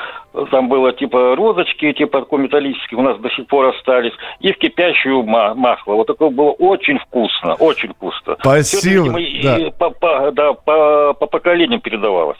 там 0.52 0.68
было 0.68 0.94
типа 0.94 1.36
розочки, 1.36 1.92
типа 1.94 2.22
такой 2.22 2.40
металлический, 2.40 2.96
у 2.96 3.02
нас 3.02 3.20
до 3.20 3.30
сих 3.32 3.48
пор 3.48 3.68
остались, 3.68 4.14
и 4.40 4.52
в 4.52 4.58
кипящую 4.58 5.24
масло. 5.24 5.94
Вот 5.94 6.08
такое 6.08 6.30
было 6.30 6.52
очень 6.52 7.00
вкусно, 7.00 7.54
очень 7.56 7.90
вкусно. 7.90 8.36
Спасибо. 8.40 8.80
Все, 8.82 9.18
видимо, 9.18 9.60
да. 9.60 9.72
по, 9.78 9.90
по, 9.92 10.32
да, 10.32 10.54
по, 10.54 11.14
по 11.14 11.28
поколениям 11.28 11.82
передавалось. 11.82 12.40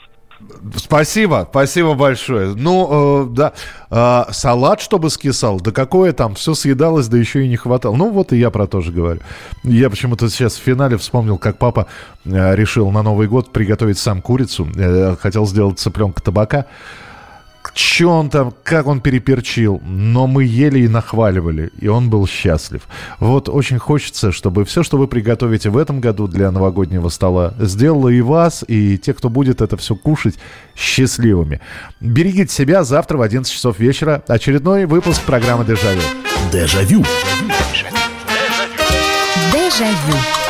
Спасибо, 0.76 1.46
спасибо 1.50 1.94
большое. 1.94 2.54
Ну, 2.54 3.24
э, 3.24 3.34
да, 3.34 3.52
э, 3.90 4.32
салат, 4.32 4.80
чтобы 4.80 5.10
скисал, 5.10 5.60
да 5.60 5.72
какое 5.72 6.12
там, 6.12 6.34
все 6.36 6.54
съедалось, 6.54 7.08
да 7.08 7.18
еще 7.18 7.44
и 7.44 7.48
не 7.48 7.56
хватало. 7.56 7.96
Ну, 7.96 8.10
вот 8.10 8.32
и 8.32 8.38
я 8.38 8.50
про 8.50 8.66
то 8.66 8.80
же 8.80 8.92
говорю. 8.92 9.20
Я 9.64 9.90
почему-то 9.90 10.28
сейчас 10.28 10.54
в 10.54 10.62
финале 10.62 10.96
вспомнил, 10.96 11.38
как 11.38 11.58
папа 11.58 11.86
э, 12.24 12.54
решил 12.54 12.90
на 12.90 13.02
Новый 13.02 13.26
год 13.26 13.52
приготовить 13.52 13.98
сам 13.98 14.22
курицу. 14.22 14.68
Э, 14.76 15.16
хотел 15.20 15.46
сделать 15.46 15.80
цыпленка 15.80 16.22
табака 16.22 16.66
что 17.74 18.08
он 18.08 18.30
там, 18.30 18.52
как 18.62 18.86
он 18.86 19.00
переперчил, 19.00 19.80
но 19.84 20.26
мы 20.26 20.44
ели 20.44 20.80
и 20.80 20.88
нахваливали, 20.88 21.70
и 21.78 21.88
он 21.88 22.10
был 22.10 22.26
счастлив. 22.26 22.82
Вот 23.18 23.48
очень 23.48 23.78
хочется, 23.78 24.32
чтобы 24.32 24.64
все, 24.64 24.82
что 24.82 24.98
вы 24.98 25.08
приготовите 25.08 25.70
в 25.70 25.76
этом 25.76 26.00
году 26.00 26.28
для 26.28 26.50
новогоднего 26.50 27.08
стола, 27.08 27.54
сделало 27.58 28.08
и 28.08 28.20
вас, 28.20 28.64
и 28.66 28.98
тех, 28.98 29.16
кто 29.16 29.28
будет 29.30 29.60
это 29.60 29.76
все 29.76 29.94
кушать, 29.94 30.38
счастливыми. 30.76 31.60
Берегите 32.00 32.52
себя, 32.52 32.84
завтра 32.84 33.18
в 33.18 33.22
11 33.22 33.52
часов 33.52 33.78
вечера 33.78 34.22
очередной 34.28 34.86
выпуск 34.86 35.22
программы 35.22 35.64
«Дежавю». 35.64 36.00
Дежавю. 36.52 37.04
Дежавю. 37.04 37.98
Дежавю. 39.52 40.37